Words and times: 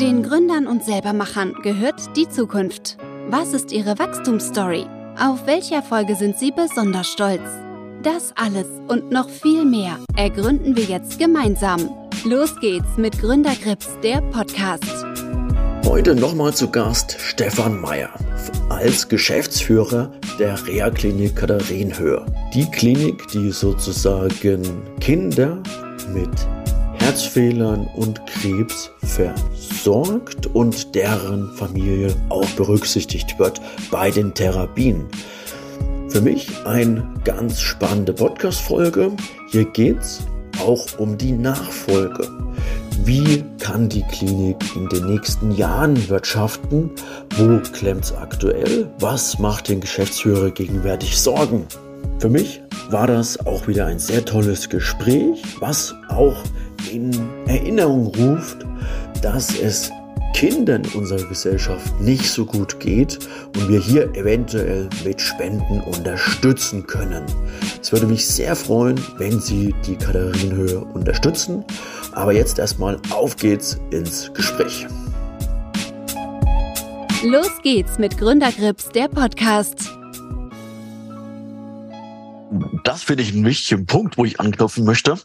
Den 0.00 0.22
Gründern 0.22 0.68
und 0.68 0.84
Selbermachern 0.84 1.54
gehört 1.64 2.16
die 2.16 2.28
Zukunft. 2.28 2.98
Was 3.30 3.52
ist 3.52 3.72
ihre 3.72 3.98
Wachstumsstory? 3.98 4.86
Auf 5.18 5.44
welche 5.46 5.74
Erfolge 5.74 6.14
sind 6.14 6.38
sie 6.38 6.52
besonders 6.52 7.08
stolz? 7.08 7.42
Das 8.04 8.32
alles 8.36 8.68
und 8.86 9.10
noch 9.10 9.28
viel 9.28 9.64
mehr 9.64 9.98
ergründen 10.16 10.76
wir 10.76 10.84
jetzt 10.84 11.18
gemeinsam. 11.18 11.90
Los 12.24 12.54
geht's 12.60 12.96
mit 12.96 13.18
Gründergrips, 13.18 13.88
der 14.04 14.20
Podcast. 14.30 15.04
Heute 15.84 16.14
nochmal 16.14 16.54
zu 16.54 16.70
Gast 16.70 17.16
Stefan 17.18 17.80
Meyer 17.80 18.10
als 18.68 19.08
Geschäftsführer 19.08 20.12
der 20.38 20.64
Reha-Klinik 20.64 21.34
Katharinenhöhe. 21.34 22.24
Die 22.54 22.70
Klinik, 22.70 23.26
die 23.32 23.50
sozusagen 23.50 24.62
Kinder 25.00 25.60
mit 26.14 26.30
Herzfehlern 27.08 27.88
und 27.96 28.20
Krebs 28.26 28.90
versorgt 29.02 30.46
und 30.48 30.94
deren 30.94 31.50
Familie 31.54 32.14
auch 32.28 32.44
berücksichtigt 32.50 33.38
wird 33.38 33.62
bei 33.90 34.10
den 34.10 34.34
Therapien. 34.34 35.06
Für 36.10 36.20
mich 36.20 36.50
eine 36.66 37.08
ganz 37.24 37.62
spannende 37.62 38.12
Podcast-Folge. 38.12 39.12
Hier 39.50 39.64
geht's 39.64 40.20
auch 40.62 40.98
um 40.98 41.16
die 41.16 41.32
Nachfolge. 41.32 42.28
Wie 43.04 43.42
kann 43.58 43.88
die 43.88 44.02
Klinik 44.02 44.58
in 44.76 44.86
den 44.90 45.06
nächsten 45.06 45.52
Jahren 45.52 46.10
wirtschaften? 46.10 46.90
Wo 47.38 47.58
klemmt's 47.72 48.12
aktuell? 48.12 48.86
Was 49.00 49.38
macht 49.38 49.70
den 49.70 49.80
Geschäftsführer 49.80 50.50
gegenwärtig 50.50 51.18
Sorgen? 51.18 51.66
Für 52.18 52.28
mich 52.28 52.60
war 52.90 53.06
das 53.06 53.46
auch 53.46 53.66
wieder 53.66 53.86
ein 53.86 53.98
sehr 53.98 54.26
tolles 54.26 54.68
Gespräch, 54.68 55.42
was 55.60 55.94
auch 56.08 56.36
in 56.92 57.10
Erinnerung 57.46 58.06
ruft, 58.06 58.64
dass 59.22 59.58
es 59.58 59.90
Kindern 60.34 60.82
unserer 60.94 61.26
Gesellschaft 61.28 62.00
nicht 62.00 62.30
so 62.30 62.46
gut 62.46 62.78
geht 62.78 63.18
und 63.56 63.68
wir 63.68 63.80
hier 63.80 64.04
eventuell 64.14 64.88
mit 65.04 65.20
Spenden 65.20 65.80
unterstützen 65.80 66.86
können. 66.86 67.24
Es 67.82 67.90
würde 67.90 68.06
mich 68.06 68.26
sehr 68.26 68.54
freuen, 68.54 69.00
wenn 69.16 69.40
Sie 69.40 69.74
die 69.86 69.96
Katharinenhöhe 69.96 70.78
unterstützen. 70.78 71.64
Aber 72.12 72.32
jetzt 72.32 72.58
erstmal 72.58 73.00
auf 73.10 73.36
geht's 73.36 73.78
ins 73.90 74.32
Gespräch. 74.32 74.86
Los 77.24 77.50
geht's 77.64 77.98
mit 77.98 78.16
Gründergrips, 78.16 78.90
der 78.90 79.08
Podcast. 79.08 79.90
Das 82.84 83.02
finde 83.02 83.24
ich 83.24 83.32
einen 83.32 83.44
wichtigen 83.44 83.86
Punkt, 83.86 84.16
wo 84.16 84.24
ich 84.24 84.38
anknüpfen 84.38 84.84
möchte 84.84 85.18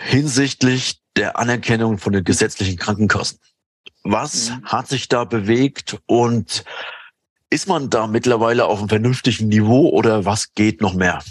hinsichtlich 0.00 1.00
der 1.16 1.38
Anerkennung 1.38 1.98
von 1.98 2.12
den 2.12 2.24
gesetzlichen 2.24 2.78
Krankenkassen. 2.78 3.38
Was 4.02 4.50
mhm. 4.50 4.64
hat 4.64 4.88
sich 4.88 5.08
da 5.08 5.24
bewegt 5.24 5.98
und 6.06 6.64
ist 7.50 7.68
man 7.68 7.90
da 7.90 8.06
mittlerweile 8.06 8.64
auf 8.64 8.78
einem 8.78 8.88
vernünftigen 8.88 9.48
Niveau 9.48 9.90
oder 9.90 10.24
was 10.24 10.54
geht 10.54 10.80
noch 10.80 10.94
mehr? 10.94 11.22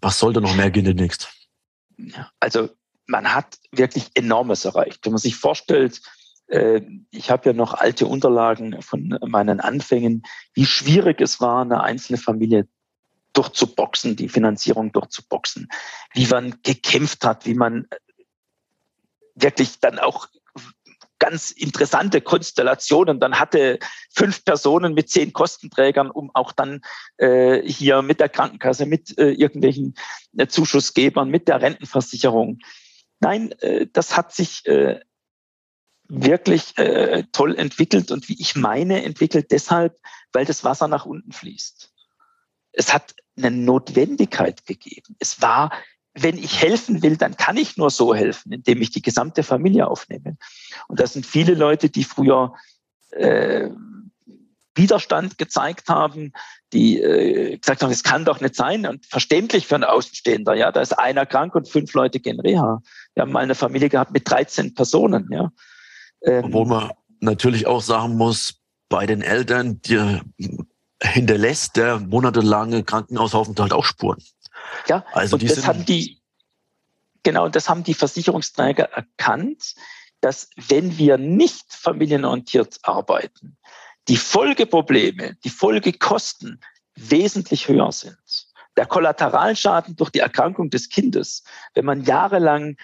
Was 0.00 0.18
sollte 0.18 0.40
noch 0.40 0.56
mehr 0.56 0.70
gehen 0.70 0.84
demnächst? 0.84 1.28
Also 2.40 2.70
man 3.06 3.32
hat 3.32 3.58
wirklich 3.70 4.10
enormes 4.14 4.64
erreicht. 4.64 5.04
Wenn 5.04 5.12
man 5.12 5.20
sich 5.20 5.36
vorstellt, 5.36 6.00
äh, 6.48 6.80
ich 7.10 7.30
habe 7.30 7.50
ja 7.50 7.52
noch 7.52 7.74
alte 7.74 8.06
Unterlagen 8.06 8.82
von 8.82 9.18
meinen 9.24 9.60
Anfängen, 9.60 10.22
wie 10.54 10.66
schwierig 10.66 11.20
es 11.20 11.40
war, 11.40 11.62
eine 11.62 11.82
einzelne 11.82 12.18
Familie 12.18 12.66
durchzuboxen, 13.32 14.16
die 14.16 14.28
Finanzierung 14.28 14.92
durchzuboxen, 14.92 15.68
wie 16.14 16.26
man 16.26 16.56
gekämpft 16.62 17.24
hat, 17.24 17.46
wie 17.46 17.54
man 17.54 17.86
wirklich 19.36 19.78
dann 19.80 19.98
auch 19.98 20.28
ganz 21.18 21.50
interessante 21.50 22.20
Konstellationen. 22.20 23.20
Dann 23.20 23.38
hatte 23.38 23.78
fünf 24.14 24.44
Personen 24.44 24.94
mit 24.94 25.08
zehn 25.10 25.32
Kostenträgern, 25.32 26.10
um 26.10 26.30
auch 26.34 26.52
dann 26.52 26.80
äh, 27.16 27.62
hier 27.62 28.02
mit 28.02 28.20
der 28.20 28.28
Krankenkasse, 28.28 28.86
mit 28.86 29.16
äh, 29.18 29.30
irgendwelchen 29.30 29.94
äh, 30.36 30.46
Zuschussgebern, 30.46 31.30
mit 31.30 31.48
der 31.48 31.62
Rentenversicherung. 31.62 32.58
Nein, 33.20 33.52
äh, 33.60 33.86
das 33.92 34.16
hat 34.16 34.34
sich 34.34 34.66
äh, 34.66 35.00
wirklich 36.08 36.76
äh, 36.78 37.24
toll 37.32 37.56
entwickelt 37.56 38.10
und 38.10 38.28
wie 38.28 38.40
ich 38.40 38.54
meine, 38.54 39.02
entwickelt 39.02 39.50
deshalb, 39.50 39.98
weil 40.32 40.44
das 40.44 40.64
Wasser 40.64 40.88
nach 40.88 41.06
unten 41.06 41.32
fließt. 41.32 41.92
Es 42.72 42.92
hat 42.92 43.14
eine 43.36 43.50
Notwendigkeit 43.50 44.66
gegeben. 44.66 45.16
Es 45.18 45.40
war 45.40 45.72
wenn 46.18 46.38
ich 46.38 46.60
helfen 46.60 47.02
will, 47.02 47.16
dann 47.16 47.36
kann 47.36 47.56
ich 47.56 47.76
nur 47.76 47.90
so 47.90 48.14
helfen, 48.14 48.52
indem 48.52 48.80
ich 48.80 48.90
die 48.90 49.02
gesamte 49.02 49.42
Familie 49.42 49.86
aufnehme. 49.86 50.36
Und 50.88 51.00
das 51.00 51.12
sind 51.12 51.26
viele 51.26 51.54
Leute, 51.54 51.90
die 51.90 52.04
früher 52.04 52.54
äh, 53.10 53.68
Widerstand 54.74 55.38
gezeigt 55.38 55.88
haben, 55.88 56.32
die 56.72 57.00
äh, 57.00 57.58
gesagt 57.58 57.82
haben, 57.82 57.90
es 57.90 58.02
kann 58.02 58.24
doch 58.24 58.40
nicht 58.40 58.54
sein 58.54 58.86
und 58.86 59.06
verständlich 59.06 59.66
für 59.66 59.76
einen 59.76 59.84
Außenstehender. 59.84 60.54
Ja, 60.54 60.72
da 60.72 60.80
ist 60.80 60.98
einer 60.98 61.26
krank 61.26 61.54
und 61.54 61.68
fünf 61.68 61.92
Leute 61.94 62.20
gehen 62.20 62.40
Reha. 62.40 62.82
Wir 63.14 63.22
haben 63.22 63.32
mal 63.32 63.42
eine 63.42 63.54
Familie 63.54 63.88
gehabt 63.88 64.12
mit 64.12 64.28
13 64.28 64.74
Personen. 64.74 65.28
Ja, 65.30 65.50
ähm, 66.22 66.44
obwohl 66.44 66.66
man 66.66 66.90
natürlich 67.20 67.66
auch 67.66 67.82
sagen 67.82 68.16
muss, 68.16 68.60
bei 68.88 69.06
den 69.06 69.22
Eltern, 69.22 69.80
die 69.82 70.20
hinterlässt 71.02 71.76
der 71.76 71.98
monatelange 71.98 72.84
Krankenhausaufenthalt 72.84 73.72
auch 73.72 73.84
Spuren. 73.84 74.18
Ja, 74.86 75.04
also 75.12 75.36
und 75.36 75.48
das 75.48 75.66
haben 75.66 75.84
die, 75.84 76.20
genau, 77.22 77.48
das 77.48 77.68
haben 77.68 77.84
die 77.84 77.94
Versicherungsträger 77.94 78.84
erkannt, 78.84 79.74
dass 80.20 80.50
wenn 80.68 80.98
wir 80.98 81.18
nicht 81.18 81.72
familienorientiert 81.72 82.78
arbeiten, 82.82 83.56
die 84.08 84.16
Folgeprobleme, 84.16 85.36
die 85.44 85.50
Folgekosten 85.50 86.60
wesentlich 86.94 87.68
höher 87.68 87.92
sind. 87.92 88.48
Der 88.76 88.86
Kollateralschaden 88.86 89.96
durch 89.96 90.10
die 90.10 90.20
Erkrankung 90.20 90.70
des 90.70 90.88
Kindes, 90.88 91.44
wenn 91.74 91.84
man 91.84 92.04
jahrelang 92.04 92.76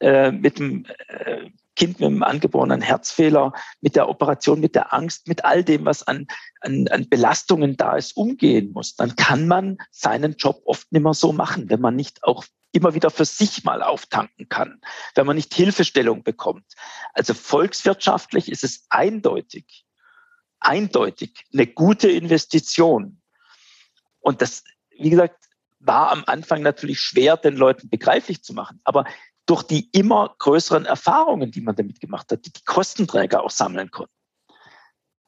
äh, 0.00 0.30
mit 0.30 0.58
dem 0.58 0.86
äh, 1.08 1.50
Kind 1.76 2.00
mit 2.00 2.06
einem 2.06 2.22
angeborenen 2.22 2.82
Herzfehler, 2.82 3.52
mit 3.80 3.96
der 3.96 4.08
Operation, 4.08 4.60
mit 4.60 4.74
der 4.74 4.92
Angst, 4.92 5.28
mit 5.28 5.44
all 5.44 5.64
dem, 5.64 5.84
was 5.84 6.02
an, 6.02 6.26
an, 6.60 6.88
an 6.88 7.08
Belastungen 7.08 7.76
da 7.76 7.96
ist, 7.96 8.16
umgehen 8.16 8.72
muss, 8.72 8.96
dann 8.96 9.16
kann 9.16 9.46
man 9.46 9.78
seinen 9.90 10.36
Job 10.36 10.62
oft 10.64 10.90
nicht 10.92 11.02
mehr 11.02 11.14
so 11.14 11.32
machen, 11.32 11.70
wenn 11.70 11.80
man 11.80 11.96
nicht 11.96 12.24
auch 12.24 12.44
immer 12.72 12.94
wieder 12.94 13.10
für 13.10 13.24
sich 13.24 13.64
mal 13.64 13.82
auftanken 13.82 14.48
kann, 14.48 14.80
wenn 15.14 15.26
man 15.26 15.36
nicht 15.36 15.54
Hilfestellung 15.54 16.22
bekommt. 16.22 16.66
Also 17.14 17.34
volkswirtschaftlich 17.34 18.50
ist 18.50 18.64
es 18.64 18.86
eindeutig, 18.90 19.84
eindeutig 20.60 21.46
eine 21.52 21.66
gute 21.66 22.10
Investition. 22.10 23.20
Und 24.20 24.42
das, 24.42 24.64
wie 24.90 25.10
gesagt, 25.10 25.46
war 25.80 26.10
am 26.12 26.24
Anfang 26.26 26.62
natürlich 26.62 27.00
schwer, 27.00 27.36
den 27.36 27.56
Leuten 27.56 27.88
begreiflich 27.88 28.42
zu 28.42 28.52
machen. 28.52 28.80
Aber 28.84 29.04
durch 29.50 29.64
die 29.64 29.88
immer 29.90 30.32
größeren 30.38 30.86
Erfahrungen, 30.86 31.50
die 31.50 31.60
man 31.60 31.74
damit 31.74 31.98
gemacht 31.98 32.30
hat, 32.30 32.46
die 32.46 32.52
die 32.52 32.62
Kostenträger 32.64 33.42
auch 33.42 33.50
sammeln 33.50 33.90
konnten. 33.90 34.14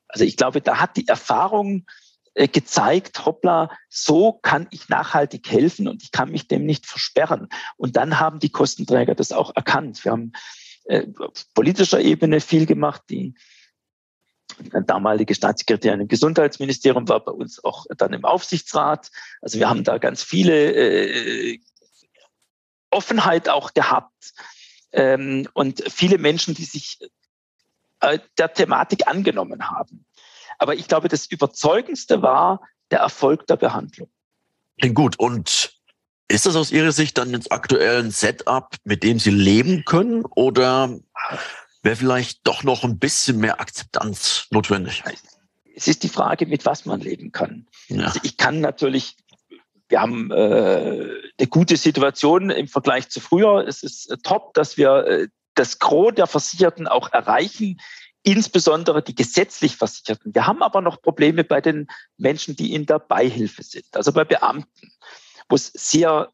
Also 0.06 0.24
ich 0.24 0.36
glaube, 0.36 0.60
da 0.60 0.78
hat 0.78 0.96
die 0.96 1.08
Erfahrung 1.08 1.86
äh, 2.34 2.46
gezeigt, 2.46 3.26
hoppla, 3.26 3.76
so 3.88 4.34
kann 4.34 4.68
ich 4.70 4.88
nachhaltig 4.88 5.50
helfen 5.50 5.88
und 5.88 6.04
ich 6.04 6.12
kann 6.12 6.30
mich 6.30 6.46
dem 6.46 6.64
nicht 6.64 6.86
versperren. 6.86 7.48
Und 7.76 7.96
dann 7.96 8.20
haben 8.20 8.38
die 8.38 8.50
Kostenträger 8.50 9.16
das 9.16 9.32
auch 9.32 9.56
erkannt. 9.56 10.04
Wir 10.04 10.12
haben 10.12 10.32
äh, 10.84 11.08
auf 11.18 11.52
politischer 11.52 12.00
Ebene 12.00 12.40
viel 12.40 12.66
gemacht. 12.66 13.02
Die 13.10 13.34
damalige 14.86 15.34
Staatssekretärin 15.34 16.02
im 16.02 16.08
Gesundheitsministerium 16.08 17.08
war 17.08 17.24
bei 17.24 17.32
uns 17.32 17.64
auch 17.64 17.86
dann 17.96 18.12
im 18.12 18.24
Aufsichtsrat. 18.24 19.10
Also 19.40 19.58
wir 19.58 19.68
haben 19.68 19.82
da 19.82 19.98
ganz 19.98 20.22
viele 20.22 20.72
äh, 20.74 21.58
Offenheit 22.92 23.48
auch 23.48 23.74
gehabt 23.74 24.34
ähm, 24.92 25.48
und 25.54 25.82
viele 25.90 26.18
Menschen, 26.18 26.54
die 26.54 26.64
sich 26.64 26.98
äh, 28.00 28.18
der 28.38 28.52
Thematik 28.52 29.06
angenommen 29.06 29.70
haben. 29.70 30.04
Aber 30.58 30.74
ich 30.74 30.86
glaube, 30.86 31.08
das 31.08 31.26
Überzeugendste 31.26 32.22
war 32.22 32.60
der 32.90 33.00
Erfolg 33.00 33.46
der 33.46 33.56
Behandlung. 33.56 34.08
Klingt 34.78 34.94
gut. 34.94 35.18
Und 35.18 35.72
ist 36.28 36.46
das 36.46 36.56
aus 36.56 36.70
Ihrer 36.70 36.92
Sicht 36.92 37.18
dann 37.18 37.30
jetzt 37.30 37.50
aktuell 37.50 38.02
ein 38.02 38.10
Setup, 38.10 38.74
mit 38.84 39.02
dem 39.02 39.18
Sie 39.18 39.30
leben 39.30 39.84
können? 39.84 40.24
Oder 40.24 40.98
wäre 41.82 41.96
vielleicht 41.96 42.46
doch 42.46 42.62
noch 42.62 42.84
ein 42.84 42.98
bisschen 42.98 43.38
mehr 43.38 43.60
Akzeptanz 43.60 44.46
notwendig? 44.50 45.02
Es 45.74 45.88
ist 45.88 46.02
die 46.02 46.08
Frage, 46.08 46.46
mit 46.46 46.64
was 46.64 46.86
man 46.86 47.00
leben 47.00 47.32
kann. 47.32 47.66
Ja. 47.88 48.04
Also 48.04 48.20
ich 48.22 48.36
kann 48.36 48.60
natürlich 48.60 49.16
wir 49.92 50.00
haben 50.00 50.30
äh, 50.30 51.20
eine 51.38 51.48
gute 51.50 51.76
Situation 51.76 52.48
im 52.48 52.66
Vergleich 52.66 53.10
zu 53.10 53.20
früher. 53.20 53.66
Es 53.68 53.82
ist 53.82 54.10
äh, 54.10 54.16
top, 54.16 54.54
dass 54.54 54.78
wir 54.78 55.06
äh, 55.06 55.28
das 55.54 55.78
Gros 55.78 56.14
der 56.14 56.26
Versicherten 56.26 56.88
auch 56.88 57.12
erreichen, 57.12 57.78
insbesondere 58.22 59.02
die 59.02 59.14
gesetzlich 59.14 59.76
Versicherten. 59.76 60.34
Wir 60.34 60.46
haben 60.46 60.62
aber 60.62 60.80
noch 60.80 61.02
Probleme 61.02 61.44
bei 61.44 61.60
den 61.60 61.88
Menschen, 62.16 62.56
die 62.56 62.72
in 62.72 62.86
der 62.86 63.00
Beihilfe 63.00 63.62
sind, 63.62 63.84
also 63.92 64.12
bei 64.12 64.24
Beamten, 64.24 64.92
wo 65.50 65.56
es 65.56 65.70
sehr 65.74 66.30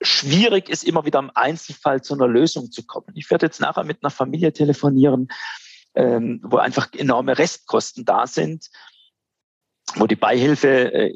schwierig 0.00 0.70
ist, 0.70 0.82
immer 0.82 1.04
wieder 1.04 1.18
im 1.18 1.30
Einzelfall 1.34 2.02
zu 2.02 2.14
einer 2.14 2.28
Lösung 2.28 2.72
zu 2.72 2.82
kommen. 2.86 3.12
Ich 3.14 3.30
werde 3.30 3.44
jetzt 3.44 3.60
nachher 3.60 3.84
mit 3.84 4.02
einer 4.02 4.10
Familie 4.10 4.54
telefonieren, 4.54 5.28
ähm, 5.94 6.40
wo 6.44 6.56
einfach 6.56 6.88
enorme 6.94 7.36
Restkosten 7.36 8.06
da 8.06 8.26
sind, 8.26 8.70
wo 9.96 10.06
die 10.06 10.16
Beihilfe, 10.16 10.94
äh, 10.94 11.12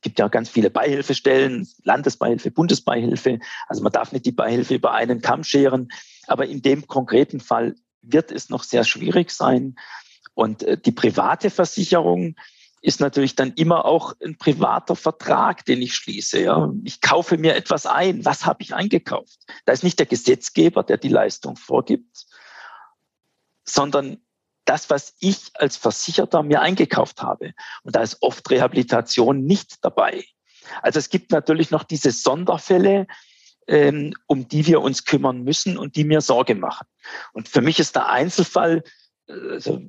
gibt 0.00 0.18
ja 0.18 0.28
ganz 0.28 0.48
viele 0.48 0.70
Beihilfestellen, 0.70 1.68
Landesbeihilfe, 1.82 2.50
Bundesbeihilfe, 2.50 3.38
also 3.68 3.82
man 3.82 3.92
darf 3.92 4.12
nicht 4.12 4.26
die 4.26 4.32
Beihilfe 4.32 4.74
über 4.74 4.92
einen 4.92 5.20
Kamm 5.20 5.44
scheren, 5.44 5.88
aber 6.26 6.46
in 6.46 6.62
dem 6.62 6.86
konkreten 6.86 7.40
Fall 7.40 7.74
wird 8.02 8.30
es 8.32 8.50
noch 8.50 8.62
sehr 8.62 8.84
schwierig 8.84 9.30
sein. 9.30 9.76
Und 10.34 10.62
äh, 10.62 10.78
die 10.78 10.92
private 10.92 11.50
Versicherung 11.50 12.36
ist 12.84 13.00
natürlich 13.00 13.34
dann 13.34 13.54
immer 13.54 13.86
auch 13.86 14.14
ein 14.22 14.36
privater 14.36 14.94
Vertrag, 14.94 15.64
den 15.64 15.80
ich 15.80 15.94
schließe. 15.94 16.42
Ja. 16.42 16.70
Ich 16.84 17.00
kaufe 17.00 17.38
mir 17.38 17.54
etwas 17.54 17.86
ein. 17.86 18.26
Was 18.26 18.44
habe 18.44 18.62
ich 18.62 18.74
eingekauft? 18.74 19.38
Da 19.64 19.72
ist 19.72 19.84
nicht 19.84 19.98
der 19.98 20.06
Gesetzgeber, 20.06 20.82
der 20.82 20.98
die 20.98 21.08
Leistung 21.08 21.56
vorgibt, 21.56 22.26
sondern 23.64 24.18
das, 24.64 24.90
was 24.90 25.14
ich 25.20 25.50
als 25.54 25.76
Versicherter 25.76 26.42
mir 26.42 26.60
eingekauft 26.60 27.22
habe. 27.22 27.54
Und 27.82 27.96
da 27.96 28.02
ist 28.02 28.18
oft 28.20 28.48
Rehabilitation 28.50 29.44
nicht 29.44 29.84
dabei. 29.84 30.24
Also 30.82 30.98
es 30.98 31.10
gibt 31.10 31.30
natürlich 31.30 31.70
noch 31.70 31.84
diese 31.84 32.10
Sonderfälle, 32.10 33.06
ähm, 33.66 34.14
um 34.26 34.48
die 34.48 34.66
wir 34.66 34.80
uns 34.80 35.04
kümmern 35.04 35.42
müssen 35.42 35.78
und 35.78 35.96
die 35.96 36.04
mir 36.04 36.20
Sorge 36.20 36.54
machen. 36.54 36.86
Und 37.32 37.48
für 37.48 37.60
mich 37.60 37.78
ist 37.78 37.96
der 37.96 38.08
Einzelfall, 38.08 38.82
also 39.26 39.80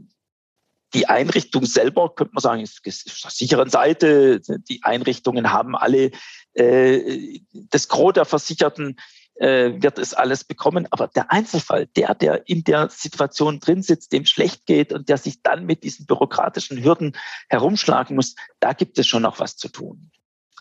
die 0.94 1.08
Einrichtung 1.08 1.66
selber, 1.66 2.14
könnte 2.16 2.34
man 2.34 2.42
sagen, 2.42 2.62
ist, 2.62 2.86
ist 2.86 3.08
auf 3.08 3.22
der 3.22 3.32
sicheren 3.32 3.70
Seite. 3.70 4.40
Die 4.70 4.84
Einrichtungen 4.84 5.52
haben 5.52 5.76
alle, 5.76 6.12
äh, 6.54 7.40
das 7.52 7.90
Gros 7.90 8.14
der 8.14 8.26
Versicherten 8.26 8.98
äh, 9.36 9.82
wird 9.82 10.00
es 10.00 10.14
alles 10.14 10.44
bekommen. 10.44 10.88
Aber 10.92 11.08
der 11.08 11.32
Einzelfall, 11.32 11.88
der, 11.96 12.16
der 12.16 12.48
in 12.48 12.64
der 12.64 12.90
Situation 12.90 13.60
drin 13.60 13.82
sitzt, 13.82 14.12
dem 14.12 14.26
schlecht 14.26 14.66
geht 14.66 14.94
und 14.94 15.10
der 15.10 15.18
sich 15.18 15.42
dann 15.42 15.66
mit 15.66 15.84
diesen 15.84 16.06
bürokratischen 16.06 16.84
Hürden 16.84 17.16
herumschlagen 17.50 18.16
muss, 18.16 18.36
da 18.60 18.74
gibt 18.74 18.98
es 18.98 19.08
schon 19.08 19.24
noch 19.24 19.40
was 19.40 19.58
zu 19.58 19.70
tun. 19.70 20.12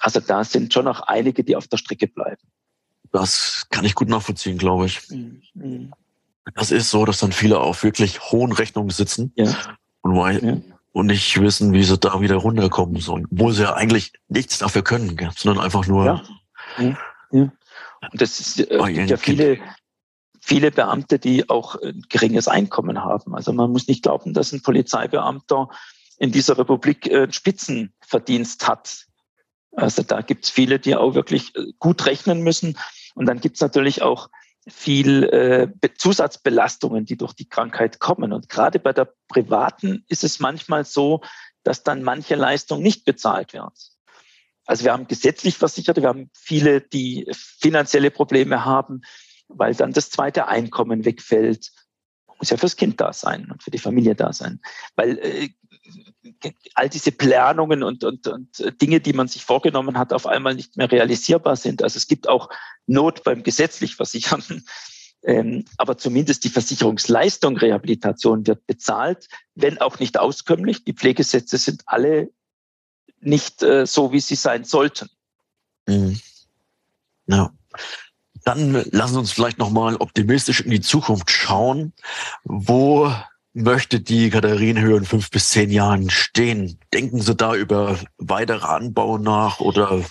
Also 0.01 0.21
da 0.21 0.45
sind 0.45 0.73
schon 0.73 0.85
noch 0.85 1.01
einige, 1.03 1.45
die 1.45 1.57
auf 1.57 1.69
der 1.69 1.79
Strecke 1.79 2.07
bleiben. 2.07 2.43
Das 3.13 3.67
kann 3.71 3.85
ich 3.85 3.95
gut 3.95 4.09
nachvollziehen, 4.09 4.59
glaube 4.59 4.87
ich. 4.87 5.09
Mhm. 5.09 5.93
Das 6.55 6.71
ist 6.71 6.91
so, 6.91 7.05
dass 7.05 7.19
dann 7.19 7.33
viele 7.33 7.59
auf 7.59 7.85
wirklich 7.85 8.21
hohen 8.21 8.53
Rechnungen 8.53 8.91
sitzen 8.91 9.33
ja. 9.37 9.55
und, 10.03 10.43
ja. 10.43 10.57
und 10.93 11.07
nicht 11.07 11.41
wissen, 11.41 11.73
wie 11.73 11.85
sie 11.85 11.97
da 11.97 12.21
wieder 12.21 12.37
runterkommen 12.37 13.01
sollen. 13.01 13.27
Obwohl 13.31 13.53
sie 13.53 13.63
ja 13.63 13.75
eigentlich 13.75 14.13
nichts 14.29 14.59
dafür 14.59 14.83
können, 14.83 15.17
sondern 15.37 15.65
einfach 15.65 15.87
nur. 15.87 16.23
Ja. 16.81 16.97
Und 18.13 18.21
das 18.21 18.41
ist, 18.41 18.61
äh, 18.61 18.79
oh, 18.79 18.85
gibt 18.85 19.11
ja 19.11 19.17
viele, 19.17 19.59
viele 20.41 20.71
Beamte, 20.71 21.19
die 21.19 21.49
auch 21.49 21.77
ein 21.77 22.05
geringes 22.09 22.49
Einkommen 22.49 23.03
haben. 23.03 23.35
Also 23.35 23.53
man 23.53 23.71
muss 23.71 23.89
nicht 23.89 24.03
glauben, 24.03 24.35
dass 24.35 24.53
ein 24.53 24.63
Polizeibeamter 24.63 25.69
in 26.19 26.33
dieser 26.33 26.59
Republik 26.59 27.07
äh, 27.07 27.31
Spitzenverdienst 27.31 28.69
hat. 28.69 29.07
Also 29.73 30.03
da 30.03 30.21
gibt 30.21 30.45
es 30.45 30.51
viele, 30.51 30.79
die 30.79 30.97
auch 30.97 31.15
wirklich 31.15 31.55
äh, 31.57 31.73
gut 31.79 32.07
rechnen 32.07 32.43
müssen 32.43 32.79
und 33.15 33.27
dann 33.27 33.41
gibt 33.41 33.57
es 33.57 33.61
natürlich 33.61 34.03
auch 34.03 34.29
viel 34.67 35.25
äh, 35.25 35.89
Zusatzbelastungen, 35.99 37.05
die 37.05 37.17
durch 37.17 37.35
die 37.35 37.49
Krankheit 37.49 37.99
kommen. 37.99 38.33
Und 38.33 38.49
gerade 38.49 38.79
bei 38.79 38.93
der 38.93 39.13
privaten 39.29 40.05
ist 40.09 40.25
es 40.25 40.41
manchmal 40.41 40.85
so, 40.85 41.21
dass 41.65 41.83
dann 41.83 42.03
manche 42.03 42.35
Leistung 42.35 42.83
nicht 42.83 43.05
bezahlt 43.05 43.53
wird. 43.53 43.94
Also 44.67 44.85
wir 44.85 44.93
haben 44.93 45.07
gesetzlich 45.09 45.59
Versicherte, 45.59 46.03
wir 46.03 46.09
haben 46.09 46.31
viele, 46.33 46.81
die 46.81 47.27
finanzielle 47.33 48.11
Probleme 48.11 48.65
haben, 48.65 49.03
weil 49.49 49.75
dann 49.75 49.93
das 49.93 50.11
zweite 50.11 50.49
Einkommen 50.49 51.05
wegfällt. 51.05 51.71
Muss 52.39 52.51
ja 52.51 52.57
fürs 52.57 52.77
Kind 52.77 53.01
da 53.01 53.13
sein 53.13 53.51
und 53.51 53.63
für 53.63 53.71
die 53.71 53.79
Familie 53.79 54.15
da 54.15 54.33
sein. 54.33 54.61
Weil 54.97 55.19
äh, 55.19 55.51
all 56.75 56.89
diese 56.89 57.13
Planungen 57.13 57.83
und, 57.83 58.05
und, 58.05 58.27
und 58.27 58.83
Dinge, 58.83 59.01
die 59.01 59.13
man 59.13 59.29
sich 59.29 59.45
vorgenommen 59.45 59.99
hat, 59.99 60.13
auf 60.13 60.27
einmal 60.27 60.55
nicht 60.55 60.77
mehr 60.77 60.91
realisierbar 60.91 61.57
sind. 61.57 61.83
Also 61.83 61.97
es 61.97 62.07
gibt 62.07 62.29
auch 62.29 62.49
Not 62.87 63.23
beim 63.25 63.43
gesetzlich 63.43 63.97
Versicherten. 63.97 64.65
Ähm, 65.27 65.65
aber 65.79 65.97
zumindest 65.97 66.45
die 66.45 66.51
Versicherungsleistung 66.51 67.57
Rehabilitation 67.57 68.47
wird 68.47 68.67
bezahlt, 68.67 69.27
wenn 69.55 69.81
auch 69.81 69.99
nicht 69.99 70.19
auskömmlich. 70.19 70.85
Die 70.85 70.93
Pflegesätze 70.93 71.57
sind 71.57 71.83
alle 71.87 72.31
nicht 73.25 73.63
äh, 73.63 73.87
so, 73.87 74.13
wie 74.13 74.21
sie 74.21 74.35
sein 74.37 74.65
sollten. 74.65 75.09
Mhm. 75.87 76.21
Ja. 77.27 77.53
Dann 78.45 78.85
lassen 78.91 79.15
Sie 79.15 79.19
uns 79.21 79.33
vielleicht 79.33 79.59
nochmal 79.59 79.97
optimistisch 79.97 80.61
in 80.61 80.71
die 80.71 80.83
Zukunft 80.83 81.31
schauen. 81.31 81.95
Wo 82.45 83.11
möchte 83.55 84.01
die 84.01 84.29
Katharinenhöhe 84.29 84.99
in 84.99 85.05
fünf 85.07 85.31
bis 85.31 85.49
zehn 85.49 85.71
Jahren 85.71 86.11
stehen? 86.11 86.79
Denken 86.93 87.23
Sie 87.23 87.35
da 87.35 87.55
über 87.55 87.99
weitere 88.19 88.67
Anbau 88.67 89.17
nach 89.17 89.61
oder? 89.61 90.05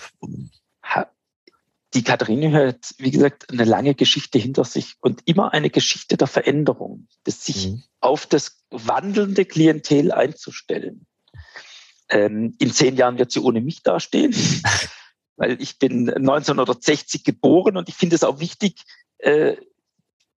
Die 1.94 2.02
Katharinenhöhe 2.02 2.68
hat, 2.68 2.94
wie 2.98 3.12
gesagt, 3.12 3.52
eine 3.52 3.62
lange 3.62 3.94
Geschichte 3.94 4.40
hinter 4.40 4.64
sich 4.64 4.96
und 5.00 5.22
immer 5.26 5.52
eine 5.52 5.70
Geschichte 5.70 6.16
der 6.16 6.26
Veränderung, 6.26 7.06
das 7.22 7.44
sich 7.44 7.68
mhm. 7.68 7.84
auf 8.00 8.26
das 8.26 8.64
wandelnde 8.70 9.44
Klientel 9.44 10.10
einzustellen. 10.10 11.06
Ähm, 12.14 12.54
in 12.60 12.72
zehn 12.72 12.94
Jahren 12.96 13.18
wird 13.18 13.32
sie 13.32 13.40
ohne 13.40 13.60
mich 13.60 13.82
dastehen, 13.82 14.32
weil 15.36 15.60
ich 15.60 15.80
bin 15.80 16.08
1960 16.08 17.24
geboren 17.24 17.76
und 17.76 17.88
ich 17.88 17.96
finde 17.96 18.14
es 18.14 18.22
auch 18.22 18.38
wichtig, 18.38 18.84
äh, 19.18 19.56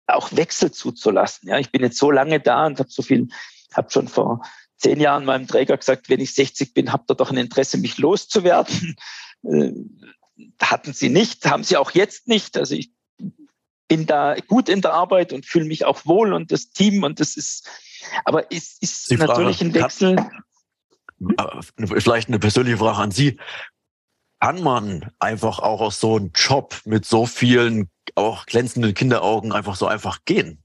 auch 0.07 0.31
Wechsel 0.33 0.71
zuzulassen. 0.71 1.49
Ja, 1.49 1.59
ich 1.59 1.73
bin 1.73 1.83
jetzt 1.83 1.99
so 1.99 2.13
lange 2.13 2.39
da 2.39 2.67
und 2.67 2.79
habe 2.79 2.91
so 2.91 3.03
viel, 3.03 3.29
habe 3.75 3.91
schon 3.91 4.07
vor 4.07 4.43
zehn 4.77 5.01
Jahren 5.01 5.25
meinem 5.25 5.49
Träger 5.49 5.77
gesagt, 5.77 6.09
wenn 6.09 6.21
ich 6.21 6.33
60 6.35 6.75
bin, 6.75 6.93
habt 6.93 7.11
ihr 7.11 7.17
doch 7.17 7.33
ein 7.33 7.39
Interesse, 7.39 7.77
mich 7.77 7.99
loszuwerden. 7.99 8.97
Äh, 9.43 9.73
hatten 10.61 10.93
sie 10.93 11.09
nicht, 11.09 11.45
haben 11.47 11.65
sie 11.65 11.77
auch 11.77 11.91
jetzt 11.91 12.29
nicht. 12.29 12.57
Also 12.57 12.77
ich 12.77 12.93
bin 13.89 14.07
da 14.07 14.37
gut 14.47 14.69
in 14.69 14.81
der 14.81 14.93
Arbeit 14.93 15.33
und 15.33 15.45
fühle 15.45 15.65
mich 15.65 15.85
auch 15.85 16.07
wohl 16.07 16.33
und 16.33 16.53
das 16.53 16.71
Team 16.71 17.03
und 17.03 17.19
das 17.19 17.37
ist, 17.37 17.69
aber 18.25 18.53
es 18.53 18.79
ist 18.81 19.11
natürlich 19.11 19.61
ein 19.61 19.75
Wechsel. 19.75 20.19
Äh, 20.19 20.25
vielleicht 21.79 22.29
eine 22.29 22.39
persönliche 22.39 22.79
Frage 22.79 22.99
an 22.99 23.11
Sie. 23.11 23.39
Kann 24.41 24.63
man 24.63 25.11
einfach 25.19 25.59
auch 25.59 25.81
aus 25.81 26.01
so 26.01 26.17
einem 26.17 26.33
Job 26.35 26.81
mit 26.85 27.07
so 27.07 27.27
vielen 27.27 27.89
auch 28.15 28.47
glänzende 28.47 28.93
Kinderaugen 28.93 29.53
einfach 29.53 29.77
so 29.77 29.87
einfach 29.87 30.25
gehen. 30.25 30.63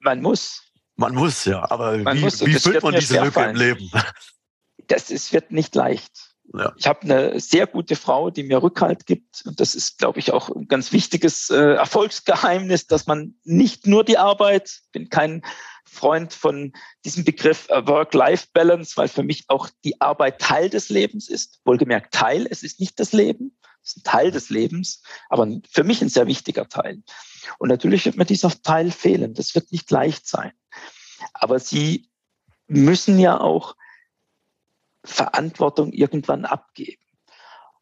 Man 0.00 0.22
muss. 0.22 0.62
Man 0.96 1.14
muss, 1.14 1.44
ja. 1.44 1.68
Aber 1.70 1.98
man 1.98 2.16
wie, 2.16 2.20
muss, 2.20 2.44
wie 2.44 2.54
füllt 2.54 2.82
man 2.82 2.94
diese 2.94 3.18
Lücke 3.18 3.32
fallen. 3.32 3.50
im 3.50 3.56
Leben? 3.56 3.90
Das 4.88 5.10
ist, 5.10 5.32
wird 5.32 5.50
nicht 5.50 5.74
leicht. 5.74 6.25
Ja. 6.54 6.72
Ich 6.76 6.86
habe 6.86 7.02
eine 7.02 7.40
sehr 7.40 7.66
gute 7.66 7.96
Frau, 7.96 8.30
die 8.30 8.42
mir 8.42 8.62
Rückhalt 8.62 9.06
gibt. 9.06 9.42
Und 9.46 9.60
das 9.60 9.74
ist, 9.74 9.98
glaube 9.98 10.18
ich, 10.18 10.32
auch 10.32 10.48
ein 10.48 10.68
ganz 10.68 10.92
wichtiges 10.92 11.50
äh, 11.50 11.74
Erfolgsgeheimnis, 11.74 12.86
dass 12.86 13.06
man 13.06 13.34
nicht 13.44 13.86
nur 13.86 14.04
die 14.04 14.18
Arbeit, 14.18 14.80
bin 14.92 15.08
kein 15.08 15.42
Freund 15.84 16.32
von 16.32 16.72
diesem 17.04 17.24
Begriff 17.24 17.68
äh, 17.68 17.86
Work-Life-Balance, 17.86 18.96
weil 18.96 19.08
für 19.08 19.22
mich 19.22 19.44
auch 19.48 19.68
die 19.84 20.00
Arbeit 20.00 20.40
Teil 20.40 20.70
des 20.70 20.88
Lebens 20.88 21.28
ist. 21.28 21.60
Wohlgemerkt 21.64 22.14
Teil, 22.14 22.46
es 22.50 22.62
ist 22.62 22.80
nicht 22.80 22.98
das 23.00 23.12
Leben. 23.12 23.56
Das 23.82 23.96
ist 23.96 23.98
ein 23.98 24.10
Teil 24.10 24.30
des 24.32 24.50
Lebens, 24.50 25.02
aber 25.28 25.46
für 25.70 25.84
mich 25.84 26.02
ein 26.02 26.08
sehr 26.08 26.26
wichtiger 26.26 26.68
Teil. 26.68 27.02
Und 27.58 27.68
natürlich 27.68 28.04
wird 28.04 28.16
mir 28.16 28.24
dieser 28.24 28.50
Teil 28.62 28.90
fehlen. 28.90 29.34
Das 29.34 29.54
wird 29.54 29.70
nicht 29.70 29.88
leicht 29.92 30.26
sein. 30.26 30.52
Aber 31.32 31.60
sie 31.60 32.08
müssen 32.66 33.18
ja 33.20 33.38
auch 33.38 33.76
Verantwortung 35.06 35.92
irgendwann 35.92 36.44
abgeben. 36.44 37.02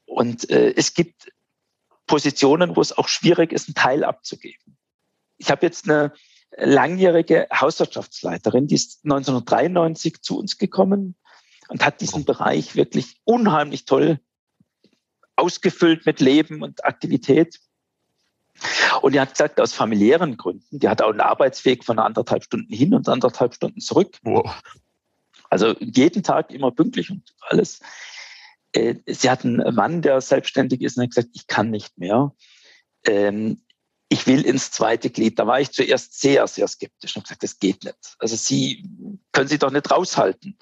Und 0.07 0.49
äh, 0.50 0.75
es 0.76 0.95
gibt 0.95 1.33
Positionen, 2.07 2.76
wo 2.76 2.81
es 2.81 2.97
auch 2.97 3.09
schwierig 3.09 3.52
ist, 3.52 3.69
einen 3.69 3.75
Teil 3.75 4.04
abzugeben. 4.04 4.76
Ich 5.38 5.50
habe 5.50 5.66
jetzt 5.66 5.88
eine 5.88 6.12
langjährige 6.57 7.49
Hauswirtschaftsleiterin, 7.52 8.66
die 8.66 8.76
ist 8.76 9.04
1993 9.04 10.23
zu 10.23 10.38
uns 10.38 10.59
gekommen 10.59 11.16
und 11.69 11.85
hat 11.85 12.00
diesen 12.00 12.25
Bereich 12.25 12.76
wirklich 12.76 13.16
unheimlich 13.25 13.87
toll 13.87 14.21
ausgefüllt 15.37 16.07
mit 16.07 16.21
Leben 16.21 16.62
und 16.62 16.85
Aktivität. 16.85 17.59
Und 19.02 19.14
die 19.14 19.21
hat 19.21 19.31
gesagt, 19.31 19.61
aus 19.61 19.73
familiären 19.73 20.37
Gründen, 20.37 20.78
die 20.78 20.88
hat 20.88 21.02
auch 21.02 21.11
einen 21.11 21.21
Arbeitsweg 21.21 21.85
von 21.85 21.99
anderthalb 21.99 22.45
Stunden 22.45 22.73
hin 22.73 22.95
und 22.95 23.09
anderthalb 23.09 23.54
Stunden 23.54 23.81
zurück. 23.81 24.16
Wow. 24.23 24.54
Also 25.54 25.76
jeden 25.78 26.25
Tag 26.25 26.50
immer 26.50 26.73
pünktlich 26.73 27.11
und 27.11 27.32
alles. 27.42 27.78
Äh, 28.73 28.96
sie 29.06 29.30
hat 29.30 29.44
einen 29.44 29.73
Mann, 29.73 30.02
der 30.02 30.20
selbstständig 30.20 30.80
ist, 30.82 30.96
und 30.96 31.04
hat 31.04 31.11
gesagt, 31.11 31.28
ich 31.32 31.46
kann 31.46 31.70
nicht 31.70 31.96
mehr. 31.96 32.32
Ähm, 33.06 33.62
ich 34.08 34.26
will 34.26 34.44
ins 34.44 34.73
zweite 34.73 35.11
Glied. 35.11 35.38
Da 35.38 35.46
war 35.46 35.61
ich 35.61 35.70
zuerst 35.70 36.20
sehr, 36.20 36.44
sehr 36.49 36.66
skeptisch 36.66 37.14
und 37.14 37.23
gesagt, 37.23 37.44
das 37.44 37.61
geht 37.61 37.84
nicht. 37.84 38.16
Also 38.18 38.34
Sie 38.34 38.84
können 39.30 39.46
Sie 39.46 39.58
doch 39.58 39.70
nicht 39.70 39.88
raushalten, 39.92 40.58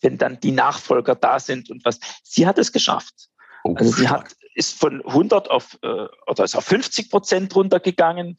wenn 0.00 0.16
dann 0.16 0.38
die 0.38 0.52
Nachfolger 0.52 1.16
da 1.16 1.40
sind 1.40 1.68
und 1.68 1.84
was. 1.84 1.98
Sie 2.22 2.46
hat 2.46 2.56
es 2.56 2.70
geschafft. 2.70 3.28
Oh, 3.64 3.74
also 3.74 3.90
sie 3.90 4.08
hat, 4.08 4.32
ist 4.54 4.78
von 4.78 5.04
100 5.04 5.50
auf, 5.50 5.76
äh, 5.82 6.06
oder 6.28 6.44
ist 6.44 6.54
auf 6.54 6.66
50 6.66 7.10
Prozent 7.10 7.56
runtergegangen. 7.56 8.38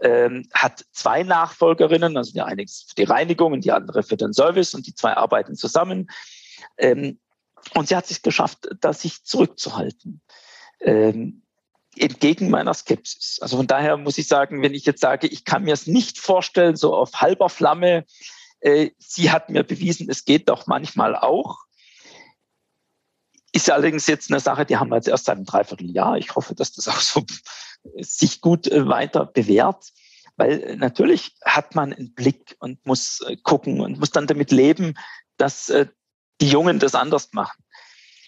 Ähm, 0.00 0.48
hat 0.52 0.84
zwei 0.92 1.22
Nachfolgerinnen, 1.22 2.16
also 2.16 2.32
die 2.32 2.40
eine 2.40 2.64
für 2.66 2.94
die 2.96 3.04
Reinigung 3.04 3.52
und 3.52 3.64
die 3.64 3.72
andere 3.72 4.02
für 4.02 4.16
den 4.16 4.32
Service 4.32 4.74
und 4.74 4.86
die 4.86 4.94
zwei 4.94 5.16
arbeiten 5.16 5.56
zusammen. 5.56 6.08
Ähm, 6.76 7.18
und 7.74 7.88
sie 7.88 7.96
hat 7.96 8.10
es 8.10 8.22
geschafft, 8.22 8.68
da 8.80 8.92
sich 8.92 9.24
zurückzuhalten. 9.24 10.20
Ähm, 10.80 11.42
entgegen 11.96 12.50
meiner 12.50 12.74
Skepsis. 12.74 13.38
Also 13.40 13.56
von 13.56 13.66
daher 13.66 13.96
muss 13.96 14.18
ich 14.18 14.28
sagen, 14.28 14.62
wenn 14.62 14.74
ich 14.74 14.84
jetzt 14.84 15.00
sage, 15.00 15.26
ich 15.26 15.44
kann 15.44 15.64
mir 15.64 15.74
es 15.74 15.86
nicht 15.86 16.18
vorstellen, 16.18 16.76
so 16.76 16.94
auf 16.94 17.14
halber 17.14 17.48
Flamme, 17.48 18.04
äh, 18.60 18.90
sie 18.98 19.30
hat 19.30 19.50
mir 19.50 19.64
bewiesen, 19.64 20.08
es 20.08 20.24
geht 20.24 20.48
doch 20.48 20.66
manchmal 20.66 21.16
auch. 21.16 21.58
Ist 23.52 23.70
allerdings 23.70 24.06
jetzt 24.06 24.30
eine 24.30 24.40
Sache, 24.40 24.66
die 24.66 24.76
haben 24.76 24.90
wir 24.90 24.96
jetzt 24.96 25.08
erst 25.08 25.24
seit 25.24 25.36
einem 25.36 25.46
Dreivierteljahr. 25.46 26.18
Ich 26.18 26.36
hoffe, 26.36 26.54
dass 26.54 26.72
das 26.72 26.86
auch 26.86 27.00
so 27.00 27.24
sich 28.00 28.40
gut 28.40 28.66
äh, 28.66 28.88
weiter 28.88 29.26
bewährt. 29.26 29.92
Weil 30.36 30.62
äh, 30.62 30.76
natürlich 30.76 31.34
hat 31.44 31.74
man 31.74 31.92
einen 31.92 32.14
Blick 32.14 32.56
und 32.60 32.84
muss 32.86 33.20
äh, 33.20 33.36
gucken 33.36 33.80
und 33.80 33.98
muss 33.98 34.10
dann 34.10 34.26
damit 34.26 34.50
leben, 34.50 34.94
dass 35.36 35.72
die 36.40 36.48
Jungen 36.48 36.80
das 36.80 36.96
anders 36.96 37.32
machen. 37.32 37.62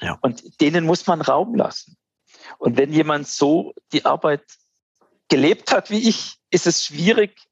Ja. 0.01 0.17
Und 0.21 0.61
denen 0.61 0.85
muss 0.85 1.09
man 1.09 1.21
Raum 1.21 1.57
lassen. 1.57 1.97
Und 2.59 2.77
wenn 2.77 2.93
jemand 2.93 3.27
so 3.27 3.75
die 3.93 4.05
Arbeit 4.05 4.45
gelebt 5.29 5.73
hat 5.73 5.91
wie 5.91 6.09
ich, 6.09 6.37
ist 6.51 6.69
es 6.69 6.85
schwierig 6.85 7.49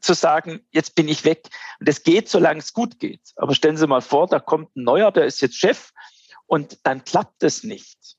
zu 0.00 0.14
sagen, 0.14 0.66
jetzt 0.70 0.94
bin 0.94 1.08
ich 1.08 1.24
weg. 1.24 1.48
Und 1.80 1.88
es 1.88 2.02
geht, 2.02 2.28
solange 2.28 2.60
es 2.60 2.72
gut 2.72 2.98
geht. 2.98 3.20
Aber 3.36 3.54
stellen 3.54 3.76
Sie 3.76 3.86
mal 3.86 4.00
vor, 4.00 4.26
da 4.26 4.40
kommt 4.40 4.74
ein 4.76 4.84
neuer, 4.84 5.12
der 5.12 5.26
ist 5.26 5.40
jetzt 5.40 5.56
Chef 5.56 5.90
und 6.46 6.78
dann 6.84 7.04
klappt 7.04 7.42
es 7.42 7.64
nicht. 7.64 8.15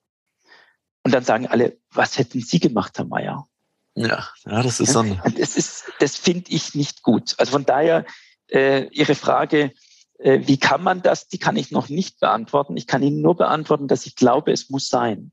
Und 1.08 1.14
dann 1.14 1.24
sagen 1.24 1.48
alle, 1.48 1.78
was 1.90 2.18
hätten 2.18 2.42
Sie 2.42 2.60
gemacht, 2.60 2.98
Herr 2.98 3.06
Meier? 3.06 3.48
Ja, 3.96 4.28
ja 4.46 4.62
das 4.62 4.82
ist 4.82 4.94
dann. 4.94 5.22
Das 5.38 5.56
ist, 5.56 5.86
das 6.02 6.18
finde 6.18 6.52
ich 6.52 6.76
nicht 6.76 7.02
gut. 7.02 7.36
Also 7.38 7.54
von 7.54 7.64
daher 7.64 8.06
äh, 8.52 8.90
Ihre 8.90 9.16
Frage, 9.16 9.72
äh, 10.20 10.42
wie 10.44 10.60
kann 10.60 10.84
man 10.84 11.02
das? 11.02 11.30
Die 11.30 11.38
kann 11.38 11.56
ich 11.56 11.72
noch 11.72 11.88
nicht 11.88 12.20
beantworten. 12.20 12.76
Ich 12.76 12.88
kann 12.88 13.04
Ihnen 13.04 13.22
nur 13.22 13.38
beantworten, 13.38 13.88
dass 13.88 14.06
ich 14.06 14.18
glaube, 14.18 14.52
es 14.52 14.70
muss 14.70 14.90
sein. 14.90 15.32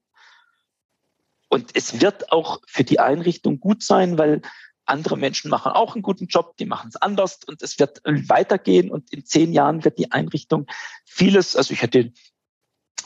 Und 1.48 1.72
es 1.74 2.00
wird 2.00 2.30
auch 2.30 2.60
für 2.68 2.84
die 2.84 3.00
Einrichtung 3.00 3.58
gut 3.58 3.82
sein, 3.82 4.16
weil 4.16 4.42
andere 4.84 5.16
Menschen 5.16 5.50
machen 5.50 5.72
auch 5.72 5.96
einen 5.96 6.02
guten 6.02 6.28
Job, 6.28 6.56
die 6.56 6.66
machen 6.66 6.90
es 6.90 7.02
anders 7.02 7.40
und 7.48 7.62
es 7.62 7.80
wird 7.80 8.00
weitergehen 8.04 8.92
und 8.92 9.12
in 9.12 9.24
zehn 9.24 9.52
Jahren 9.52 9.84
wird 9.84 9.98
die 9.98 10.12
Einrichtung 10.12 10.68
vieles, 11.04 11.56
also 11.56 11.74
ich 11.74 11.82
hätte 11.82 12.12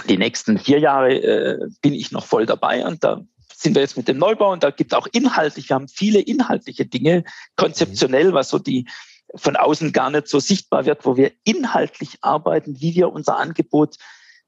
die 0.08 0.18
nächsten 0.18 0.58
vier 0.58 0.78
Jahre 0.78 1.14
äh, 1.14 1.68
bin 1.82 1.94
ich 1.94 2.12
noch 2.12 2.26
voll 2.26 2.46
dabei 2.46 2.86
und 2.86 3.02
da 3.04 3.22
sind 3.54 3.74
wir 3.74 3.82
jetzt 3.82 3.96
mit 3.96 4.06
dem 4.06 4.18
Neubau 4.18 4.52
und 4.52 4.62
da 4.62 4.70
gibt 4.70 4.92
es 4.92 4.98
auch 4.98 5.08
inhaltlich, 5.12 5.68
wir 5.68 5.74
haben 5.74 5.88
viele 5.88 6.20
inhaltliche 6.20 6.86
Dinge, 6.86 7.24
konzeptionell, 7.56 8.32
was 8.32 8.50
so 8.50 8.58
die 8.58 8.86
von 9.34 9.56
außen 9.56 9.92
gar 9.92 10.10
nicht 10.10 10.28
so 10.28 10.38
sichtbar 10.38 10.86
wird, 10.86 11.04
wo 11.04 11.16
wir 11.16 11.32
inhaltlich 11.44 12.18
arbeiten, 12.20 12.80
wie 12.80 12.94
wir 12.94 13.12
unser 13.12 13.36
Angebot 13.36 13.96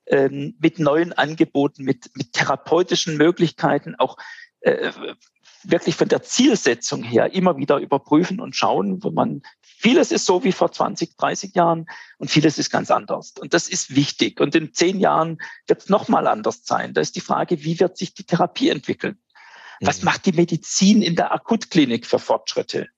ähm, 0.06 0.54
mit 0.60 0.78
neuen 0.78 1.12
Angeboten, 1.12 1.84
mit, 1.84 2.10
mit 2.14 2.32
therapeutischen 2.32 3.16
Möglichkeiten, 3.16 3.94
auch 3.96 4.16
äh, 4.60 4.92
wirklich 5.62 5.96
von 5.96 6.08
der 6.08 6.22
Zielsetzung 6.22 7.02
her 7.02 7.34
immer 7.34 7.56
wieder 7.56 7.78
überprüfen 7.78 8.40
und 8.40 8.56
schauen, 8.56 9.02
wo 9.02 9.10
man 9.10 9.42
Vieles 9.82 10.12
ist 10.12 10.26
so 10.26 10.44
wie 10.44 10.52
vor 10.52 10.70
20, 10.70 11.16
30 11.16 11.54
Jahren 11.54 11.86
und 12.18 12.30
vieles 12.30 12.58
ist 12.58 12.68
ganz 12.68 12.90
anders. 12.90 13.32
Und 13.40 13.54
das 13.54 13.66
ist 13.66 13.96
wichtig. 13.96 14.38
Und 14.38 14.54
in 14.54 14.74
zehn 14.74 15.00
Jahren 15.00 15.38
wird 15.66 15.80
es 15.80 15.88
nochmal 15.88 16.26
anders 16.26 16.66
sein. 16.66 16.92
Da 16.92 17.00
ist 17.00 17.16
die 17.16 17.22
Frage, 17.22 17.64
wie 17.64 17.80
wird 17.80 17.96
sich 17.96 18.12
die 18.12 18.24
Therapie 18.24 18.68
entwickeln? 18.68 19.18
Was 19.80 20.00
mhm. 20.00 20.04
macht 20.04 20.26
die 20.26 20.32
Medizin 20.32 21.00
in 21.00 21.16
der 21.16 21.32
Akutklinik 21.32 22.04
für 22.04 22.18
Fortschritte? 22.18 22.88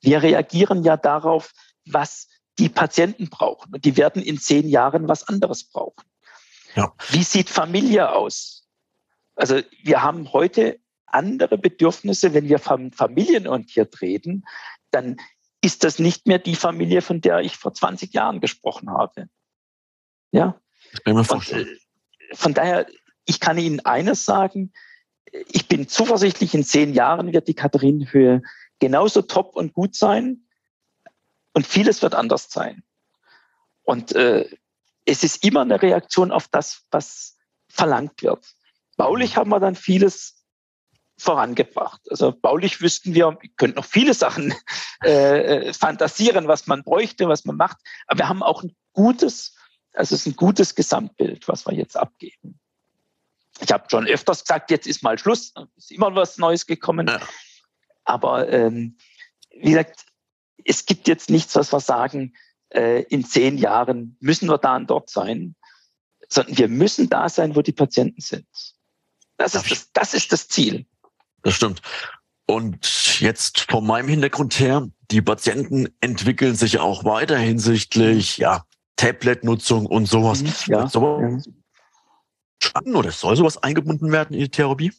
Wir 0.00 0.22
reagieren 0.22 0.82
ja 0.82 0.96
darauf, 0.96 1.52
was 1.84 2.28
die 2.58 2.70
Patienten 2.70 3.28
brauchen. 3.28 3.74
Und 3.74 3.84
die 3.84 3.98
werden 3.98 4.22
in 4.22 4.38
zehn 4.38 4.66
Jahren 4.66 5.08
was 5.08 5.28
anderes 5.28 5.64
brauchen. 5.64 6.06
Ja. 6.74 6.94
Wie 7.10 7.22
sieht 7.22 7.50
Familie 7.50 8.12
aus? 8.12 8.66
Also 9.34 9.60
wir 9.82 10.02
haben 10.02 10.32
heute 10.32 10.80
andere 11.04 11.58
Bedürfnisse, 11.58 12.32
wenn 12.32 12.48
wir 12.48 12.60
von 12.60 12.92
familienorientiert 12.92 14.00
reden, 14.00 14.46
dann 14.90 15.18
ist 15.62 15.84
das 15.84 15.98
nicht 15.98 16.26
mehr 16.26 16.38
die 16.38 16.56
Familie, 16.56 17.02
von 17.02 17.20
der 17.20 17.40
ich 17.40 17.56
vor 17.56 17.74
20 17.74 18.14
Jahren 18.14 18.40
gesprochen 18.40 18.90
habe. 18.90 19.28
Ja. 20.32 20.60
Das 20.92 21.04
kann 21.04 21.12
ich 21.12 21.18
mir 21.18 21.24
vorstellen. 21.24 21.68
Und, 21.68 22.30
äh, 22.30 22.36
von 22.36 22.54
daher, 22.54 22.86
ich 23.26 23.40
kann 23.40 23.58
Ihnen 23.58 23.80
eines 23.80 24.24
sagen, 24.24 24.72
ich 25.32 25.68
bin 25.68 25.88
zuversichtlich, 25.88 26.54
in 26.54 26.64
zehn 26.64 26.94
Jahren 26.94 27.32
wird 27.32 27.46
die 27.48 27.54
Katharinenhöhe 27.54 28.42
genauso 28.78 29.22
top 29.22 29.54
und 29.54 29.72
gut 29.74 29.94
sein 29.94 30.46
und 31.52 31.66
vieles 31.66 32.02
wird 32.02 32.14
anders 32.14 32.50
sein. 32.50 32.82
Und 33.82 34.12
äh, 34.12 34.48
es 35.04 35.22
ist 35.22 35.44
immer 35.44 35.62
eine 35.62 35.80
Reaktion 35.80 36.32
auf 36.32 36.48
das, 36.48 36.84
was 36.90 37.36
verlangt 37.68 38.22
wird. 38.22 38.54
Baulich 38.96 39.36
haben 39.36 39.50
wir 39.50 39.60
dann 39.60 39.74
vieles 39.74 40.39
vorangebracht. 41.20 42.00
Also 42.10 42.32
baulich 42.32 42.80
wüssten 42.80 43.14
wir, 43.14 43.38
wir 43.40 43.50
könnten 43.56 43.76
noch 43.76 43.84
viele 43.84 44.14
Sachen 44.14 44.54
äh, 45.04 45.68
äh, 45.68 45.72
fantasieren, 45.72 46.48
was 46.48 46.66
man 46.66 46.82
bräuchte, 46.82 47.28
was 47.28 47.44
man 47.44 47.56
macht. 47.56 47.78
Aber 48.06 48.18
wir 48.18 48.28
haben 48.28 48.42
auch 48.42 48.62
ein 48.62 48.74
gutes, 48.92 49.54
also 49.92 50.14
es 50.14 50.22
ist 50.22 50.32
ein 50.32 50.36
gutes 50.36 50.74
Gesamtbild, 50.74 51.46
was 51.48 51.66
wir 51.66 51.74
jetzt 51.74 51.96
abgeben. 51.96 52.58
Ich 53.60 53.70
habe 53.72 53.84
schon 53.90 54.06
öfters 54.06 54.44
gesagt, 54.44 54.70
jetzt 54.70 54.86
ist 54.86 55.02
mal 55.02 55.18
Schluss, 55.18 55.52
ist 55.76 55.92
immer 55.92 56.14
was 56.14 56.38
Neues 56.38 56.66
gekommen. 56.66 57.08
Ja. 57.08 57.20
Aber 58.04 58.48
ähm, 58.48 58.96
wie 59.50 59.70
gesagt, 59.70 60.06
es 60.64 60.86
gibt 60.86 61.08
jetzt 61.08 61.30
nichts, 61.30 61.54
was 61.56 61.72
wir 61.72 61.80
sagen, 61.80 62.34
äh, 62.70 63.02
in 63.04 63.24
zehn 63.24 63.58
Jahren 63.58 64.16
müssen 64.20 64.48
wir 64.48 64.58
da 64.58 64.76
und 64.76 64.88
dort 64.88 65.10
sein, 65.10 65.56
sondern 66.28 66.56
wir 66.56 66.68
müssen 66.68 67.08
da 67.08 67.28
sein, 67.28 67.56
wo 67.56 67.62
die 67.62 67.72
Patienten 67.72 68.20
sind. 68.20 68.46
Das 69.36 69.54
ist 69.54 69.70
das, 69.70 69.92
das, 69.92 70.14
ist 70.14 70.32
das 70.32 70.48
Ziel. 70.48 70.86
Das 71.42 71.54
stimmt. 71.54 71.82
Und 72.46 73.20
jetzt 73.20 73.70
von 73.70 73.86
meinem 73.86 74.08
Hintergrund 74.08 74.58
her, 74.58 74.88
die 75.10 75.22
Patienten 75.22 75.88
entwickeln 76.00 76.56
sich 76.56 76.78
auch 76.78 77.04
weiter 77.04 77.38
hinsichtlich 77.38 78.38
ja, 78.38 78.64
Tablet-Nutzung 78.96 79.86
und 79.86 80.06
sowas. 80.06 80.42
Mhm, 80.42 80.52
ja, 80.66 80.88
sowas 80.88 81.46
ja. 81.46 82.92
Oder 82.92 83.10
soll 83.10 83.36
sowas 83.36 83.62
eingebunden 83.62 84.12
werden 84.12 84.34
in 84.34 84.40
die 84.40 84.48
Therapie? 84.50 84.92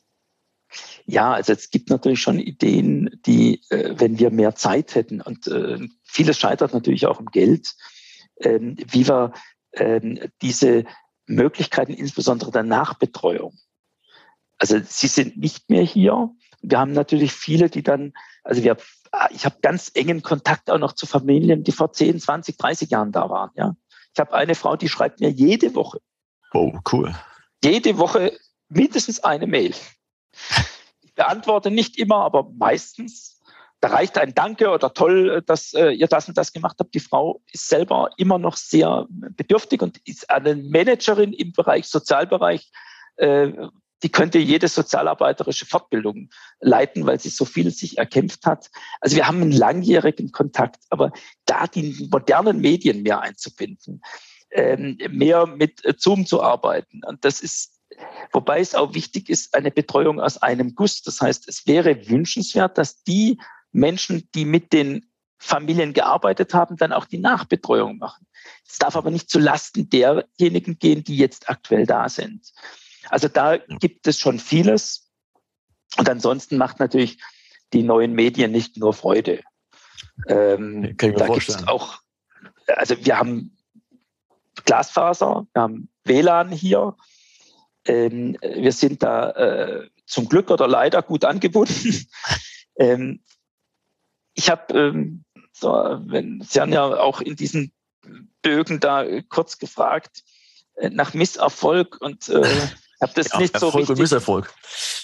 Ja, 1.06 1.34
also 1.34 1.54
es 1.54 1.70
gibt 1.70 1.90
natürlich 1.90 2.22
schon 2.22 2.40
Ideen, 2.40 3.20
die, 3.26 3.62
äh, 3.70 3.96
wenn 3.98 4.18
wir 4.20 4.32
mehr 4.32 4.56
Zeit 4.56 4.96
hätten, 4.96 5.22
und 5.22 5.48
äh, 5.48 5.80
vieles 6.04 6.40
scheitert 6.40 6.74
natürlich 6.74 7.06
auch 7.08 7.20
im 7.20 7.26
Geld, 7.28 7.76
äh, 8.38 8.60
wie 8.60 9.08
wir 9.08 9.34
ähm, 9.74 10.20
diese 10.42 10.86
Möglichkeiten, 11.26 11.94
insbesondere 11.94 12.52
der 12.52 12.64
Nachbetreuung, 12.64 13.58
also 14.62 14.80
sie 14.86 15.08
sind 15.08 15.38
nicht 15.38 15.72
mehr 15.72 15.82
hier. 15.82 16.30
Wir 16.62 16.80
haben 16.80 16.94
natürlich 16.94 17.34
viele, 17.34 17.72
die 17.72 17.82
dann, 17.82 18.14
also 18.44 18.64
wir, 18.64 18.78
ich 19.32 19.44
habe 19.44 19.56
ganz 19.64 19.90
engen 19.96 20.22
Kontakt 20.22 20.70
auch 20.70 20.78
noch 20.78 20.94
zu 20.94 21.08
Familien, 21.08 21.64
die 21.64 21.72
vor 21.72 21.92
10, 21.92 22.20
20, 22.20 22.58
30 22.58 22.92
Jahren 22.92 23.12
da 23.12 23.28
waren. 23.32 23.50
Ja, 23.56 23.76
ich 24.14 24.20
habe 24.20 24.34
eine 24.34 24.54
Frau, 24.54 24.76
die 24.76 24.88
schreibt 24.88 25.20
mir 25.20 25.32
jede 25.32 25.74
Woche. 25.74 26.00
Oh, 26.54 26.78
cool. 26.92 27.16
Jede 27.64 27.98
Woche 27.98 28.38
mindestens 28.70 29.24
eine 29.24 29.48
Mail. 29.48 29.74
Ich 31.02 31.16
beantworte 31.16 31.72
nicht 31.72 31.98
immer, 31.98 32.18
aber 32.18 32.48
meistens. 32.56 33.40
Da 33.80 33.88
reicht 33.88 34.20
ein 34.20 34.36
Danke 34.36 34.70
oder 34.70 34.94
toll, 34.94 35.42
dass 35.44 35.74
äh, 35.74 35.90
ihr 35.90 36.06
das 36.06 36.28
und 36.28 36.38
das 36.38 36.54
gemacht 36.54 36.78
habt. 36.80 36.94
Die 36.94 37.00
Frau 37.00 37.42
ist 37.52 37.68
selber 37.68 38.12
immer 38.18 38.38
noch 38.38 38.58
sehr 38.58 39.08
bedürftig 39.10 39.82
und 39.82 39.98
ist 40.06 40.30
eine 40.30 40.56
Managerin 40.56 41.34
im 41.34 41.52
Bereich 41.52 41.88
Sozialbereich, 41.88 42.72
äh, 43.16 43.52
die 44.04 44.10
könnte 44.10 44.40
jede 44.40 44.68
sozialarbeiterische 44.68 45.66
Fortbildung 45.66 46.30
leiten, 46.60 47.06
weil 47.06 47.20
sie 47.20 47.30
so 47.30 47.46
viel 47.46 47.72
sich 47.72 47.98
erkämpft 47.98 48.46
hat. 48.46 48.70
Also 49.00 49.16
wir 49.16 49.28
haben 49.28 49.42
einen 49.42 49.52
langjährigen 49.52 50.32
Kontakt, 50.32 50.84
aber 50.90 51.12
da 51.46 51.68
die 51.68 52.08
modernen 52.12 52.60
Medien 52.60 53.04
mehr 53.04 53.22
einzubinden, 53.22 54.02
ähm, 54.52 54.98
mehr 55.10 55.46
mit 55.46 55.82
Zoom 55.98 56.26
zu 56.26 56.42
arbeiten. 56.42 57.02
Und 57.06 57.24
das 57.26 57.42
ist, 57.42 57.80
wobei 58.32 58.60
es 58.60 58.76
auch 58.76 58.94
wichtig 58.94 59.30
ist, 59.30 59.54
eine 59.54 59.72
Betreuung 59.72 60.20
aus 60.20 60.42
einem 60.42 60.76
Guss. 60.76 61.02
Das 61.04 61.22
heißt, 61.22 61.48
es 61.48 61.68
wäre 61.68 62.10
wünschenswert, 62.10 62.78
dass 62.78 63.04
die 63.04 63.40
Menschen, 63.72 64.30
die 64.34 64.46
mit 64.46 64.74
den 64.74 65.06
Familien 65.38 65.94
gearbeitet 65.94 66.54
haben, 66.54 66.78
dann 66.78 66.94
auch 66.94 67.06
die 67.06 67.18
Nachbetreuung 67.18 67.98
machen. 67.98 68.28
Es 68.68 68.78
darf 68.78 68.96
aber 68.96 69.10
nicht 69.10 69.30
zu 69.30 69.40
Lasten 69.40 69.90
derjenigen 69.90 70.78
gehen, 70.78 71.04
die 71.04 71.18
jetzt 71.18 71.50
aktuell 71.50 71.86
da 71.88 72.10
sind. 72.10 72.52
Also 73.12 73.28
da 73.28 73.58
gibt 73.58 74.08
es 74.08 74.18
schon 74.18 74.40
vieles. 74.40 75.12
Und 75.98 76.10
ansonsten 76.10 76.58
macht 76.58 76.80
natürlich 76.80 77.22
die 77.74 77.84
neuen 77.84 78.14
Medien 78.14 78.52
nicht 78.52 78.78
nur 78.78 78.94
Freude. 78.94 79.42
Ähm, 80.28 80.96
da 80.98 81.28
gibt 81.28 81.50
es 81.50 81.68
auch, 81.68 82.00
also 82.68 82.96
wir 83.06 83.18
haben 83.18 83.58
Glasfaser, 84.66 85.46
wir 85.54 85.62
haben 85.62 85.90
WLAN 86.06 86.52
hier. 86.52 86.96
Ähm, 87.86 88.38
wir 88.42 88.72
sind 88.72 89.04
da 89.04 89.32
äh, 89.32 89.90
zum 90.06 90.30
Glück 90.30 90.50
oder 90.50 90.68
leider 90.68 91.02
gut 91.02 91.26
angebunden. 91.26 92.08
ähm, 92.78 93.24
ich 94.36 94.50
habe, 94.50 94.74
ähm, 94.74 95.26
so, 95.52 95.70
wenn 96.06 96.42
Sie 96.42 96.62
haben 96.62 96.72
ja 96.72 96.86
auch 96.86 97.20
in 97.20 97.36
diesen 97.36 97.74
Bögen 98.42 98.80
da 98.80 99.06
kurz 99.24 99.58
gefragt 99.58 100.24
äh, 100.76 100.90
nach 100.90 101.14
Misserfolg 101.14 102.00
und 102.00 102.30
äh, 102.30 102.68
habe 103.02 103.14
das 103.16 103.32
ja, 103.32 103.40
nicht 103.40 103.54
Erfolg 103.54 103.72
so 103.72 103.78
richtig. 103.78 103.96
und 103.96 104.00
Misserfolg. 104.00 104.54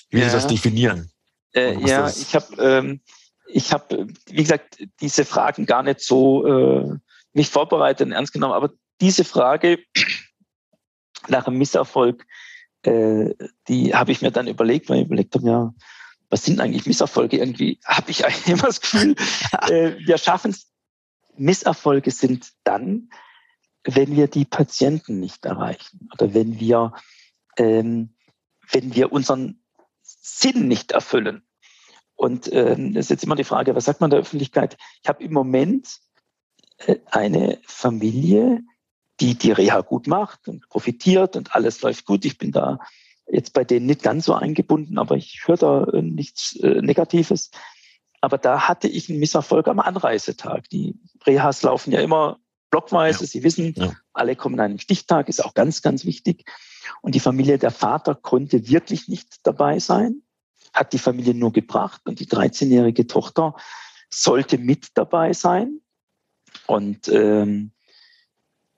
Wie 0.09 0.19
ja. 0.19 0.29
Sie 0.29 0.35
das 0.35 0.47
definieren? 0.47 1.11
Äh, 1.53 1.79
ja, 1.79 2.03
das? 2.03 2.21
ich 2.21 2.35
habe, 2.35 2.55
ähm, 2.63 3.01
ich 3.47 3.71
habe, 3.71 4.07
wie 4.27 4.43
gesagt, 4.43 4.77
diese 5.01 5.25
Fragen 5.25 5.65
gar 5.65 5.83
nicht 5.83 6.01
so 6.01 6.45
äh, 6.45 6.97
mich 7.33 7.49
vorbereitet 7.49 8.07
und 8.07 8.13
ernst 8.13 8.33
genommen, 8.33 8.53
aber 8.53 8.71
diese 9.01 9.23
Frage 9.23 9.79
nach 11.27 11.47
einem 11.47 11.57
Misserfolg, 11.57 12.25
äh, 12.83 13.33
die 13.67 13.95
habe 13.95 14.11
ich 14.11 14.21
mir 14.21 14.31
dann 14.31 14.47
überlegt, 14.47 14.89
weil 14.89 14.99
ich 14.99 15.05
überlegt 15.05 15.35
habe, 15.35 15.47
ja, 15.47 15.73
was 16.29 16.43
sind 16.43 16.59
eigentlich 16.59 16.85
Misserfolge? 16.85 17.37
Irgendwie 17.37 17.79
habe 17.85 18.11
ich 18.11 18.25
eigentlich 18.25 18.47
immer 18.47 18.67
das 18.67 18.81
Gefühl, 18.81 19.15
äh, 19.69 19.95
wir 20.05 20.17
schaffen 20.17 20.51
es. 20.51 20.67
Misserfolge 21.39 22.09
sind 22.09 22.51
dann, 22.63 23.09
wenn 23.83 24.15
wir 24.15 24.27
die 24.27 24.45
Patienten 24.45 25.19
nicht 25.19 25.45
erreichen 25.45 26.09
oder 26.13 26.33
wenn 26.33 26.59
wir, 26.59 26.93
ähm, 27.57 28.15
wenn 28.71 28.95
wir 28.95 29.11
unseren 29.11 29.61
Sinn 30.01 30.67
nicht 30.67 30.91
erfüllen. 30.91 31.43
Und 32.15 32.51
ähm, 32.51 32.93
das 32.93 33.05
ist 33.05 33.09
jetzt 33.09 33.23
immer 33.23 33.35
die 33.35 33.43
Frage, 33.43 33.75
was 33.75 33.85
sagt 33.85 34.01
man 34.01 34.09
der 34.09 34.19
Öffentlichkeit? 34.19 34.77
Ich 35.03 35.09
habe 35.09 35.23
im 35.23 35.33
Moment 35.33 35.99
äh, 36.79 36.97
eine 37.11 37.59
Familie, 37.65 38.61
die 39.19 39.35
die 39.35 39.51
Reha 39.51 39.81
gut 39.81 40.07
macht 40.07 40.47
und 40.47 40.67
profitiert 40.69 41.35
und 41.35 41.55
alles 41.55 41.81
läuft 41.81 42.05
gut. 42.05 42.25
Ich 42.25 42.37
bin 42.37 42.51
da 42.51 42.79
jetzt 43.27 43.53
bei 43.53 43.63
denen 43.63 43.85
nicht 43.85 44.03
ganz 44.03 44.25
so 44.25 44.33
eingebunden, 44.33 44.97
aber 44.97 45.15
ich 45.15 45.43
höre 45.45 45.57
da 45.57 45.83
äh, 45.85 46.01
nichts 46.01 46.55
äh, 46.57 46.81
Negatives. 46.81 47.51
Aber 48.21 48.37
da 48.37 48.67
hatte 48.67 48.87
ich 48.87 49.09
einen 49.09 49.19
Misserfolg 49.19 49.67
am 49.67 49.79
Anreisetag. 49.79 50.69
Die 50.69 50.95
Rehas 51.25 51.61
laufen 51.61 51.91
ja 51.91 51.99
immer 51.99 52.39
blockweise. 52.71 53.21
Ja. 53.21 53.27
Sie 53.27 53.43
wissen, 53.43 53.73
ja. 53.75 53.93
alle 54.13 54.35
kommen 54.35 54.59
an 54.59 54.71
einem 54.71 54.79
Stichtag, 54.79 55.29
ist 55.29 55.43
auch 55.43 55.53
ganz, 55.53 55.81
ganz 55.81 56.05
wichtig. 56.05 56.45
Und 57.01 57.15
die 57.15 57.19
Familie, 57.19 57.57
der 57.57 57.71
Vater 57.71 58.15
konnte 58.15 58.67
wirklich 58.69 59.07
nicht 59.07 59.45
dabei 59.45 59.79
sein, 59.79 60.21
hat 60.73 60.93
die 60.93 60.99
Familie 60.99 61.33
nur 61.33 61.53
gebracht 61.53 62.01
und 62.05 62.19
die 62.19 62.27
13-jährige 62.27 63.07
Tochter 63.07 63.55
sollte 64.09 64.57
mit 64.57 64.89
dabei 64.95 65.33
sein. 65.33 65.81
Und 66.65 67.07
ähm, 67.09 67.71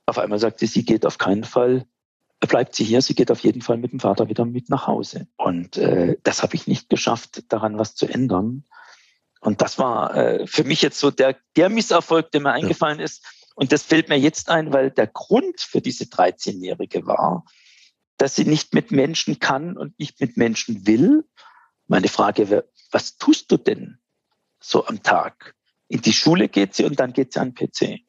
auf 0.06 0.18
einmal 0.18 0.40
sagte 0.40 0.68
sie, 0.68 0.86
geht 0.86 1.06
auf 1.06 1.18
keinen 1.18 1.44
Fall, 1.44 1.86
bleibt 2.40 2.76
sie 2.76 2.84
hier, 2.84 3.02
sie 3.02 3.16
geht 3.16 3.32
auf 3.32 3.42
jeden 3.42 3.62
Fall 3.62 3.78
mit 3.78 3.92
dem 3.92 4.00
Vater 4.00 4.30
wieder 4.30 4.46
mit 4.46 4.70
nach 4.70 4.88
Hause. 4.88 5.28
Und 5.38 5.78
äh, 5.78 6.18
das 6.24 6.42
habe 6.42 6.56
ich 6.56 6.68
nicht 6.68 6.90
geschafft, 6.90 7.44
daran 7.50 7.78
was 7.78 7.96
zu 7.96 8.08
ändern. 8.08 8.64
Und 9.42 9.62
das 9.62 9.78
war 9.78 10.16
äh, 10.16 10.48
für 10.48 10.64
mich 10.64 10.82
jetzt 10.82 11.00
so 11.00 11.12
der, 11.12 11.36
der 11.56 11.70
Misserfolg, 11.70 12.32
der 12.32 12.42
mir 12.42 12.52
eingefallen 12.52 13.00
ist. 13.00 13.26
Und 13.56 13.72
das 13.72 13.84
fällt 13.84 14.10
mir 14.10 14.18
jetzt 14.18 14.50
ein, 14.50 14.72
weil 14.72 14.90
der 14.90 15.08
Grund 15.08 15.60
für 15.60 15.82
diese 15.82 16.06
13-Jährige 16.06 17.06
war, 17.06 17.46
dass 18.20 18.36
sie 18.36 18.46
nicht 18.46 18.74
mit 18.74 18.92
Menschen 18.92 19.40
kann 19.40 19.78
und 19.78 19.98
nicht 19.98 20.20
mit 20.20 20.38
Menschen 20.38 20.86
will. 20.86 21.26
Meine 21.88 22.10
Frage 22.10 22.50
wäre, 22.50 22.70
was 22.92 23.18
tust 23.18 23.50
du 23.50 23.58
denn 23.58 23.98
so 24.60 24.86
am 24.86 25.02
Tag? 25.02 25.56
In 25.88 26.02
die 26.02 26.14
Schule 26.14 26.50
geht 26.50 26.76
sie 26.76 26.84
und 26.84 27.00
dann 27.00 27.14
geht 27.14 27.34
sie 27.34 27.40
an 27.40 27.56
den 27.56 27.70
PC. 27.72 28.02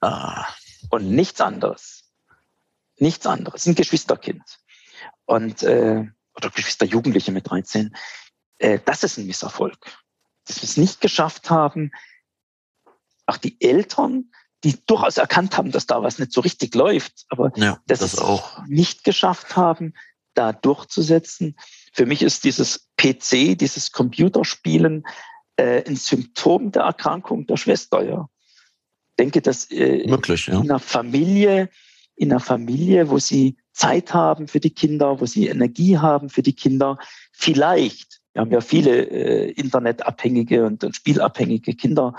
Ah. 0.00 0.46
Und 0.88 1.10
nichts 1.10 1.42
anderes. 1.42 2.10
Nichts 2.96 3.26
anderes. 3.26 3.66
Ein 3.66 3.74
Geschwisterkind. 3.74 4.42
Und, 5.26 5.62
äh, 5.62 6.06
oder 6.34 6.50
Geschwisterjugendliche 6.50 7.30
mit 7.30 7.48
13. 7.48 7.94
Äh, 8.58 8.78
das 8.86 9.04
ist 9.04 9.18
ein 9.18 9.26
Misserfolg. 9.26 9.76
Dass 10.46 10.56
wir 10.56 10.64
es 10.64 10.78
nicht 10.78 11.02
geschafft 11.02 11.50
haben, 11.50 11.92
auch 13.26 13.36
die 13.36 13.60
Eltern, 13.60 14.32
die 14.64 14.76
durchaus 14.86 15.16
erkannt 15.16 15.56
haben, 15.56 15.70
dass 15.70 15.86
da 15.86 16.02
was 16.02 16.18
nicht 16.18 16.32
so 16.32 16.40
richtig 16.40 16.74
läuft, 16.74 17.24
aber 17.28 17.52
ja, 17.56 17.78
das 17.86 18.02
es 18.02 18.18
auch 18.18 18.64
nicht 18.66 19.04
geschafft 19.04 19.56
haben, 19.56 19.94
da 20.34 20.52
durchzusetzen. 20.52 21.56
Für 21.92 22.06
mich 22.06 22.22
ist 22.22 22.44
dieses 22.44 22.88
PC, 22.96 23.58
dieses 23.58 23.92
Computerspielen 23.92 25.04
äh, 25.56 25.84
ein 25.86 25.96
Symptom 25.96 26.72
der 26.72 26.82
Erkrankung 26.82 27.46
der 27.46 27.56
Schwester. 27.56 28.02
Ja. 28.02 28.28
Ich 29.10 29.16
denke, 29.18 29.40
dass 29.40 29.70
äh, 29.70 30.06
Möglich, 30.06 30.46
ja. 30.46 30.54
in 30.54 30.70
einer 30.70 30.78
Familie, 30.78 31.68
in 32.16 32.30
einer 32.30 32.40
Familie, 32.40 33.10
wo 33.10 33.18
sie 33.18 33.56
Zeit 33.72 34.12
haben 34.12 34.46
für 34.46 34.60
die 34.60 34.70
Kinder, 34.70 35.20
wo 35.20 35.26
sie 35.26 35.48
Energie 35.48 35.98
haben 35.98 36.28
für 36.28 36.42
die 36.42 36.54
Kinder, 36.54 36.98
vielleicht, 37.32 38.20
wir 38.32 38.42
haben 38.42 38.52
ja 38.52 38.60
viele 38.60 39.04
äh, 39.10 39.50
internetabhängige 39.52 40.64
und, 40.66 40.84
und 40.84 40.94
spielabhängige 40.94 41.74
Kinder, 41.74 42.14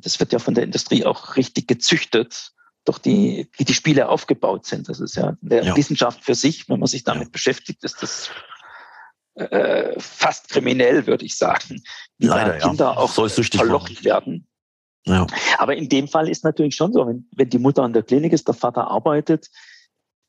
das 0.00 0.20
wird 0.20 0.32
ja 0.32 0.38
von 0.38 0.54
der 0.54 0.64
Industrie 0.64 1.04
auch 1.04 1.36
richtig 1.36 1.68
gezüchtet, 1.68 2.52
durch 2.86 2.98
die, 2.98 3.50
wie 3.56 3.64
die 3.64 3.74
Spiele 3.74 4.08
aufgebaut 4.08 4.64
sind. 4.64 4.88
Das 4.88 5.00
ist 5.00 5.16
ja 5.16 5.36
eine 5.42 5.66
ja. 5.66 5.76
Wissenschaft 5.76 6.24
für 6.24 6.34
sich. 6.34 6.68
Wenn 6.68 6.78
man 6.78 6.86
sich 6.86 7.04
damit 7.04 7.24
ja. 7.24 7.30
beschäftigt, 7.30 7.82
ist 7.84 8.02
das 8.02 8.30
äh, 9.34 9.98
fast 9.98 10.48
kriminell, 10.48 11.06
würde 11.06 11.24
ich 11.24 11.36
sagen, 11.36 11.82
wie 12.18 12.26
Leider, 12.26 12.58
Kinder 12.58 12.92
ja. 12.92 12.96
auch 12.96 13.10
verlocht 13.10 14.04
werden. 14.04 14.48
Ja. 15.04 15.26
Aber 15.58 15.76
in 15.76 15.88
dem 15.88 16.08
Fall 16.08 16.28
ist 16.28 16.44
natürlich 16.44 16.74
schon 16.74 16.92
so, 16.92 17.06
wenn, 17.06 17.28
wenn 17.34 17.50
die 17.50 17.58
Mutter 17.58 17.82
an 17.82 17.92
der 17.92 18.02
Klinik 18.02 18.32
ist, 18.32 18.48
der 18.48 18.54
Vater 18.54 18.88
arbeitet, 18.88 19.50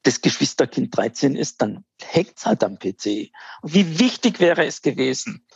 das 0.03 0.21
Geschwisterkind 0.21 0.95
13 0.95 1.35
ist, 1.35 1.61
dann 1.61 1.83
hängt 2.01 2.37
es 2.37 2.45
halt 2.45 2.63
am 2.63 2.77
PC. 2.77 3.31
Und 3.61 3.73
wie 3.73 3.99
wichtig 3.99 4.39
wäre 4.39 4.65
es 4.65 4.81
gewesen, 4.81 5.47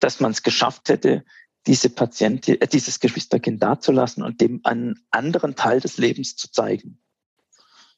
dass 0.00 0.20
man 0.20 0.32
es 0.32 0.42
geschafft 0.42 0.88
hätte, 0.88 1.24
diese 1.66 1.90
Patientin, 1.90 2.60
äh, 2.60 2.66
dieses 2.66 3.00
Geschwisterkind 3.00 3.62
dazulassen 3.62 4.22
und 4.22 4.40
dem 4.40 4.60
einen 4.64 5.04
anderen 5.10 5.56
Teil 5.56 5.80
des 5.80 5.98
Lebens 5.98 6.36
zu 6.36 6.50
zeigen. 6.50 7.00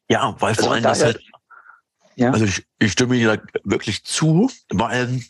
Ja, 0.09 0.37
weil 0.41 0.51
also 0.51 0.65
vor 0.65 0.73
allem 0.73 0.83
das 0.83 1.03
halt 1.03 1.21
ja. 2.17 2.31
Also 2.31 2.45
ich, 2.45 2.65
ich 2.79 2.93
stimme 2.93 3.17
Ihnen 3.17 3.27
da 3.27 3.43
wirklich 3.65 4.05
zu, 4.05 4.51
weil 4.69 5.23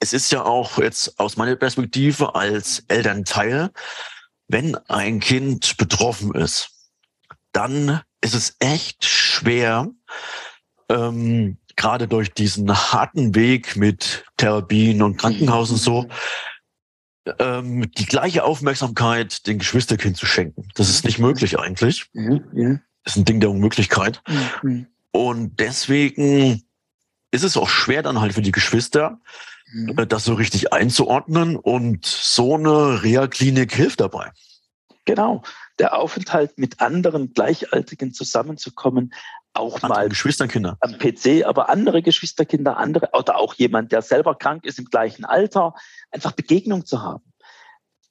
es 0.00 0.12
ist 0.12 0.30
ja 0.30 0.44
auch 0.44 0.78
jetzt 0.78 1.18
aus 1.18 1.36
meiner 1.36 1.56
Perspektive 1.56 2.34
als 2.34 2.84
Elternteil, 2.88 3.70
wenn 4.46 4.76
ein 4.88 5.20
Kind 5.20 5.76
betroffen 5.76 6.34
ist, 6.34 6.70
dann 7.52 8.00
ist 8.20 8.34
es 8.34 8.56
echt 8.60 9.04
schwer, 9.04 9.88
ähm, 10.88 11.58
gerade 11.76 12.08
durch 12.08 12.32
diesen 12.32 12.72
harten 12.72 13.34
Weg 13.34 13.76
mit 13.76 14.24
Therapien 14.36 15.02
und 15.02 15.16
Krankenhaus 15.18 15.70
und 15.70 15.76
so, 15.76 16.08
ähm, 17.38 17.90
die 17.92 18.06
gleiche 18.06 18.44
Aufmerksamkeit 18.44 19.46
dem 19.46 19.58
Geschwisterkind 19.58 20.16
zu 20.16 20.26
schenken. 20.26 20.68
Das 20.74 20.88
ist 20.88 21.04
nicht 21.04 21.18
möglich 21.18 21.58
eigentlich. 21.58 22.06
Ja, 22.12 22.40
ja. 22.54 22.80
Das 23.04 23.14
ist 23.14 23.16
ein 23.16 23.24
Ding 23.24 23.40
der 23.40 23.50
Unmöglichkeit. 23.50 24.22
Mhm. 24.62 24.86
Und 25.12 25.60
deswegen 25.60 26.62
ist 27.30 27.44
es 27.44 27.56
auch 27.56 27.68
schwer 27.68 28.02
dann 28.02 28.20
halt 28.20 28.34
für 28.34 28.42
die 28.42 28.52
Geschwister, 28.52 29.20
mhm. 29.72 29.98
Äh, 29.98 30.06
das 30.06 30.24
so 30.24 30.34
richtig 30.34 30.72
einzuordnen. 30.72 31.56
Und 31.56 32.06
so 32.06 32.54
eine 32.54 33.02
Reha-Klinik 33.02 33.74
hilft 33.74 34.00
dabei. 34.00 34.32
Genau. 35.04 35.42
Der 35.78 35.96
Aufenthalt 35.96 36.58
mit 36.58 36.80
anderen 36.80 37.32
Gleichaltrigen 37.32 38.12
zusammenzukommen, 38.12 39.14
auch 39.58 39.82
andere 39.82 39.88
mal 39.88 40.08
Geschwisterkinder 40.08 40.76
am 40.80 40.98
PC, 40.98 41.44
aber 41.44 41.68
andere 41.68 42.02
Geschwisterkinder, 42.02 42.76
andere 42.76 43.10
oder 43.12 43.36
auch 43.36 43.54
jemand, 43.54 43.92
der 43.92 44.02
selber 44.02 44.34
krank 44.34 44.64
ist 44.64 44.78
im 44.78 44.86
gleichen 44.86 45.24
Alter, 45.24 45.74
einfach 46.10 46.32
Begegnung 46.32 46.86
zu 46.86 47.02
haben, 47.02 47.32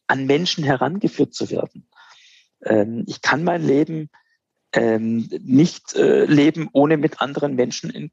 an 0.08 0.26
Menschen 0.26 0.64
herangeführt 0.64 1.34
zu 1.34 1.50
werden. 1.50 1.90
Ähm, 2.64 3.04
ich 3.08 3.22
kann 3.22 3.44
mein 3.44 3.66
Leben 3.66 4.10
ähm, 4.74 5.30
nicht 5.42 5.96
äh, 5.96 6.26
leben, 6.26 6.70
ohne 6.74 6.98
mit 6.98 7.22
anderen 7.22 7.56
Menschen 7.56 7.90
in 7.90 8.12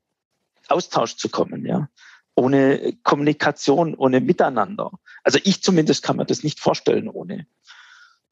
Austausch 0.68 1.16
zu 1.16 1.28
kommen, 1.28 1.66
ja. 1.66 1.88
Ohne 2.36 2.96
Kommunikation, 3.04 3.94
ohne 3.94 4.20
Miteinander. 4.20 4.90
Also 5.22 5.38
ich 5.44 5.62
zumindest 5.62 6.02
kann 6.02 6.16
mir 6.16 6.26
das 6.26 6.42
nicht 6.42 6.58
vorstellen 6.58 7.08
ohne. 7.08 7.46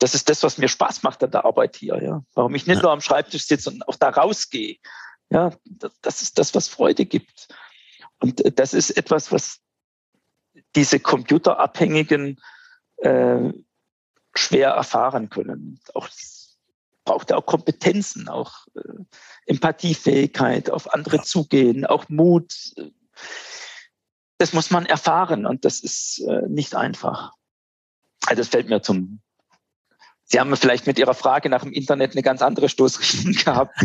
Das 0.02 0.16
ist 0.16 0.28
das, 0.28 0.42
was 0.42 0.58
mir 0.58 0.66
Spaß 0.66 1.04
macht 1.04 1.22
an 1.22 1.30
der 1.30 1.44
Arbeit 1.44 1.76
hier, 1.76 2.02
ja. 2.02 2.24
Warum 2.34 2.56
ich 2.56 2.66
nicht 2.66 2.78
ja. 2.78 2.82
nur 2.82 2.90
am 2.90 3.00
Schreibtisch 3.00 3.46
sitze 3.46 3.70
und 3.70 3.86
auch 3.86 3.94
da 3.94 4.08
rausgehe. 4.08 4.78
Ja, 5.30 5.52
das 6.02 6.22
ist 6.22 6.40
das, 6.40 6.56
was 6.56 6.66
Freude 6.66 7.06
gibt. 7.06 7.46
Und 8.18 8.44
äh, 8.44 8.50
das 8.50 8.74
ist 8.74 8.90
etwas, 8.90 9.30
was 9.30 9.60
diese 10.74 10.98
computerabhängigen 10.98 12.40
äh, 12.96 13.52
schwer 14.34 14.70
erfahren 14.70 15.30
können. 15.30 15.80
Auch 15.94 16.08
braucht 17.04 17.32
auch 17.32 17.46
Kompetenzen, 17.46 18.28
auch 18.28 18.66
äh, 18.74 18.80
Empathiefähigkeit, 19.46 20.68
auf 20.68 20.92
andere 20.92 21.18
ja. 21.18 21.22
zugehen, 21.22 21.86
auch 21.86 22.08
Mut. 22.08 22.74
Das 24.38 24.52
muss 24.52 24.72
man 24.72 24.84
erfahren 24.84 25.46
und 25.46 25.64
das 25.64 25.78
ist 25.78 26.24
äh, 26.26 26.42
nicht 26.48 26.74
einfach. 26.74 27.34
Also 28.26 28.40
das 28.40 28.48
fällt 28.48 28.68
mir 28.68 28.82
zum. 28.82 29.20
Sie 30.32 30.40
haben 30.40 30.56
vielleicht 30.56 30.86
mit 30.86 30.98
Ihrer 30.98 31.12
Frage 31.12 31.50
nach 31.50 31.62
dem 31.62 31.72
Internet 31.72 32.12
eine 32.12 32.22
ganz 32.22 32.40
andere 32.40 32.70
Stoßrichtung 32.70 33.32
gehabt. 33.44 33.76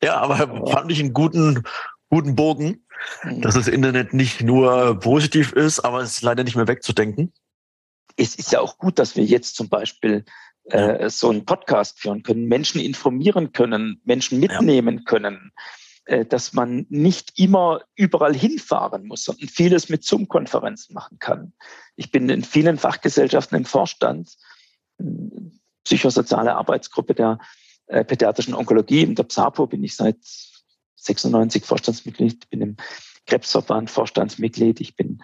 ja, 0.00 0.18
aber 0.18 0.70
fand 0.70 0.92
ich 0.92 1.00
einen 1.00 1.12
guten, 1.12 1.64
guten 2.10 2.36
Bogen, 2.36 2.86
mhm. 3.24 3.40
dass 3.40 3.54
das 3.54 3.66
Internet 3.66 4.14
nicht 4.14 4.40
nur 4.40 5.00
positiv 5.00 5.52
ist, 5.52 5.80
aber 5.80 6.00
es 6.00 6.12
ist 6.12 6.22
leider 6.22 6.44
nicht 6.44 6.54
mehr 6.54 6.68
wegzudenken. 6.68 7.32
es 8.16 8.36
ist 8.36 8.52
ja 8.52 8.60
auch 8.60 8.78
gut, 8.78 9.00
dass 9.00 9.16
wir 9.16 9.24
jetzt 9.24 9.56
zum 9.56 9.68
Beispiel 9.68 10.24
äh, 10.66 11.10
so 11.10 11.30
einen 11.30 11.44
Podcast 11.44 11.98
führen 11.98 12.22
können, 12.22 12.46
Menschen 12.46 12.80
informieren 12.80 13.50
können, 13.52 14.00
Menschen 14.04 14.38
mitnehmen 14.38 14.98
ja. 14.98 15.04
können, 15.04 15.50
äh, 16.04 16.24
dass 16.24 16.52
man 16.52 16.86
nicht 16.88 17.36
immer 17.36 17.80
überall 17.96 18.34
hinfahren 18.34 19.08
muss, 19.08 19.24
sondern 19.24 19.48
vieles 19.48 19.88
mit 19.88 20.04
Zoom-Konferenzen 20.04 20.94
machen 20.94 21.18
kann. 21.18 21.52
Ich 21.96 22.12
bin 22.12 22.28
in 22.28 22.44
vielen 22.44 22.78
Fachgesellschaften 22.78 23.58
im 23.58 23.64
Vorstand, 23.64 24.36
psychosoziale 25.84 26.54
Arbeitsgruppe 26.56 27.14
der 27.14 27.38
äh, 27.86 28.04
pädiatrischen 28.04 28.54
Onkologie, 28.54 29.02
in 29.02 29.14
der 29.14 29.24
PSAPO 29.24 29.66
bin 29.66 29.84
ich 29.84 29.96
seit 29.96 30.16
96 30.96 31.64
Vorstandsmitglied, 31.64 32.48
bin 32.50 32.60
im 32.60 32.76
Krebsverband 33.26 33.90
Vorstandsmitglied, 33.90 34.80
ich 34.80 34.96
bin 34.96 35.22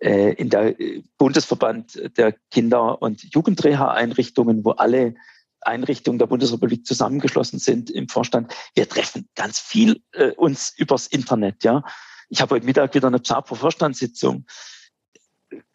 äh, 0.00 0.34
in 0.34 0.50
der 0.50 0.78
äh, 0.80 1.02
Bundesverband 1.18 2.16
der 2.16 2.34
Kinder- 2.50 3.00
und 3.00 3.34
Jugendreha-Einrichtungen, 3.34 4.64
wo 4.64 4.72
alle 4.72 5.14
Einrichtungen 5.60 6.18
der 6.18 6.26
Bundesrepublik 6.26 6.86
zusammengeschlossen 6.86 7.58
sind 7.58 7.90
im 7.90 8.08
Vorstand. 8.08 8.52
Wir 8.74 8.88
treffen 8.88 9.28
ganz 9.34 9.58
viel 9.58 10.02
äh, 10.12 10.32
uns 10.32 10.74
übers 10.76 11.06
Internet. 11.06 11.62
Ja, 11.64 11.84
ich 12.28 12.40
habe 12.40 12.54
heute 12.54 12.66
Mittag 12.66 12.94
wieder 12.94 13.08
eine 13.08 13.20
PSAPO-Vorstandssitzung. 13.20 14.44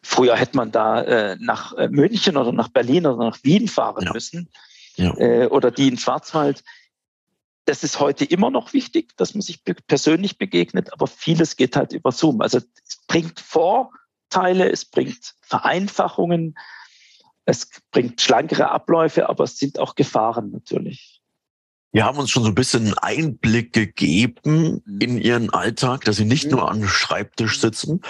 Früher 0.02 0.36
hätte 0.36 0.56
man 0.56 0.72
da 0.72 1.02
äh, 1.02 1.36
nach 1.40 1.72
äh, 1.74 1.88
München 1.88 2.36
oder 2.36 2.52
nach 2.52 2.68
Berlin 2.68 3.06
oder 3.06 3.24
nach 3.24 3.38
Wien 3.42 3.68
fahren 3.68 4.04
ja. 4.06 4.12
müssen 4.12 4.48
ja. 4.96 5.16
Äh, 5.16 5.46
oder 5.46 5.70
die 5.70 5.88
in 5.88 5.98
Schwarzwald. 5.98 6.64
Das 7.64 7.84
ist 7.84 8.00
heute 8.00 8.24
immer 8.24 8.50
noch 8.50 8.72
wichtig, 8.72 9.16
dass 9.16 9.34
man 9.34 9.42
sich 9.42 9.62
persönlich 9.86 10.38
begegnet, 10.38 10.92
aber 10.92 11.06
vieles 11.06 11.56
geht 11.56 11.76
halt 11.76 11.92
über 11.92 12.12
Zoom. 12.12 12.40
Also 12.40 12.58
es 12.58 12.98
bringt 13.06 13.40
vor, 13.40 13.90
Vorteile, 14.30 14.70
es 14.70 14.84
bringt 14.84 15.34
Vereinfachungen, 15.40 16.56
es 17.44 17.68
bringt 17.90 18.20
schlankere 18.20 18.70
Abläufe, 18.70 19.28
aber 19.28 19.44
es 19.44 19.58
sind 19.58 19.78
auch 19.78 19.94
Gefahren 19.94 20.50
natürlich. 20.50 21.22
Wir 21.92 22.04
haben 22.04 22.18
uns 22.18 22.30
schon 22.30 22.42
so 22.42 22.50
ein 22.50 22.54
bisschen 22.54 22.96
Einblick 22.98 23.72
gegeben 23.72 24.82
mhm. 24.84 24.98
in 25.00 25.18
Ihren 25.18 25.50
Alltag, 25.50 26.04
dass 26.04 26.16
Sie 26.16 26.26
nicht 26.26 26.46
mhm. 26.46 26.50
nur 26.50 26.70
am 26.70 26.86
Schreibtisch 26.86 27.60
sitzen. 27.60 28.02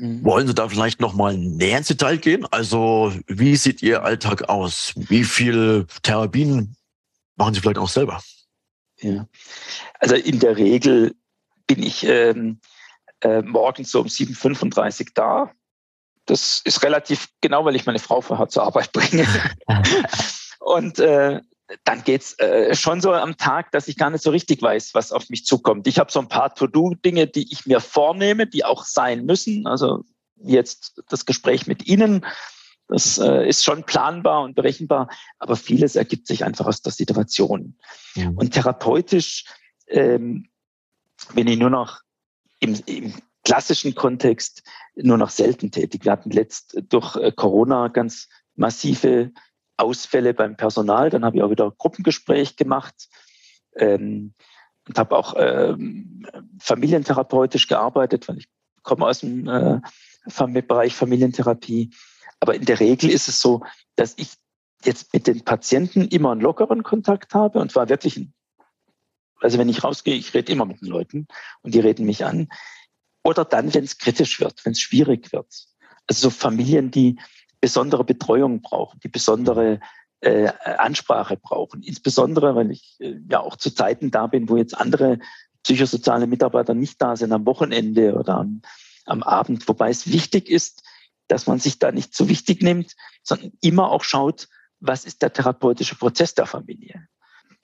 Mhm. 0.00 0.24
Wollen 0.24 0.46
Sie 0.46 0.54
da 0.54 0.68
vielleicht 0.68 1.00
noch 1.00 1.12
mal 1.12 1.36
näher 1.36 1.78
ins 1.78 1.88
Detail 1.88 2.16
gehen? 2.16 2.46
Also, 2.50 3.12
wie 3.26 3.54
sieht 3.56 3.82
Ihr 3.82 4.02
Alltag 4.02 4.48
aus? 4.48 4.94
Wie 4.96 5.24
viele 5.24 5.86
Therapien 6.02 6.74
machen 7.36 7.54
Sie 7.54 7.60
vielleicht 7.60 7.78
auch 7.78 7.88
selber? 7.88 8.22
Ja, 9.00 9.26
also 9.98 10.14
in 10.14 10.40
der 10.40 10.56
Regel 10.56 11.14
bin 11.66 11.82
ich 11.82 12.04
ähm, 12.04 12.60
äh, 13.20 13.42
morgens 13.42 13.90
so 13.90 14.00
um 14.00 14.06
7.35 14.06 15.00
Uhr 15.00 15.06
da. 15.14 15.50
Das 16.24 16.62
ist 16.64 16.82
relativ 16.82 17.28
genau, 17.40 17.64
weil 17.64 17.76
ich 17.76 17.86
meine 17.86 17.98
Frau 17.98 18.22
vorher 18.22 18.48
zur 18.48 18.62
Arbeit 18.62 18.92
bringe. 18.92 19.26
und 20.60 20.98
äh, 20.98 21.40
dann 21.84 22.02
geht's 22.04 22.38
äh, 22.38 22.74
schon 22.74 23.00
so 23.00 23.12
am 23.12 23.36
Tag, 23.36 23.70
dass 23.72 23.88
ich 23.88 23.96
gar 23.96 24.10
nicht 24.10 24.22
so 24.22 24.30
richtig 24.30 24.62
weiß, 24.62 24.94
was 24.94 25.12
auf 25.12 25.28
mich 25.30 25.44
zukommt. 25.44 25.86
Ich 25.86 25.98
habe 25.98 26.10
so 26.10 26.20
ein 26.20 26.28
paar 26.28 26.54
To-Do-Dinge, 26.54 27.26
die 27.26 27.52
ich 27.52 27.66
mir 27.66 27.80
vornehme, 27.80 28.46
die 28.46 28.64
auch 28.64 28.84
sein 28.84 29.24
müssen. 29.24 29.66
Also 29.66 30.04
jetzt 30.36 31.02
das 31.08 31.26
Gespräch 31.26 31.66
mit 31.66 31.86
Ihnen, 31.86 32.24
das 32.88 33.18
äh, 33.18 33.48
ist 33.48 33.64
schon 33.64 33.84
planbar 33.84 34.42
und 34.42 34.56
berechenbar, 34.56 35.08
aber 35.38 35.54
vieles 35.54 35.94
ergibt 35.94 36.26
sich 36.26 36.44
einfach 36.44 36.66
aus 36.66 36.82
der 36.82 36.92
Situation. 36.92 37.78
Ja. 38.16 38.30
Und 38.34 38.52
therapeutisch 38.52 39.44
ähm, 39.86 40.48
bin 41.34 41.46
ich 41.46 41.58
nur 41.58 41.70
noch 41.70 42.00
im, 42.58 42.80
im 42.86 43.14
klassischen 43.44 43.94
Kontext 43.94 44.62
nur 44.96 45.18
noch 45.18 45.30
selten 45.30 45.70
tätig. 45.70 46.04
Wir 46.04 46.12
hatten 46.12 46.30
letzt 46.30 46.78
durch 46.88 47.16
äh, 47.16 47.30
Corona 47.30 47.88
ganz 47.88 48.28
massive 48.56 49.32
Ausfälle 49.80 50.34
beim 50.34 50.56
Personal. 50.56 51.10
Dann 51.10 51.24
habe 51.24 51.36
ich 51.36 51.42
auch 51.42 51.50
wieder 51.50 51.70
Gruppengespräch 51.70 52.56
gemacht 52.56 53.08
ähm, 53.76 54.34
und 54.88 54.98
habe 54.98 55.16
auch 55.16 55.34
ähm, 55.36 56.26
familientherapeutisch 56.58 57.68
gearbeitet, 57.68 58.28
weil 58.28 58.38
ich 58.38 58.48
komme 58.82 59.06
aus 59.06 59.20
dem 59.20 59.48
äh, 59.48 59.80
Bereich 60.62 60.94
Familientherapie. 60.94 61.90
Aber 62.40 62.54
in 62.54 62.64
der 62.64 62.80
Regel 62.80 63.10
ist 63.10 63.28
es 63.28 63.40
so, 63.40 63.62
dass 63.96 64.14
ich 64.16 64.32
jetzt 64.84 65.12
mit 65.12 65.26
den 65.26 65.44
Patienten 65.44 66.08
immer 66.08 66.32
einen 66.32 66.40
lockeren 66.40 66.82
Kontakt 66.82 67.34
habe 67.34 67.60
und 67.60 67.74
war 67.74 67.88
wirklich 67.88 68.26
also 69.40 69.58
wenn 69.58 69.68
ich 69.68 69.82
rausgehe, 69.82 70.14
ich 70.14 70.34
rede 70.34 70.52
immer 70.52 70.66
mit 70.66 70.80
den 70.80 70.88
Leuten 70.88 71.26
und 71.62 71.74
die 71.74 71.80
reden 71.80 72.06
mich 72.06 72.24
an. 72.24 72.48
Oder 73.24 73.44
dann, 73.44 73.74
wenn 73.74 73.84
es 73.84 73.98
kritisch 73.98 74.40
wird, 74.40 74.64
wenn 74.64 74.72
es 74.72 74.80
schwierig 74.80 75.32
wird. 75.32 75.66
Also 76.06 76.28
so 76.28 76.30
Familien, 76.30 76.90
die 76.90 77.18
besondere 77.60 78.04
Betreuung 78.04 78.62
brauchen, 78.62 79.00
die 79.00 79.08
besondere 79.08 79.80
äh, 80.20 80.52
Ansprache 80.64 81.36
brauchen. 81.36 81.82
Insbesondere, 81.82 82.54
weil 82.54 82.70
ich 82.70 82.96
äh, 83.00 83.16
ja 83.30 83.40
auch 83.40 83.56
zu 83.56 83.74
Zeiten 83.74 84.10
da 84.10 84.26
bin, 84.26 84.48
wo 84.48 84.56
jetzt 84.56 84.76
andere 84.76 85.18
psychosoziale 85.62 86.26
Mitarbeiter 86.26 86.74
nicht 86.74 87.00
da 87.02 87.16
sind 87.16 87.32
am 87.32 87.46
Wochenende 87.46 88.14
oder 88.14 88.38
am, 88.38 88.62
am 89.06 89.22
Abend. 89.22 89.68
Wobei 89.68 89.90
es 89.90 90.10
wichtig 90.10 90.48
ist, 90.48 90.82
dass 91.28 91.46
man 91.46 91.58
sich 91.58 91.78
da 91.78 91.92
nicht 91.92 92.14
zu 92.14 92.28
wichtig 92.28 92.62
nimmt, 92.62 92.96
sondern 93.22 93.52
immer 93.60 93.90
auch 93.90 94.04
schaut, 94.04 94.48
was 94.80 95.04
ist 95.04 95.22
der 95.22 95.32
therapeutische 95.32 95.96
Prozess 95.96 96.34
der 96.34 96.46
Familie 96.46 97.08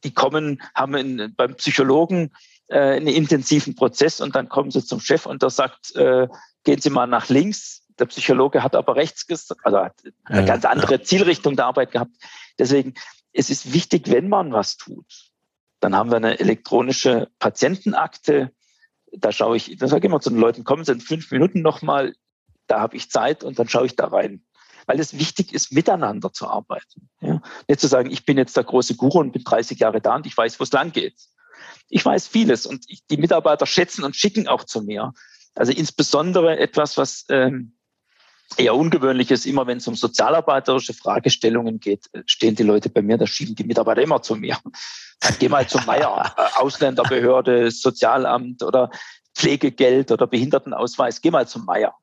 die 0.04 0.14
kommen, 0.14 0.62
haben 0.74 0.94
in, 0.94 1.34
beim 1.36 1.54
Psychologen 1.56 2.32
äh, 2.68 2.78
einen 2.78 3.08
intensiven 3.08 3.74
Prozess 3.74 4.20
und 4.20 4.34
dann 4.34 4.48
kommen 4.48 4.70
sie 4.70 4.84
zum 4.84 5.00
Chef 5.00 5.26
und 5.26 5.42
der 5.42 5.50
sagt, 5.50 5.94
äh, 5.96 6.28
gehen 6.64 6.80
Sie 6.80 6.90
mal 6.90 7.06
nach 7.06 7.28
links. 7.28 7.82
Der 7.98 8.06
Psychologe 8.06 8.62
hat 8.62 8.76
aber 8.76 8.96
rechts, 8.96 9.26
also 9.62 9.78
hat 9.78 9.94
eine 10.24 10.40
ja, 10.40 10.46
ganz 10.46 10.64
andere 10.64 10.96
ja. 10.96 11.02
Zielrichtung 11.02 11.56
der 11.56 11.66
Arbeit 11.66 11.92
gehabt. 11.92 12.12
Deswegen, 12.58 12.94
es 13.32 13.50
ist 13.50 13.72
wichtig, 13.72 14.10
wenn 14.10 14.28
man 14.28 14.52
was 14.52 14.76
tut. 14.76 15.30
Dann 15.80 15.94
haben 15.94 16.10
wir 16.10 16.16
eine 16.16 16.38
elektronische 16.38 17.28
Patientenakte. 17.38 18.52
Da 19.12 19.32
schaue 19.32 19.56
ich, 19.56 19.76
da 19.78 19.88
sage 19.88 20.00
ich 20.00 20.04
immer 20.04 20.20
zu 20.20 20.30
den 20.30 20.38
Leuten, 20.38 20.64
kommen 20.64 20.84
Sie 20.84 20.92
in 20.92 21.00
fünf 21.00 21.30
Minuten 21.30 21.62
nochmal, 21.62 22.14
da 22.66 22.80
habe 22.80 22.96
ich 22.96 23.10
Zeit 23.10 23.44
und 23.44 23.58
dann 23.58 23.68
schaue 23.68 23.86
ich 23.86 23.96
da 23.96 24.06
rein 24.06 24.42
weil 24.86 25.00
es 25.00 25.18
wichtig 25.18 25.52
ist, 25.52 25.72
miteinander 25.72 26.32
zu 26.32 26.46
arbeiten. 26.48 27.08
Ja? 27.20 27.42
Nicht 27.68 27.80
zu 27.80 27.88
sagen, 27.88 28.10
ich 28.10 28.24
bin 28.24 28.38
jetzt 28.38 28.56
der 28.56 28.64
große 28.64 28.94
Guru 28.94 29.20
und 29.20 29.32
bin 29.32 29.44
30 29.44 29.78
Jahre 29.78 30.00
da 30.00 30.14
und 30.14 30.26
ich 30.26 30.36
weiß, 30.36 30.58
wo 30.58 30.64
es 30.64 30.72
lang 30.72 30.92
geht. 30.92 31.16
Ich 31.88 32.04
weiß 32.04 32.28
vieles 32.28 32.66
und 32.66 32.84
ich, 32.88 33.04
die 33.06 33.16
Mitarbeiter 33.16 33.66
schätzen 33.66 34.04
und 34.04 34.16
schicken 34.16 34.48
auch 34.48 34.64
zu 34.64 34.82
mir. 34.82 35.12
Also 35.54 35.72
insbesondere 35.72 36.58
etwas, 36.58 36.96
was 36.96 37.24
ähm, 37.28 37.75
eher 38.56 38.74
ungewöhnlich 38.74 39.30
ist, 39.30 39.46
immer 39.46 39.66
wenn 39.66 39.78
es 39.78 39.88
um 39.88 39.94
sozialarbeiterische 39.94 40.94
Fragestellungen 40.94 41.80
geht, 41.80 42.06
äh, 42.12 42.22
stehen 42.26 42.54
die 42.54 42.62
Leute 42.62 42.88
bei 42.88 43.02
mir, 43.02 43.18
da 43.18 43.26
schieben 43.26 43.54
die 43.54 43.64
Mitarbeiter 43.64 44.02
immer 44.02 44.22
zu 44.22 44.36
mir. 44.36 44.58
Dann 45.20 45.34
geh 45.38 45.48
mal 45.48 45.66
zum 45.66 45.84
Meier, 45.86 46.34
äh, 46.36 46.60
Ausländerbehörde, 46.60 47.70
Sozialamt 47.70 48.62
oder 48.62 48.90
Pflegegeld 49.34 50.10
oder 50.12 50.26
Behindertenausweis, 50.26 51.20
geh 51.20 51.30
mal 51.30 51.46
zum 51.46 51.64
Meier. 51.64 51.94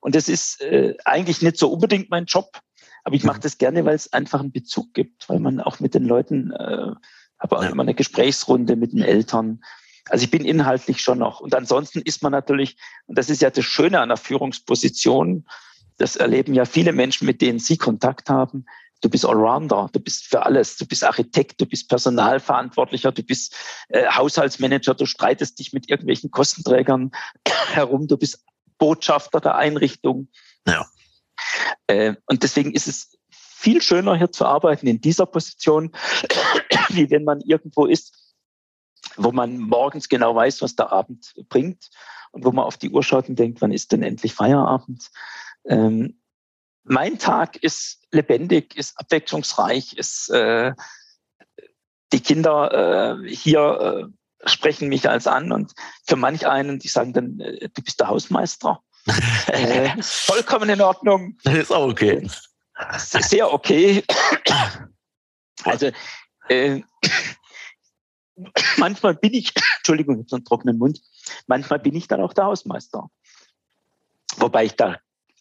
Und 0.00 0.14
das 0.14 0.28
ist 0.28 0.60
äh, 0.62 0.96
eigentlich 1.04 1.42
nicht 1.42 1.58
so 1.58 1.70
unbedingt 1.70 2.10
mein 2.10 2.24
Job, 2.24 2.58
aber 3.04 3.14
ich 3.14 3.24
mache 3.24 3.40
das 3.40 3.58
gerne, 3.58 3.84
weil 3.84 3.94
es 3.94 4.12
einfach 4.12 4.40
einen 4.40 4.52
Bezug 4.52 4.94
gibt, 4.94 5.28
weil 5.28 5.40
man 5.40 5.60
auch 5.60 5.80
mit 5.80 5.94
den 5.94 6.04
Leuten, 6.04 6.52
äh, 6.52 6.92
habe 7.38 7.56
auch 7.56 7.62
immer 7.62 7.82
eine 7.82 7.94
Gesprächsrunde 7.94 8.76
mit 8.76 8.92
den 8.92 9.02
Eltern. 9.02 9.62
Also 10.08 10.24
ich 10.24 10.30
bin 10.30 10.44
inhaltlich 10.44 11.00
schon 11.00 11.18
noch. 11.18 11.40
Und 11.40 11.54
ansonsten 11.54 12.00
ist 12.02 12.22
man 12.22 12.32
natürlich, 12.32 12.76
und 13.06 13.16
das 13.16 13.30
ist 13.30 13.42
ja 13.42 13.50
das 13.50 13.64
Schöne 13.64 14.00
an 14.00 14.08
der 14.08 14.18
Führungsposition, 14.18 15.46
das 16.00 16.16
erleben 16.16 16.54
ja 16.54 16.64
viele 16.64 16.92
Menschen, 16.92 17.26
mit 17.26 17.42
denen 17.42 17.58
Sie 17.58 17.76
Kontakt 17.76 18.30
haben. 18.30 18.64
Du 19.02 19.10
bist 19.10 19.26
Allrounder, 19.26 19.90
du 19.92 20.00
bist 20.00 20.24
für 20.24 20.44
alles, 20.46 20.78
du 20.78 20.86
bist 20.86 21.04
Architekt, 21.04 21.60
du 21.60 21.66
bist 21.66 21.88
Personalverantwortlicher, 21.88 23.12
du 23.12 23.22
bist 23.22 23.54
äh, 23.88 24.06
Haushaltsmanager, 24.06 24.94
du 24.94 25.04
streitest 25.04 25.58
dich 25.58 25.74
mit 25.74 25.90
irgendwelchen 25.90 26.30
Kostenträgern 26.30 27.10
herum, 27.72 28.08
du 28.08 28.16
bist 28.16 28.42
Botschafter 28.78 29.40
der 29.40 29.56
Einrichtung. 29.56 30.28
Ja. 30.66 30.86
Äh, 31.86 32.14
und 32.26 32.42
deswegen 32.42 32.72
ist 32.72 32.88
es 32.88 33.18
viel 33.30 33.82
schöner 33.82 34.16
hier 34.16 34.32
zu 34.32 34.46
arbeiten 34.46 34.86
in 34.86 35.02
dieser 35.02 35.26
Position, 35.26 35.92
wie 36.88 37.10
wenn 37.10 37.24
man 37.24 37.40
irgendwo 37.42 37.84
ist, 37.84 38.34
wo 39.16 39.32
man 39.32 39.58
morgens 39.58 40.08
genau 40.08 40.34
weiß, 40.34 40.62
was 40.62 40.76
der 40.76 40.92
Abend 40.92 41.34
bringt 41.50 41.90
und 42.32 42.44
wo 42.46 42.52
man 42.52 42.64
auf 42.64 42.78
die 42.78 42.88
Uhr 42.88 43.02
schaut 43.02 43.28
und 43.28 43.38
denkt, 43.38 43.60
wann 43.60 43.72
ist 43.72 43.92
denn 43.92 44.02
endlich 44.02 44.32
Feierabend? 44.32 45.10
Ähm, 45.66 46.20
mein 46.84 47.18
Tag 47.18 47.56
ist 47.62 48.06
lebendig, 48.10 48.76
ist 48.76 48.98
abwechslungsreich, 48.98 49.94
ist 49.94 50.30
äh, 50.30 50.72
die 52.12 52.20
Kinder 52.20 53.22
äh, 53.22 53.28
hier 53.28 54.10
äh, 54.42 54.48
sprechen 54.48 54.88
mich 54.88 55.08
als 55.08 55.26
an 55.26 55.52
und 55.52 55.72
für 56.06 56.16
manch 56.16 56.46
einen, 56.46 56.78
die 56.78 56.88
sagen 56.88 57.12
dann, 57.12 57.40
äh, 57.40 57.68
du 57.68 57.82
bist 57.82 58.00
der 58.00 58.08
Hausmeister. 58.08 58.82
äh, 59.46 59.90
vollkommen 60.02 60.68
in 60.68 60.80
Ordnung. 60.80 61.38
Das 61.44 61.54
ist 61.54 61.72
auch 61.72 61.88
okay. 61.88 62.28
Sehr 62.98 63.52
okay. 63.52 64.04
Also 65.64 65.90
äh, 66.48 66.82
manchmal 68.76 69.14
bin 69.14 69.34
ich, 69.34 69.52
Entschuldigung, 69.78 70.16
ich 70.16 70.20
habe 70.20 70.28
so 70.28 70.36
einen 70.36 70.44
trockenen 70.44 70.78
Mund, 70.78 71.00
manchmal 71.46 71.78
bin 71.78 71.94
ich 71.94 72.08
dann 72.08 72.20
auch 72.20 72.32
der 72.32 72.44
Hausmeister. 72.44 73.10
Wobei 74.36 74.64
ich 74.64 74.76
da 74.76 74.98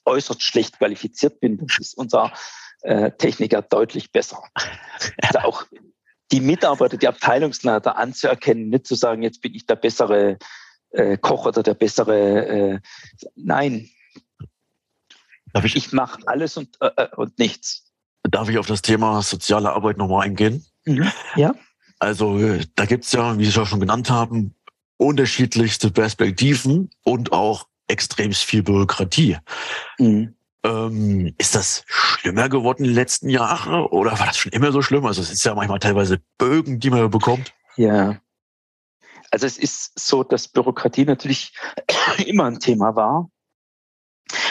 äußerst 0.10 0.44
schlecht 0.44 0.78
qualifiziert 0.78 1.40
bin. 1.40 1.58
Das 1.58 1.78
ist 1.80 1.98
unser 1.98 2.34
äh, 2.82 3.12
Techniker 3.12 3.62
deutlich 3.62 4.12
besser. 4.12 4.42
Also 5.22 5.40
auch 5.40 5.66
die 6.32 6.42
Mitarbeiter, 6.42 6.98
die 6.98 7.08
Abteilungsleiter 7.08 7.98
anzuerkennen, 7.98 8.70
nicht 8.70 8.88
zu 8.88 8.96
sagen, 8.96 9.24
jetzt 9.24 9.42
bin 9.42 9.56
ich 9.56 9.66
der 9.66 9.76
bessere 9.76 10.38
äh, 10.92 11.18
Koch 11.18 11.46
oder 11.46 11.64
der 11.64 11.74
bessere. 11.74 12.48
Äh, 12.48 12.80
nein. 13.36 13.90
Darf 15.54 15.66
ich 15.66 15.76
ich 15.76 15.92
mache 15.94 16.22
alles 16.28 16.58
und, 16.58 16.78
äh, 16.82 16.90
äh, 16.96 17.16
und 17.16 17.40
nichts. 17.40 17.92
Darf 18.24 18.50
ich 18.50 18.58
auf 18.58 18.68
das 18.68 18.82
Thema 18.82 19.22
soziale 19.22 19.72
Arbeit 19.72 19.98
nochmal 19.98 20.28
eingehen? 20.28 20.66
Mhm. 20.86 21.12
Ja. 21.36 21.56
Also 21.98 22.40
da 22.76 22.86
gibt 22.86 23.06
es 23.06 23.12
ja, 23.12 23.38
wie 23.38 23.46
Sie 23.46 23.60
es 23.60 23.68
schon 23.68 23.80
genannt 23.80 24.10
haben, 24.10 24.56
unterschiedlichste 24.98 25.92
Perspektiven 25.92 26.90
und 27.04 27.32
auch 27.32 27.69
extrem 27.90 28.34
viel 28.34 28.64
Bürokratie. 28.64 29.38
Mhm. 29.98 30.36
Ähm, 30.64 31.34
ist 31.38 31.56
das 31.56 31.84
schlimmer 31.88 32.50
geworden 32.50 32.84
in 32.84 32.90
den 32.90 32.96
letzten 32.96 33.30
Jahren 33.30 33.86
oder 33.86 34.20
war 34.20 34.28
das 34.28 34.38
schon 34.38 34.52
immer 34.52 34.72
so 34.72 34.82
schlimm? 34.82 35.06
Also 35.06 35.22
es 35.22 35.32
ist 35.32 35.44
ja 35.46 35.56
manchmal 35.56 35.80
teilweise 35.80 36.22
Bögen, 36.38 36.80
die 36.80 36.90
man 36.90 37.10
bekommt. 37.10 37.54
Ja. 37.78 38.20
Also 39.32 39.46
es 39.46 39.58
ist 39.58 39.98
so, 39.98 40.24
dass 40.24 40.48
Bürokratie 40.48 41.06
natürlich 41.06 41.54
immer 42.26 42.46
ein 42.46 42.60
Thema 42.60 42.96
war. 42.96 43.30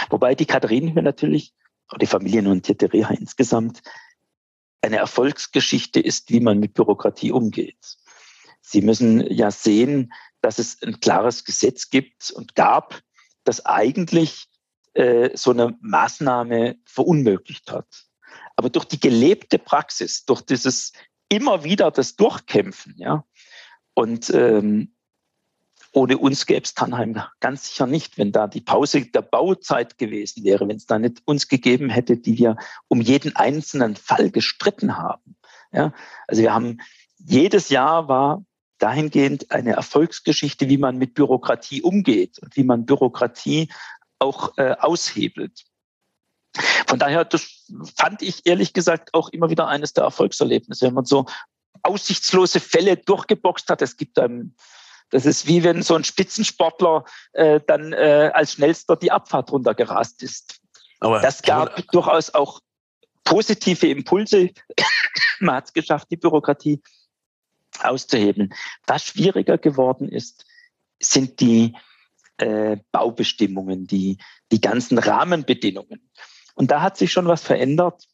Wobei 0.09 0.35
die 0.35 0.47
Katharinenhöhe 0.47 1.03
natürlich, 1.03 1.53
oder 1.91 1.99
die 1.99 2.07
familienorientierte 2.07 2.93
Reha 2.93 3.11
insgesamt, 3.11 3.83
eine 4.81 4.97
Erfolgsgeschichte 4.97 6.01
ist, 6.01 6.31
wie 6.31 6.41
man 6.41 6.59
mit 6.59 6.75
Bürokratie 6.75 7.33
umgeht. 7.33 7.97
Sie 8.63 8.81
müssen 8.81 9.21
ja 9.31 9.51
sehen, 9.51 10.13
dass 10.41 10.59
es 10.59 10.81
ein 10.83 11.01
klares 11.01 11.45
Gesetz 11.45 11.91
gibt 11.91 12.31
und 12.31 12.55
gab, 12.55 13.03
das 13.49 13.65
eigentlich 13.65 14.47
äh, 14.93 15.31
so 15.35 15.51
eine 15.53 15.77
Maßnahme 15.81 16.77
verunmöglicht 16.85 17.73
hat. 17.73 17.87
Aber 18.57 18.69
durch 18.69 18.85
die 18.85 19.01
gelebte 19.01 19.59
Praxis, 19.59 20.25
durch 20.25 20.43
dieses 20.43 20.93
immer 21.29 21.65
wieder 21.65 21.91
das 21.91 22.17
Durchkämpfen, 22.17 22.95
ja, 22.99 23.25
und 23.95 24.31
ähm, 24.31 24.95
ohne 25.93 26.19
uns 26.19 26.47
gäbe 26.47 26.63
es 26.63 26.75
Tannheim 26.75 27.21
ganz 27.41 27.69
sicher 27.69 27.87
nicht, 27.87 28.19
wenn 28.19 28.33
da 28.33 28.47
die 28.47 28.61
Pause 28.61 29.07
der 29.07 29.23
Bauzeit 29.23 29.97
gewesen 29.97 30.45
wäre, 30.45 30.69
wenn 30.69 30.77
es 30.77 30.87
da 30.87 30.99
nicht 30.99 31.23
uns 31.25 31.49
gegeben 31.49 31.89
hätte, 31.89 32.19
die 32.19 32.37
wir 32.39 32.57
um 32.89 33.01
jeden 33.01 33.35
einzelnen 33.35 33.97
Fall 33.97 34.31
gestritten 34.31 34.99
haben. 34.99 35.37
Ja, 35.73 35.93
also 36.27 36.43
wir 36.43 36.53
haben 36.53 36.79
jedes 37.19 37.71
Jahr 37.71 38.09
war 38.09 38.45
dahingehend 38.79 39.51
eine 39.51 39.73
Erfolgsgeschichte, 39.73 40.69
wie 40.69 40.79
man 40.79 40.99
mit 40.99 41.15
Bürokratie 41.15 41.83
umgeht 41.83 42.39
und 42.39 42.57
wie 42.57 42.65
man 42.65 42.87
Bürokratie 42.87 43.69
auch 44.19 44.57
äh, 44.57 44.77
aushebelt. 44.79 45.65
Von 46.87 46.99
daher, 46.99 47.25
das 47.25 47.67
fand 47.97 48.23
ich 48.23 48.47
ehrlich 48.47 48.73
gesagt 48.73 49.15
auch 49.15 49.29
immer 49.29 49.51
wieder 49.51 49.69
eines 49.69 49.93
der 49.93 50.05
Erfolgserlebnisse, 50.05 50.87
wenn 50.87 50.95
man 50.95 51.05
so 51.05 51.27
aussichtslose 51.83 52.61
Fälle 52.61 52.97
durchgeboxt 52.97 53.69
hat. 53.69 53.83
Es 53.83 53.97
gibt 53.97 54.19
einem, 54.19 54.55
das 55.11 55.27
ist 55.27 55.47
wie 55.47 55.63
wenn 55.63 55.83
so 55.83 55.95
ein 55.95 56.05
Spitzensportler 56.05 57.05
äh, 57.33 57.61
dann 57.67 57.93
äh, 57.93 58.31
als 58.33 58.55
schnellster 58.55 58.97
die 58.97 59.13
Abfahrt 59.13 59.53
runtergerast 59.53 60.23
ist. 60.23 60.61
Aber 61.01 61.21
das 61.21 61.43
gab 61.43 61.73
aber, 61.73 61.83
durchaus 61.93 62.35
auch 62.35 62.61
positive 63.25 63.87
Impulse. 63.87 64.51
man 65.41 65.57
hat 65.57 65.67
es 65.67 65.73
geschafft, 65.73 66.09
die 66.11 66.17
Bürokratie 66.17 66.81
auszuhebeln. 67.81 68.55
Was 68.87 69.05
schwieriger 69.05 69.59
geworden 69.59 70.09
ist, 70.09 70.47
sind 71.01 71.41
die 71.41 71.77
äh, 72.39 72.77
Baubestimmungen, 72.93 73.87
die, 73.87 74.19
die 74.53 74.61
ganzen 74.61 74.99
Rahmenbedingungen. 74.99 76.11
Und 76.55 76.71
da 76.71 76.83
hat 76.83 76.97
sich 76.97 77.13
schon 77.13 77.27
was 77.27 77.43
verändert. 77.43 78.05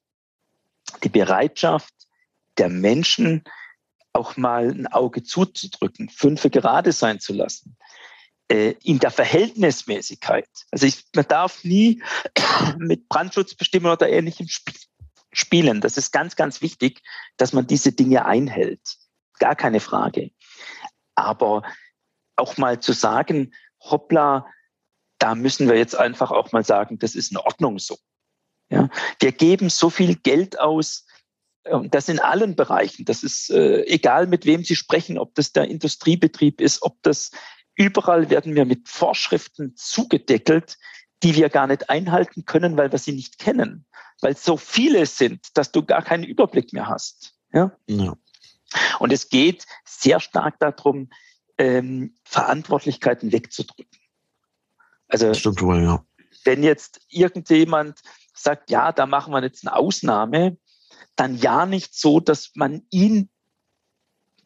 Die 1.03 1.09
Bereitschaft 1.09 1.95
der 2.59 2.69
Menschen, 2.69 3.45
auch 4.13 4.37
mal 4.37 4.71
ein 4.71 4.87
Auge 4.87 5.23
zuzudrücken, 5.23 6.09
fünfe 6.09 6.51
gerade 6.51 6.93
sein 6.93 7.21
zu 7.21 7.33
lassen, 7.33 7.77
äh, 8.49 8.75
in 8.83 8.99
der 8.99 9.11
Verhältnismäßigkeit. 9.11 10.49
Also 10.71 10.87
ich, 10.87 11.05
man 11.15 11.27
darf 11.27 11.65
nie 11.65 12.03
mit 12.79 13.09
Brandschutzbestimmungen 13.09 13.97
oder 13.97 14.09
ähnlichem 14.09 14.47
spielen. 15.33 15.81
Das 15.81 15.97
ist 15.97 16.13
ganz, 16.13 16.37
ganz 16.37 16.63
wichtig, 16.63 17.03
dass 17.37 17.53
man 17.53 17.67
diese 17.67 17.93
Dinge 17.93 18.25
einhält. 18.25 18.99
Gar 19.39 19.57
keine 19.57 19.81
Frage. 19.81 20.31
Aber 21.15 21.63
auch 22.37 22.57
mal 22.57 22.81
zu 22.81 22.93
sagen, 22.93 23.55
hoppla, 23.81 24.47
da 25.19 25.35
müssen 25.35 25.69
wir 25.69 25.77
jetzt 25.77 25.97
einfach 25.97 26.31
auch 26.31 26.53
mal 26.53 26.65
sagen, 26.65 26.99
das 26.99 27.15
ist 27.15 27.31
in 27.31 27.39
Ordnung 27.39 27.79
so. 27.79 27.97
Ja, 28.71 28.89
wir 29.21 29.33
geben 29.33 29.69
so 29.71 29.91
viel 29.91 30.17
Geld 30.17 30.59
aus, 30.59 31.07
und 31.65 31.95
das 31.95 32.09
in 32.09 32.21
allen 32.21 32.57
Bereichen. 32.57 33.05
Das 33.05 33.23
ist 33.23 33.51
äh, 33.51 33.85
egal, 33.87 34.27
mit 34.27 34.45
wem 34.45 34.65
Sie 34.65 34.77
sprechen, 34.77 35.19
ob 35.19 35.35
das 35.35 35.53
der 35.53 35.69
Industriebetrieb 35.69 36.61
ist, 36.61 36.83
ob 36.83 37.03
das 37.03 37.31
überall 37.75 38.31
werden 38.31 38.55
wir 38.55 38.65
mit 38.65 38.89
Vorschriften 38.89 39.75
zugedeckelt, 39.77 40.77
die 41.23 41.35
wir 41.35 41.49
gar 41.49 41.67
nicht 41.67 41.89
einhalten 41.89 42.45
können, 42.45 42.77
weil 42.77 42.93
wir 42.93 42.99
sie 42.99 43.13
nicht 43.13 43.39
kennen, 43.39 43.87
weil 44.21 44.37
so 44.37 44.57
viele 44.57 45.07
sind, 45.07 45.57
dass 45.57 45.73
du 45.73 45.83
gar 45.83 46.03
keinen 46.03 46.25
Überblick 46.25 46.73
mehr 46.73 46.87
hast. 46.87 47.35
Ja? 47.53 47.73
ja. 47.87 48.15
Und 48.99 49.13
es 49.13 49.29
geht 49.29 49.67
sehr 49.85 50.21
stark 50.21 50.59
darum, 50.59 51.11
ähm, 51.59 52.15
Verantwortlichkeiten 52.25 53.33
wegzudrücken. 53.33 54.01
Also, 55.09 55.33
stimmt 55.35 55.63
wohl, 55.63 55.83
ja. 55.83 56.05
wenn 56.45 56.63
jetzt 56.63 57.01
irgendjemand 57.09 58.01
sagt, 58.35 58.71
ja, 58.71 58.93
da 58.93 59.07
machen 59.07 59.33
wir 59.33 59.43
jetzt 59.43 59.67
eine 59.67 59.77
Ausnahme, 59.77 60.59
dann 61.17 61.37
ja 61.37 61.67
nicht 61.67 61.95
so, 61.95 62.21
dass 62.21 62.51
man 62.55 62.83
ihn 62.91 63.31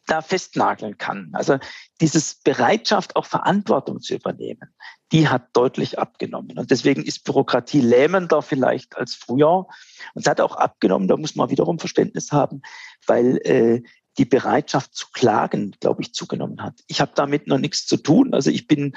da 0.09 0.21
festnageln 0.21 0.97
kann. 0.97 1.29
Also 1.33 1.59
dieses 2.01 2.35
Bereitschaft, 2.35 3.15
auch 3.15 3.25
Verantwortung 3.25 4.01
zu 4.01 4.15
übernehmen, 4.15 4.73
die 5.11 5.27
hat 5.27 5.49
deutlich 5.53 5.99
abgenommen. 5.99 6.57
Und 6.57 6.71
deswegen 6.71 7.03
ist 7.03 7.23
Bürokratie 7.23 7.81
lähmender 7.81 8.41
vielleicht 8.41 8.97
als 8.97 9.15
früher. 9.15 9.67
Und 10.13 10.21
es 10.21 10.27
hat 10.27 10.41
auch 10.41 10.55
abgenommen, 10.55 11.07
da 11.07 11.17
muss 11.17 11.35
man 11.35 11.49
wiederum 11.49 11.79
Verständnis 11.79 12.31
haben, 12.31 12.61
weil 13.05 13.37
äh, 13.43 13.83
die 14.17 14.25
Bereitschaft 14.25 14.93
zu 14.95 15.07
klagen, 15.13 15.75
glaube 15.79 16.01
ich, 16.01 16.13
zugenommen 16.13 16.61
hat. 16.61 16.81
Ich 16.87 17.01
habe 17.01 17.11
damit 17.15 17.47
noch 17.47 17.57
nichts 17.57 17.85
zu 17.85 17.97
tun. 17.97 18.33
Also 18.33 18.49
ich 18.49 18.67
bin, 18.67 18.95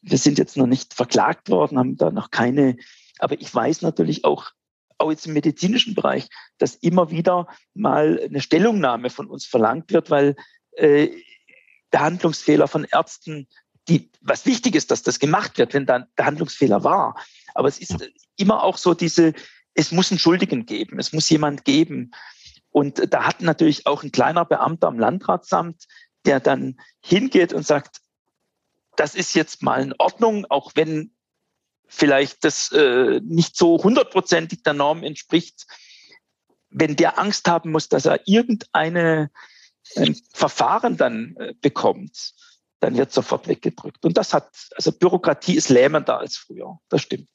wir 0.00 0.18
sind 0.18 0.38
jetzt 0.38 0.56
noch 0.56 0.66
nicht 0.66 0.94
verklagt 0.94 1.48
worden, 1.48 1.78
haben 1.78 1.96
da 1.96 2.10
noch 2.10 2.30
keine, 2.30 2.76
aber 3.18 3.40
ich 3.40 3.52
weiß 3.52 3.82
natürlich 3.82 4.24
auch, 4.24 4.50
auch 4.98 5.10
jetzt 5.10 5.26
im 5.26 5.32
medizinischen 5.32 5.94
Bereich, 5.94 6.28
dass 6.58 6.76
immer 6.76 7.10
wieder 7.10 7.48
mal 7.74 8.20
eine 8.24 8.40
Stellungnahme 8.40 9.10
von 9.10 9.26
uns 9.26 9.46
verlangt 9.46 9.92
wird, 9.92 10.10
weil 10.10 10.36
äh, 10.76 11.08
Behandlungsfehler 11.90 12.68
von 12.68 12.84
Ärzten, 12.84 13.48
die, 13.88 14.10
was 14.20 14.46
wichtig 14.46 14.74
ist, 14.76 14.90
dass 14.90 15.02
das 15.02 15.18
gemacht 15.18 15.58
wird, 15.58 15.74
wenn 15.74 15.86
dann 15.86 16.06
Behandlungsfehler 16.16 16.84
war. 16.84 17.16
Aber 17.54 17.68
es 17.68 17.78
ist 17.78 18.08
immer 18.36 18.62
auch 18.62 18.76
so 18.76 18.94
diese, 18.94 19.34
es 19.74 19.92
muss 19.92 20.10
einen 20.10 20.18
Schuldigen 20.18 20.66
geben, 20.66 20.98
es 20.98 21.12
muss 21.12 21.28
jemand 21.28 21.64
geben, 21.64 22.12
und 22.72 23.12
da 23.12 23.26
hat 23.26 23.42
natürlich 23.42 23.86
auch 23.86 24.02
ein 24.02 24.12
kleiner 24.12 24.44
Beamter 24.44 24.88
am 24.88 24.98
Landratsamt, 24.98 25.84
der 26.24 26.40
dann 26.40 26.80
hingeht 27.00 27.52
und 27.52 27.66
sagt, 27.66 28.00
das 28.96 29.14
ist 29.14 29.34
jetzt 29.34 29.62
mal 29.62 29.82
in 29.82 29.94
Ordnung, 29.98 30.46
auch 30.48 30.72
wenn 30.74 31.14
vielleicht 31.86 32.44
das 32.44 32.72
äh, 32.72 33.20
nicht 33.22 33.56
so 33.56 33.82
hundertprozentig 33.82 34.62
der 34.62 34.72
Norm 34.72 35.02
entspricht. 35.02 35.66
Wenn 36.70 36.96
der 36.96 37.18
Angst 37.18 37.48
haben 37.48 37.70
muss, 37.70 37.88
dass 37.88 38.06
er 38.06 38.26
irgendeine 38.26 39.30
ein 39.96 40.16
Verfahren 40.32 40.96
dann 40.96 41.36
äh, 41.36 41.54
bekommt, 41.60 42.32
dann 42.80 42.96
wird 42.96 43.12
sofort 43.12 43.46
weggedrückt. 43.46 44.04
Und 44.04 44.16
das 44.16 44.32
hat, 44.32 44.50
also 44.74 44.92
Bürokratie 44.92 45.56
ist 45.56 45.68
lähmender 45.68 46.18
als 46.18 46.36
früher. 46.36 46.78
Das 46.88 47.02
stimmt. 47.02 47.28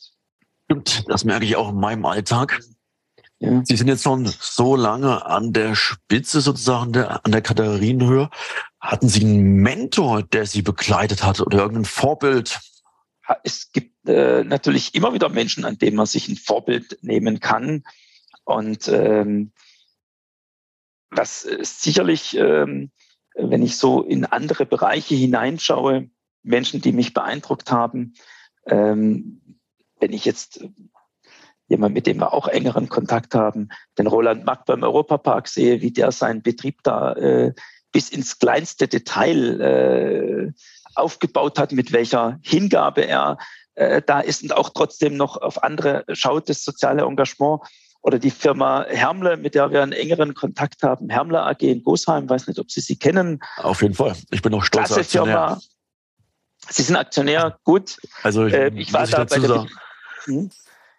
Stimmt, 0.65 1.03
das 1.07 1.23
merke 1.23 1.45
ich 1.45 1.55
auch 1.55 1.69
in 1.69 1.75
meinem 1.75 2.05
Alltag. 2.05 2.59
Ja. 3.39 3.61
Sie 3.65 3.75
sind 3.75 3.87
jetzt 3.87 4.03
schon 4.03 4.25
so 4.39 4.75
lange 4.75 5.25
an 5.25 5.53
der 5.53 5.75
Spitze 5.75 6.41
sozusagen 6.41 6.93
der, 6.93 7.23
an 7.23 7.31
der 7.31 7.41
Katharinenhöhe. 7.41 8.29
Hatten 8.79 9.09
Sie 9.09 9.21
einen 9.21 9.57
Mentor, 9.61 10.23
der 10.23 10.45
Sie 10.45 10.63
begleitet 10.63 11.23
hat 11.23 11.39
oder 11.41 11.59
irgendein 11.59 11.85
Vorbild? 11.85 12.59
Es 13.43 13.71
gibt 13.71 14.07
äh, 14.07 14.43
natürlich 14.43 14.95
immer 14.95 15.13
wieder 15.13 15.29
Menschen, 15.29 15.65
an 15.65 15.77
denen 15.77 15.97
man 15.97 16.05
sich 16.05 16.27
ein 16.29 16.37
Vorbild 16.37 16.97
nehmen 17.01 17.39
kann. 17.39 17.83
Und 18.43 18.87
ähm, 18.87 19.51
das 21.11 21.43
ist 21.43 21.81
sicherlich, 21.81 22.35
ähm, 22.37 22.91
wenn 23.35 23.61
ich 23.61 23.77
so 23.77 24.01
in 24.01 24.25
andere 24.25 24.65
Bereiche 24.65 25.15
hineinschaue, 25.15 26.09
Menschen, 26.43 26.81
die 26.81 26.91
mich 26.91 27.13
beeindruckt 27.13 27.71
haben. 27.71 28.15
Ähm, 28.65 29.41
wenn 29.99 30.13
ich 30.13 30.25
jetzt 30.25 30.63
jemand, 31.67 31.93
mit 31.93 32.07
dem 32.07 32.19
wir 32.19 32.33
auch 32.33 32.47
engeren 32.47 32.89
Kontakt 32.89 33.35
haben, 33.35 33.69
den 33.97 34.07
Roland 34.07 34.45
Mack 34.45 34.65
beim 34.65 34.83
Europapark 34.83 35.47
sehe, 35.47 35.81
wie 35.81 35.91
der 35.91 36.11
seinen 36.11 36.41
Betrieb 36.41 36.81
da 36.83 37.13
äh, 37.13 37.53
bis 37.91 38.09
ins 38.09 38.39
kleinste 38.39 38.87
Detail 38.87 39.61
äh, 39.61 40.51
aufgebaut 40.95 41.59
hat, 41.59 41.71
mit 41.71 41.91
welcher 41.91 42.39
Hingabe 42.41 43.01
er 43.01 43.37
äh, 43.75 44.01
da 44.05 44.19
ist 44.19 44.43
und 44.43 44.55
auch 44.55 44.69
trotzdem 44.69 45.15
noch 45.15 45.37
auf 45.37 45.63
andere 45.63 46.03
schaut, 46.13 46.49
das 46.49 46.63
soziale 46.63 47.03
Engagement 47.03 47.61
oder 48.01 48.19
die 48.19 48.31
Firma 48.31 48.85
Hermle, 48.87 49.37
mit 49.37 49.55
der 49.55 49.71
wir 49.71 49.83
einen 49.83 49.91
engeren 49.91 50.33
Kontakt 50.33 50.83
haben, 50.83 51.09
Hermle 51.09 51.41
AG 51.41 51.61
in 51.61 51.83
Gosheim, 51.83 52.29
weiß 52.29 52.47
nicht, 52.47 52.59
ob 52.59 52.71
Sie 52.71 52.81
sie 52.81 52.97
kennen. 52.97 53.39
Auf 53.57 53.81
jeden 53.81 53.93
Fall. 53.93 54.15
Ich 54.31 54.41
bin 54.41 54.53
auch 54.53 54.63
stolz 54.63 54.87
Klasse 54.87 55.03
Firma. 55.03 55.59
Sie 56.69 56.81
sind 56.81 56.95
Aktionär, 56.95 57.57
gut. 57.63 57.97
Also 58.23 58.45
ich, 58.45 58.53
äh, 58.53 58.71
ich 58.75 58.91
war 58.93 59.03
ich 59.03 59.11
da 59.11 59.23
bei 59.23 59.39
der 59.39 59.47
sagen, 59.47 59.69
hm? 60.25 60.49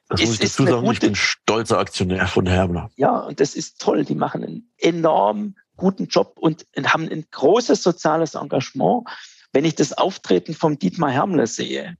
Das 0.08 0.20
muss 0.20 0.32
ich 0.32 0.38
dazu 0.38 0.64
sagen, 0.64 0.80
gute, 0.80 0.92
ich 0.92 1.00
bin 1.00 1.14
stolzer 1.14 1.78
Aktionär 1.78 2.26
von 2.26 2.46
Hermle. 2.46 2.88
Ja, 2.96 3.18
und 3.18 3.40
das 3.40 3.54
ist 3.54 3.80
toll. 3.80 4.04
Die 4.04 4.14
machen 4.14 4.42
einen 4.42 4.72
enorm 4.78 5.56
guten 5.76 6.06
Job 6.06 6.36
und 6.38 6.66
haben 6.84 7.08
ein 7.08 7.26
großes 7.30 7.82
soziales 7.82 8.34
Engagement. 8.34 9.06
Wenn 9.52 9.64
ich 9.64 9.74
das 9.74 9.92
Auftreten 9.92 10.54
vom 10.54 10.78
Dietmar 10.78 11.10
Hermle 11.10 11.46
sehe, 11.46 11.96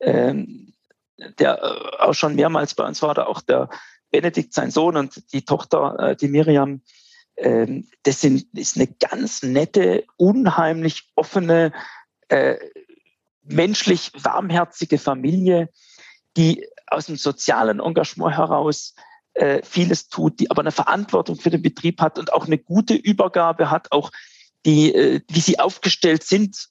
ähm, 0.00 0.74
der 1.38 1.62
äh, 1.62 2.02
auch 2.02 2.14
schon 2.14 2.34
mehrmals 2.34 2.74
bei 2.74 2.86
uns 2.86 3.02
war, 3.02 3.14
da 3.14 3.24
auch 3.24 3.40
der 3.40 3.68
Benedikt, 4.10 4.54
sein 4.54 4.70
Sohn 4.70 4.96
und 4.96 5.32
die 5.32 5.44
Tochter, 5.44 5.98
äh, 5.98 6.16
die 6.16 6.28
Miriam, 6.28 6.82
ähm, 7.36 7.88
das 8.02 8.20
sind, 8.20 8.46
ist 8.54 8.76
eine 8.76 8.86
ganz 8.86 9.42
nette, 9.42 10.04
unheimlich 10.16 11.10
offene, 11.14 11.72
äh, 12.28 12.56
menschlich 13.42 14.12
warmherzige 14.14 14.98
Familie, 14.98 15.70
die 16.36 16.66
aus 16.90 17.06
dem 17.06 17.16
sozialen 17.16 17.80
Engagement 17.80 18.36
heraus 18.36 18.94
äh, 19.34 19.62
vieles 19.64 20.08
tut, 20.08 20.40
die 20.40 20.50
aber 20.50 20.60
eine 20.60 20.72
Verantwortung 20.72 21.36
für 21.36 21.50
den 21.50 21.62
Betrieb 21.62 22.00
hat 22.00 22.18
und 22.18 22.32
auch 22.32 22.46
eine 22.46 22.58
gute 22.58 22.94
Übergabe 22.94 23.70
hat, 23.70 23.92
auch 23.92 24.10
die, 24.66 24.94
äh, 24.94 25.20
wie 25.28 25.40
sie 25.40 25.58
aufgestellt 25.58 26.24
sind. 26.24 26.68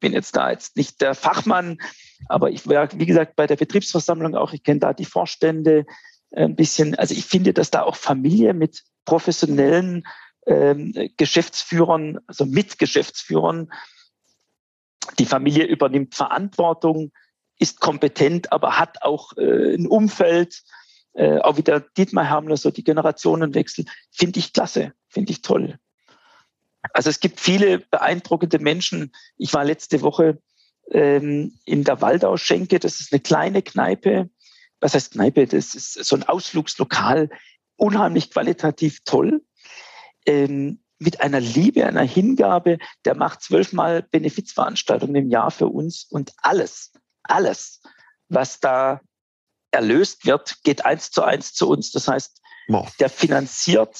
Bin 0.00 0.12
jetzt 0.12 0.34
da 0.34 0.50
jetzt 0.50 0.76
nicht 0.76 1.00
der 1.00 1.14
Fachmann, 1.14 1.78
aber 2.26 2.50
ich 2.50 2.66
war, 2.66 2.88
wie 2.98 3.06
gesagt, 3.06 3.36
bei 3.36 3.46
der 3.46 3.56
Betriebsversammlung 3.56 4.34
auch, 4.34 4.52
ich 4.52 4.62
kenne 4.62 4.80
da 4.80 4.92
die 4.94 5.04
Vorstände 5.04 5.84
äh, 6.30 6.44
ein 6.44 6.56
bisschen. 6.56 6.94
Also 6.94 7.14
ich 7.14 7.24
finde, 7.26 7.52
dass 7.52 7.70
da 7.70 7.82
auch 7.82 7.96
Familie 7.96 8.54
mit 8.54 8.82
professionellen 9.04 10.04
ähm, 10.46 10.94
Geschäftsführern, 11.16 12.18
also 12.26 12.46
mit 12.46 12.78
Geschäftsführern, 12.78 13.70
die 15.18 15.26
Familie 15.26 15.64
übernimmt 15.64 16.14
Verantwortung, 16.14 17.12
ist 17.60 17.80
kompetent, 17.80 18.52
aber 18.52 18.78
hat 18.78 19.02
auch 19.02 19.36
äh, 19.36 19.74
ein 19.74 19.86
Umfeld, 19.86 20.62
äh, 21.12 21.38
auch 21.38 21.56
wieder 21.56 21.80
Dietmar 21.80 22.24
Hermler, 22.24 22.56
so 22.56 22.70
die 22.70 22.82
Generationenwechsel, 22.82 23.84
finde 24.10 24.40
ich 24.40 24.52
klasse, 24.52 24.92
finde 25.08 25.32
ich 25.32 25.42
toll. 25.42 25.78
Also 26.94 27.10
es 27.10 27.20
gibt 27.20 27.38
viele 27.38 27.78
beeindruckende 27.78 28.58
Menschen. 28.58 29.12
Ich 29.36 29.52
war 29.52 29.64
letzte 29.64 30.00
Woche 30.00 30.40
ähm, 30.90 31.58
in 31.66 31.84
der 31.84 32.00
Waldau-Schenke, 32.00 32.78
das 32.78 33.00
ist 33.00 33.12
eine 33.12 33.20
kleine 33.20 33.62
Kneipe. 33.62 34.30
Was 34.80 34.94
heißt 34.94 35.12
Kneipe? 35.12 35.46
Das 35.46 35.74
ist 35.74 35.92
so 35.92 36.16
ein 36.16 36.22
Ausflugslokal, 36.22 37.28
unheimlich 37.76 38.30
qualitativ 38.30 39.00
toll. 39.04 39.42
Ähm, 40.24 40.80
mit 40.98 41.20
einer 41.20 41.40
Liebe, 41.40 41.86
einer 41.86 42.02
Hingabe, 42.02 42.78
der 43.04 43.14
macht 43.14 43.42
zwölfmal 43.42 44.02
Benefizveranstaltungen 44.02 45.16
im 45.16 45.30
Jahr 45.30 45.50
für 45.50 45.66
uns 45.66 46.04
und 46.04 46.32
alles, 46.38 46.92
alles, 47.30 47.80
was 48.28 48.60
da 48.60 49.00
erlöst 49.70 50.26
wird, 50.26 50.62
geht 50.64 50.84
eins 50.84 51.10
zu 51.10 51.22
eins 51.22 51.52
zu 51.52 51.68
uns. 51.68 51.92
Das 51.92 52.08
heißt, 52.08 52.40
wow. 52.68 52.90
der 52.98 53.08
finanziert 53.08 53.96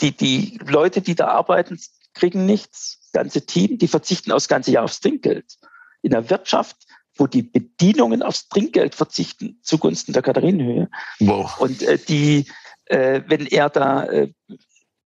die, 0.00 0.16
die 0.16 0.58
Leute, 0.64 1.00
die 1.00 1.14
da 1.14 1.28
arbeiten, 1.28 1.80
kriegen 2.14 2.46
nichts. 2.46 2.98
Das 3.00 3.12
ganze 3.12 3.46
Team, 3.46 3.78
die 3.78 3.88
verzichten 3.88 4.32
aus 4.32 4.48
ganze 4.48 4.70
Jahr 4.70 4.84
aufs 4.84 5.00
Trinkgeld. 5.00 5.58
In 6.02 6.10
der 6.10 6.30
Wirtschaft, 6.30 6.76
wo 7.16 7.26
die 7.26 7.42
Bedienungen 7.42 8.22
aufs 8.22 8.48
Trinkgeld 8.48 8.94
verzichten 8.94 9.60
zugunsten 9.62 10.12
der 10.12 10.22
Katharinenhöhe. 10.22 10.90
Wow. 11.20 11.58
Und 11.60 11.82
äh, 11.82 11.98
die, 11.98 12.46
äh, 12.86 13.22
wenn 13.26 13.46
er 13.46 13.70
da 13.70 14.04
äh, 14.04 14.32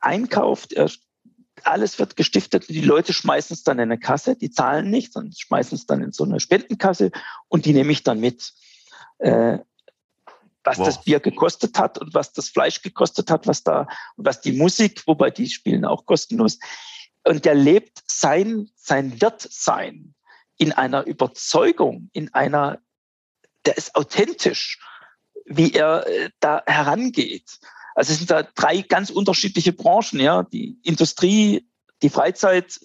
einkauft, 0.00 0.72
er, 0.72 0.90
alles 1.70 1.98
wird 1.98 2.16
gestiftet 2.16 2.68
und 2.68 2.74
die 2.74 2.80
Leute 2.80 3.12
schmeißen 3.12 3.54
es 3.54 3.62
dann 3.62 3.78
in 3.78 3.84
eine 3.84 3.98
Kasse, 3.98 4.36
die 4.36 4.50
zahlen 4.50 4.90
nichts 4.90 5.16
und 5.16 5.38
schmeißen 5.38 5.76
es 5.76 5.86
dann 5.86 6.02
in 6.02 6.12
so 6.12 6.24
eine 6.24 6.40
Spendenkasse 6.40 7.10
und 7.48 7.64
die 7.64 7.72
nehme 7.72 7.92
ich 7.92 8.02
dann 8.02 8.20
mit. 8.20 8.52
Äh, 9.18 9.58
was 10.64 10.78
wow. 10.78 10.86
das 10.86 11.02
Bier 11.02 11.20
gekostet 11.20 11.78
hat 11.78 11.98
und 11.98 12.12
was 12.14 12.32
das 12.32 12.50
Fleisch 12.50 12.82
gekostet 12.82 13.30
hat, 13.30 13.46
was 13.46 13.62
da, 13.62 13.86
was 14.16 14.42
die 14.42 14.52
Musik, 14.52 15.02
wobei 15.06 15.30
die 15.30 15.48
spielen 15.48 15.84
auch 15.84 16.04
kostenlos. 16.04 16.58
Und 17.24 17.44
der 17.46 17.54
lebt 17.54 18.02
sein, 18.06 18.68
sein 18.76 19.20
Wirtsein 19.20 20.14
in 20.58 20.72
einer 20.72 21.06
Überzeugung, 21.06 22.10
in 22.12 22.34
einer, 22.34 22.80
der 23.64 23.78
ist 23.78 23.94
authentisch, 23.94 24.78
wie 25.46 25.72
er 25.72 26.06
äh, 26.06 26.30
da 26.40 26.62
herangeht. 26.66 27.58
Also 27.98 28.12
es 28.12 28.18
sind 28.18 28.30
da 28.30 28.44
drei 28.44 28.82
ganz 28.82 29.10
unterschiedliche 29.10 29.72
Branchen, 29.72 30.20
ja, 30.20 30.44
die 30.44 30.78
Industrie, 30.84 31.68
die 32.00 32.10
Freizeit 32.10 32.78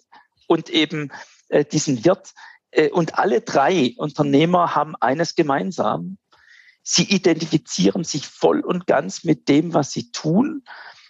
und 0.48 0.72
eben 0.72 1.12
äh, 1.50 1.64
diesen 1.64 2.04
Wirt. 2.04 2.34
Äh, 2.72 2.90
und 2.90 3.20
alle 3.20 3.42
drei 3.42 3.94
Unternehmer 3.98 4.74
haben 4.74 4.96
eines 4.96 5.36
gemeinsam. 5.36 6.18
Sie 6.82 7.04
identifizieren 7.04 8.04
sich 8.04 8.26
voll 8.28 8.62
und 8.62 8.88
ganz 8.88 9.24
mit 9.24 9.48
dem, 9.50 9.76
was 9.76 9.92
sie 9.92 10.12
tun 10.12 10.64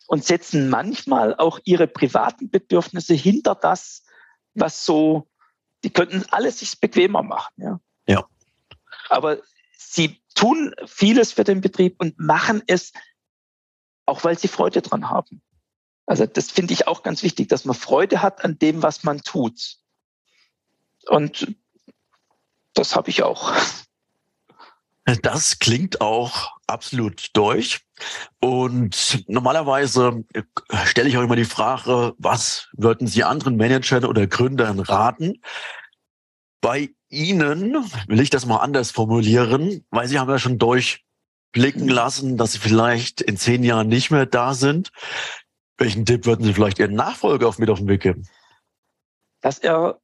und 0.07 0.25
setzen 0.25 0.69
manchmal 0.69 1.33
auch 1.35 1.61
ihre 1.63 1.87
privaten 1.87 2.49
Bedürfnisse 2.49 3.13
hinter 3.13 3.55
das, 3.55 4.03
was 4.53 4.83
so, 4.83 5.29
die 5.85 5.91
könnten 5.91 6.25
alles 6.29 6.59
sich 6.59 6.77
bequemer 6.81 7.23
machen. 7.23 7.53
Ja. 7.55 7.79
ja. 8.05 8.25
Aber 9.07 9.37
sie 9.77 10.21
tun 10.35 10.75
vieles 10.85 11.31
für 11.31 11.45
den 11.45 11.61
Betrieb 11.61 11.95
und 11.99 12.19
machen 12.19 12.61
es 12.67 12.91
auch, 14.05 14.23
weil 14.23 14.37
sie 14.37 14.47
Freude 14.47 14.81
dran 14.81 15.09
haben. 15.09 15.41
Also 16.05 16.25
das 16.25 16.51
finde 16.51 16.73
ich 16.73 16.87
auch 16.87 17.03
ganz 17.03 17.23
wichtig, 17.23 17.47
dass 17.47 17.65
man 17.65 17.75
Freude 17.75 18.21
hat 18.21 18.43
an 18.43 18.59
dem, 18.59 18.83
was 18.83 19.03
man 19.03 19.21
tut. 19.21 19.77
Und 21.07 21.55
das 22.73 22.95
habe 22.95 23.09
ich 23.09 23.23
auch. 23.23 23.53
Das 25.21 25.59
klingt 25.59 26.01
auch 26.01 26.57
absolut 26.67 27.29
durch. 27.33 27.81
Und 28.39 29.23
normalerweise 29.27 30.23
äh, 30.33 30.43
stelle 30.85 31.09
ich 31.09 31.17
auch 31.17 31.23
immer 31.23 31.35
die 31.35 31.45
Frage, 31.45 32.13
was 32.17 32.69
würden 32.73 33.07
Sie 33.07 33.23
anderen 33.23 33.57
Managern 33.57 34.05
oder 34.05 34.27
Gründern 34.27 34.79
raten? 34.79 35.41
Bei 36.61 36.89
Ihnen 37.09 37.75
will 38.07 38.21
ich 38.21 38.29
das 38.29 38.45
mal 38.45 38.57
anders 38.57 38.91
formulieren, 38.91 39.85
weil 39.89 40.07
Sie 40.07 40.19
haben 40.19 40.29
ja 40.29 40.39
schon 40.39 40.57
durchblicken 41.53 41.87
lassen, 41.87 42.37
dass 42.37 42.53
Sie 42.53 42.59
vielleicht 42.59 43.21
in 43.21 43.37
zehn 43.37 43.63
Jahren 43.63 43.87
nicht 43.87 44.11
mehr 44.11 44.25
da 44.25 44.53
sind. 44.53 44.91
Welchen 45.77 46.05
Tipp 46.05 46.25
würden 46.25 46.45
Sie 46.45 46.53
vielleicht 46.53 46.79
Ihren 46.79 46.95
Nachfolger 46.95 47.47
auf 47.47 47.59
mit 47.59 47.69
auf 47.69 47.79
den 47.79 47.87
Weg 47.87 48.01
geben? 48.01 48.27
Dass 49.41 49.59
er 49.59 49.99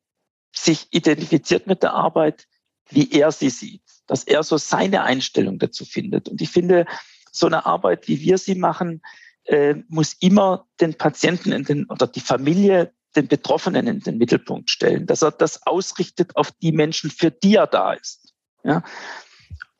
sich 0.55 0.87
identifiziert 0.91 1.67
mit 1.67 1.83
der 1.83 1.93
Arbeit, 1.93 2.47
wie 2.89 3.11
er 3.11 3.31
sie 3.31 3.49
sieht 3.49 3.83
dass 4.09 4.23
er 4.23 4.43
so 4.43 4.57
seine 4.57 5.03
Einstellung 5.03 5.59
dazu 5.59 5.85
findet. 5.85 6.27
Und 6.27 6.41
ich 6.41 6.49
finde, 6.49 6.85
so 7.31 7.45
eine 7.45 7.65
Arbeit, 7.65 8.07
wie 8.07 8.19
wir 8.19 8.37
sie 8.39 8.55
machen, 8.55 9.01
äh, 9.43 9.75
muss 9.87 10.13
immer 10.13 10.67
den 10.81 10.95
Patienten 10.95 11.51
in 11.51 11.63
den, 11.63 11.85
oder 11.85 12.07
die 12.07 12.19
Familie, 12.19 12.91
den 13.15 13.27
Betroffenen 13.27 13.87
in 13.87 13.99
den 13.99 14.17
Mittelpunkt 14.17 14.69
stellen, 14.69 15.05
dass 15.05 15.21
er 15.21 15.31
das 15.31 15.65
ausrichtet 15.65 16.35
auf 16.35 16.51
die 16.51 16.71
Menschen, 16.71 17.11
für 17.11 17.29
die 17.29 17.55
er 17.55 17.67
da 17.67 17.93
ist. 17.93 18.33
Ja? 18.63 18.83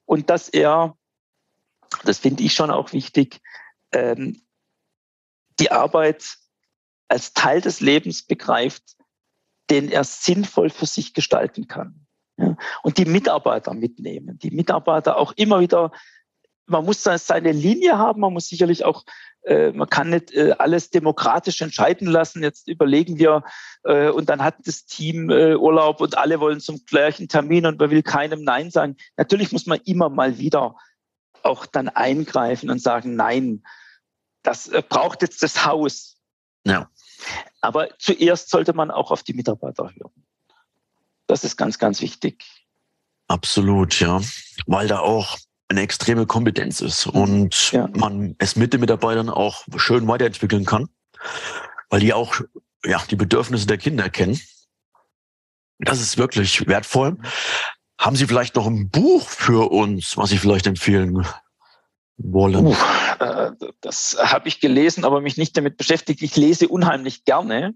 Und 0.06 0.30
dass 0.30 0.48
er, 0.48 0.96
das 2.04 2.19
finde 2.19 2.43
ich 2.43 2.54
schon 2.54 2.71
auch 2.71 2.93
wichtig, 2.93 3.41
ähm, 3.91 4.41
die 5.60 5.71
Arbeit 5.71 6.38
als 7.08 7.34
Teil 7.34 7.62
des 7.62 7.82
Lebens 7.82 8.23
begreift, 8.23 8.84
den 9.69 9.91
er 9.91 10.04
sinnvoll 10.04 10.69
für 10.69 10.86
sich 10.86 11.13
gestalten 11.13 11.67
kann. 11.67 12.06
Ja, 12.38 12.56
und 12.84 12.97
die 12.97 13.06
Mitarbeiter 13.06 13.73
mitnehmen. 13.73 14.39
Die 14.39 14.52
Mitarbeiter 14.52 15.17
auch 15.17 15.33
immer 15.33 15.60
wieder, 15.60 15.92
man 16.67 16.85
muss 16.85 17.04
seine 17.04 17.52
Linie 17.52 17.98
haben, 17.98 18.21
man 18.21 18.31
muss 18.31 18.48
sicherlich 18.48 18.85
auch, 18.85 19.04
äh, 19.42 19.71
man 19.71 19.90
kann 19.90 20.12
nicht 20.12 20.31
äh, 20.31 20.54
alles 20.58 20.90
demokratisch 20.90 21.62
entscheiden 21.62 22.08
lassen. 22.08 22.44
Jetzt 22.44 22.67
überlegen 22.67 23.17
wir, 23.17 23.44
äh, 23.83 24.10
und 24.10 24.29
dann 24.29 24.44
hat 24.44 24.56
das 24.65 24.85
Team 24.85 25.29
Urlaub 25.29 26.00
und 26.00 26.17
alle 26.17 26.40
wollen 26.40 26.60
zum 26.60 26.85
gleichen 26.85 27.27
Termin 27.27 27.65
und 27.65 27.79
man 27.79 27.90
will 27.90 28.04
keinem 28.04 28.44
Nein 28.44 28.71
sagen. 28.71 28.96
Natürlich 29.17 29.52
muss 29.52 29.65
man 29.65 29.79
immer 29.83 30.10
mal 30.10 30.37
wieder 30.37 30.75
auch 31.44 31.65
dann 31.65 31.90
eingreifen 31.90 32.69
und 32.69 32.81
sagen, 32.81 33.15
nein, 33.15 33.63
das 34.44 34.67
äh, 34.67 34.83
braucht 34.87 35.21
jetzt 35.21 35.44
das 35.44 35.65
Haus. 35.65 36.17
Ja. 36.65 36.90
Aber 37.62 37.90
zuerst 37.98 38.50
sollte 38.50 38.73
man 38.73 38.92
auch 38.92 39.12
auf 39.12 39.23
die 39.23 39.33
Mitarbeiter 39.33 39.92
hören. 39.96 40.25
Das 41.27 41.44
ist 41.44 41.58
ganz, 41.58 41.77
ganz 41.77 42.02
wichtig. 42.02 42.46
Absolut, 43.27 44.00
ja. 44.00 44.21
Weil 44.65 44.87
da 44.87 45.00
auch 45.00 45.37
eine 45.67 45.81
extreme 45.81 46.25
Kompetenz 46.25 46.81
ist 46.81 47.06
und 47.06 47.71
ja. 47.71 47.87
man 47.94 48.35
es 48.40 48.56
mit 48.56 48.73
den 48.73 48.79
Mitarbeitern 48.79 49.29
auch 49.29 49.65
schön 49.77 50.08
weiterentwickeln 50.08 50.65
kann, 50.65 50.90
weil 51.90 52.00
die 52.00 52.13
auch 52.13 52.42
ja, 52.83 53.04
die 53.10 53.15
Bedürfnisse 53.15 53.67
der 53.67 53.77
Kinder 53.77 54.10
kennen. 54.10 54.40
Das 55.77 56.02
ist 56.02 56.17
wirklich 56.17 56.67
wertvoll. 56.67 57.17
Haben 58.00 58.15
Sie 58.15 58.27
vielleicht 58.27 58.56
noch 58.56 58.65
ein 58.65 58.89
Buch 58.89 59.27
für 59.27 59.69
uns, 59.71 60.15
was 60.15 60.29
Sie 60.29 60.37
vielleicht 60.37 60.67
empfehlen 60.67 61.27
wollen? 62.15 62.67
Uh, 62.67 62.75
das 63.81 64.17
habe 64.17 64.47
ich 64.47 64.62
gelesen, 64.62 65.04
aber 65.04 65.19
mich 65.19 65.35
nicht 65.35 65.58
damit 65.58 65.75
beschäftigt. 65.75 66.21
Ich 66.21 66.37
lese 66.37 66.69
unheimlich 66.69 67.25
gerne 67.25 67.75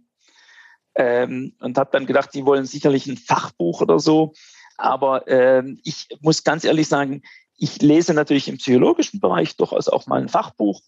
ähm, 0.95 1.57
und 1.59 1.77
habe 1.77 1.89
dann 1.91 2.05
gedacht, 2.05 2.29
die 2.33 2.45
wollen 2.45 2.65
sicherlich 2.65 3.05
ein 3.05 3.17
Fachbuch 3.17 3.81
oder 3.81 3.99
so. 3.99 4.31
Aber 4.77 5.27
ähm, 5.27 5.81
ich 5.83 6.07
muss 6.21 6.45
ganz 6.45 6.63
ehrlich 6.63 6.87
sagen, 6.87 7.21
ich 7.57 7.81
lese 7.81 8.13
natürlich 8.13 8.47
im 8.47 8.57
psychologischen 8.57 9.19
Bereich 9.19 9.57
durchaus 9.57 9.89
auch 9.89 10.07
mal 10.07 10.21
ein 10.21 10.29
Fachbuch, 10.29 10.81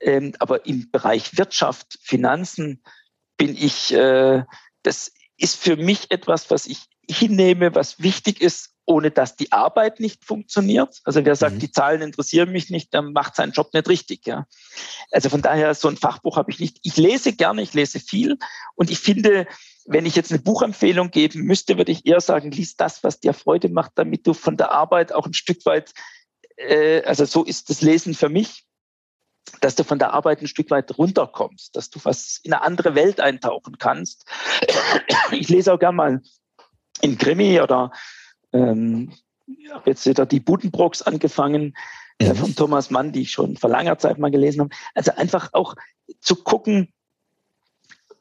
ähm, 0.00 0.34
aber 0.38 0.66
im 0.66 0.90
Bereich 0.90 1.38
Wirtschaft, 1.38 1.98
Finanzen 2.02 2.82
bin 3.38 3.56
ich, 3.56 3.94
äh, 3.94 4.44
das 4.82 5.12
ist 5.38 5.56
für 5.56 5.76
mich 5.76 6.10
etwas, 6.10 6.50
was 6.50 6.66
ich 6.66 6.84
hinnehme, 7.08 7.74
was 7.74 8.00
wichtig 8.00 8.40
ist, 8.40 8.70
ohne 8.84 9.10
dass 9.10 9.36
die 9.36 9.52
Arbeit 9.52 10.00
nicht 10.00 10.24
funktioniert. 10.24 11.00
Also 11.04 11.24
wer 11.24 11.34
sagt, 11.36 11.56
mhm. 11.56 11.58
die 11.60 11.72
Zahlen 11.72 12.02
interessieren 12.02 12.52
mich 12.52 12.70
nicht, 12.70 12.92
der 12.92 13.02
macht 13.02 13.34
seinen 13.34 13.52
Job 13.52 13.74
nicht 13.74 13.88
richtig. 13.88 14.26
Ja. 14.26 14.46
Also 15.10 15.28
von 15.28 15.42
daher, 15.42 15.74
so 15.74 15.88
ein 15.88 15.96
Fachbuch 15.96 16.36
habe 16.36 16.50
ich 16.50 16.60
nicht. 16.60 16.78
Ich 16.82 16.96
lese 16.96 17.32
gerne, 17.32 17.62
ich 17.62 17.74
lese 17.74 18.00
viel 18.00 18.38
und 18.74 18.90
ich 18.90 18.98
finde, 18.98 19.46
wenn 19.86 20.06
ich 20.06 20.16
jetzt 20.16 20.32
eine 20.32 20.40
Buchempfehlung 20.40 21.10
geben 21.10 21.42
müsste, 21.42 21.78
würde 21.78 21.92
ich 21.92 22.06
eher 22.06 22.20
sagen, 22.20 22.50
lies 22.50 22.76
das, 22.76 23.04
was 23.04 23.20
dir 23.20 23.32
Freude 23.32 23.68
macht, 23.68 23.92
damit 23.96 24.26
du 24.26 24.34
von 24.34 24.56
der 24.56 24.72
Arbeit 24.72 25.12
auch 25.12 25.26
ein 25.26 25.34
Stück 25.34 25.64
weit, 25.66 25.92
äh, 26.56 27.02
also 27.02 27.24
so 27.24 27.44
ist 27.44 27.70
das 27.70 27.82
Lesen 27.82 28.14
für 28.14 28.28
mich, 28.28 28.64
dass 29.60 29.76
du 29.76 29.84
von 29.84 29.98
der 29.98 30.12
Arbeit 30.12 30.42
ein 30.42 30.48
Stück 30.48 30.70
weit 30.70 30.96
runterkommst, 30.98 31.76
dass 31.76 31.90
du 31.90 32.00
was 32.02 32.40
in 32.42 32.52
eine 32.52 32.62
andere 32.62 32.94
Welt 32.94 33.20
eintauchen 33.20 33.78
kannst. 33.78 34.24
Ich 35.30 35.48
lese 35.48 35.72
auch 35.72 35.78
gerne 35.78 35.96
mal 35.96 36.22
in 37.02 37.18
Krimi 37.18 37.60
oder 37.60 37.92
ähm, 38.52 39.12
jetzt 39.84 40.06
wieder 40.06 40.26
die 40.26 40.40
Budenbrooks 40.40 41.02
angefangen 41.02 41.76
äh, 42.18 42.34
von 42.34 42.54
Thomas 42.54 42.90
Mann, 42.90 43.12
die 43.12 43.22
ich 43.22 43.30
schon 43.30 43.56
vor 43.56 43.70
langer 43.70 43.98
Zeit 43.98 44.18
mal 44.18 44.30
gelesen 44.30 44.60
habe. 44.60 44.70
Also 44.94 45.12
einfach 45.12 45.52
auch 45.52 45.74
zu 46.20 46.36
gucken, 46.36 46.92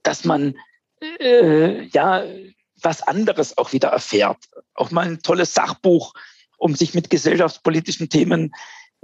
dass 0.03 0.25
man 0.25 0.55
äh, 1.19 1.85
ja 1.87 2.23
was 2.81 3.01
anderes 3.01 3.57
auch 3.57 3.73
wieder 3.73 3.89
erfährt. 3.89 4.37
Auch 4.73 4.91
mal 4.91 5.07
ein 5.07 5.21
tolles 5.21 5.53
Sachbuch, 5.53 6.13
um 6.57 6.75
sich 6.75 6.93
mit 6.93 7.09
gesellschaftspolitischen 7.09 8.09
Themen 8.09 8.51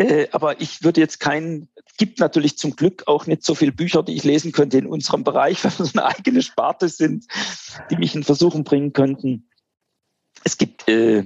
äh, 0.02 0.28
aber 0.32 0.60
ich 0.62 0.84
würde 0.84 1.00
jetzt 1.00 1.20
kein, 1.20 1.68
gibt 1.98 2.20
natürlich 2.20 2.58
zum 2.58 2.76
Glück 2.76 3.04
auch 3.08 3.28
nicht 3.28 3.44
so 3.44 3.54
viele 3.54 3.72
Bücher, 3.72 4.02
die 4.02 4.16
ich 4.16 4.24
lesen 4.24 4.52
könnte 4.52 4.80
in 4.80 4.88
unserem 4.88 5.24
Bereich, 5.24 5.64
weil 5.64 5.72
wir 5.78 5.86
so 5.86 6.00
eine 6.00 6.06
eigene 6.06 6.42
Sparte 6.42 6.90
sind, 6.90 7.26
die 7.90 7.98
mich 7.98 8.16
in 8.16 8.24
Versuchen 8.24 8.64
bringen 8.64 8.94
könnten. 8.94 9.48
Es 10.44 10.58
gibt 10.58 10.88
äh, 10.88 11.26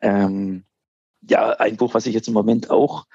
ähm, 0.00 0.64
ja 1.22 1.50
ein 1.50 1.76
Buch, 1.76 1.94
was 1.94 2.06
ich 2.06 2.14
jetzt 2.14 2.28
im 2.28 2.34
Moment 2.34 2.70
auch 2.70 3.06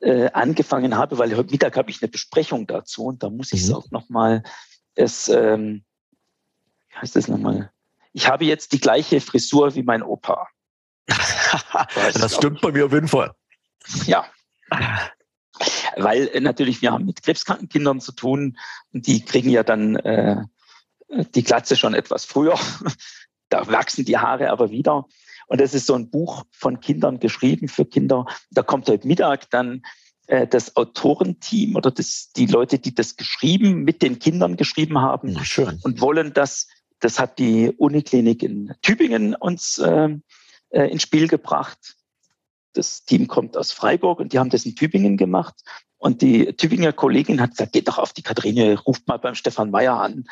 äh, 0.00 0.30
angefangen 0.32 0.96
habe, 0.96 1.18
weil 1.18 1.36
heute 1.36 1.50
Mittag 1.50 1.76
habe 1.76 1.90
ich 1.90 2.02
eine 2.02 2.10
Besprechung 2.10 2.66
dazu 2.66 3.06
und 3.06 3.22
da 3.22 3.30
muss 3.30 3.52
ich 3.52 3.62
es 3.62 3.68
mhm. 3.68 3.74
auch 3.74 3.90
nochmal, 3.90 4.42
es, 4.94 5.28
ähm, 5.28 5.84
wie 6.90 6.96
heißt 6.96 7.16
das 7.16 7.28
nochmal? 7.28 7.72
Ich 8.12 8.28
habe 8.28 8.44
jetzt 8.44 8.72
die 8.72 8.80
gleiche 8.80 9.20
Frisur 9.20 9.74
wie 9.74 9.82
mein 9.82 10.02
Opa. 10.02 10.48
das 12.14 12.36
stimmt 12.36 12.60
bei 12.60 12.70
mir 12.70 12.86
auf 12.86 12.92
jeden 12.92 13.08
Fall. 13.08 13.34
Ja. 14.06 14.26
Weil 15.96 16.28
äh, 16.28 16.40
natürlich 16.40 16.82
wir 16.82 16.92
haben 16.92 17.06
mit 17.06 17.22
krebskranken 17.22 17.68
Kindern 17.68 18.00
zu 18.00 18.12
tun 18.12 18.58
und 18.92 19.06
die 19.06 19.24
kriegen 19.24 19.50
ja 19.50 19.62
dann 19.62 19.96
äh, 19.96 20.42
die 21.08 21.42
Glatze 21.42 21.76
schon 21.76 21.94
etwas 21.94 22.24
früher. 22.24 22.58
Da 23.54 23.66
wachsen 23.68 24.04
die 24.04 24.18
Haare 24.18 24.50
aber 24.50 24.70
wieder. 24.70 25.06
Und 25.46 25.60
das 25.60 25.74
ist 25.74 25.86
so 25.86 25.94
ein 25.94 26.10
Buch 26.10 26.44
von 26.50 26.80
Kindern 26.80 27.20
geschrieben 27.20 27.68
für 27.68 27.84
Kinder. 27.84 28.26
Da 28.50 28.62
kommt 28.62 28.88
heute 28.88 29.06
Mittag 29.06 29.50
dann 29.50 29.82
äh, 30.26 30.46
das 30.46 30.76
Autorenteam 30.76 31.76
oder 31.76 31.90
das, 31.90 32.32
die 32.34 32.46
Leute, 32.46 32.78
die 32.78 32.94
das 32.94 33.16
geschrieben, 33.16 33.84
mit 33.84 34.02
den 34.02 34.18
Kindern 34.18 34.56
geschrieben 34.56 34.98
haben 34.98 35.30
ja, 35.30 35.44
schön. 35.44 35.78
und 35.82 36.00
wollen 36.00 36.32
das, 36.32 36.66
das 37.00 37.18
hat 37.18 37.38
die 37.38 37.70
Uniklinik 37.76 38.42
in 38.42 38.74
Tübingen 38.82 39.34
uns 39.34 39.78
äh, 39.78 40.08
äh 40.70 40.90
ins 40.90 41.02
Spiel 41.02 41.28
gebracht 41.28 41.96
das 42.74 43.04
Team 43.04 43.28
kommt 43.28 43.56
aus 43.56 43.72
Freiburg 43.72 44.20
und 44.20 44.32
die 44.32 44.38
haben 44.38 44.50
das 44.50 44.66
in 44.66 44.76
Tübingen 44.76 45.16
gemacht. 45.16 45.54
Und 45.96 46.20
die 46.20 46.52
Tübinger 46.54 46.92
Kollegin 46.92 47.40
hat 47.40 47.52
gesagt, 47.52 47.72
geht 47.72 47.88
doch 47.88 47.98
auf 47.98 48.12
die 48.12 48.22
Katharine, 48.22 48.78
ruft 48.80 49.08
mal 49.08 49.16
beim 49.16 49.34
Stefan 49.34 49.70
Meyer 49.70 49.98
an. 50.00 50.24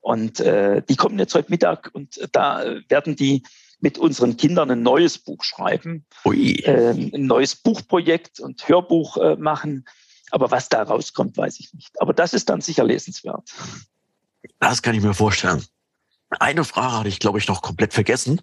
Und 0.00 0.40
äh, 0.40 0.82
die 0.88 0.96
kommen 0.96 1.18
jetzt 1.18 1.34
heute 1.34 1.50
Mittag 1.50 1.90
und 1.92 2.20
da 2.32 2.64
werden 2.88 3.16
die 3.16 3.42
mit 3.80 3.98
unseren 3.98 4.36
Kindern 4.36 4.70
ein 4.70 4.82
neues 4.82 5.18
Buch 5.18 5.44
schreiben, 5.44 6.04
äh, 6.24 6.90
ein 6.90 7.26
neues 7.26 7.56
Buchprojekt 7.56 8.40
und 8.40 8.66
Hörbuch 8.68 9.16
äh, 9.18 9.36
machen. 9.36 9.84
Aber 10.30 10.50
was 10.50 10.68
da 10.68 10.82
rauskommt, 10.82 11.36
weiß 11.36 11.60
ich 11.60 11.72
nicht. 11.74 12.00
Aber 12.00 12.12
das 12.12 12.34
ist 12.34 12.48
dann 12.48 12.60
sicher 12.60 12.84
lesenswert. 12.84 13.50
Das 14.58 14.82
kann 14.82 14.94
ich 14.94 15.02
mir 15.02 15.14
vorstellen. 15.14 15.64
Eine 16.30 16.64
Frage 16.64 16.98
hatte 16.98 17.08
ich, 17.08 17.20
glaube 17.20 17.38
ich, 17.38 17.48
noch 17.48 17.62
komplett 17.62 17.94
vergessen. 17.94 18.42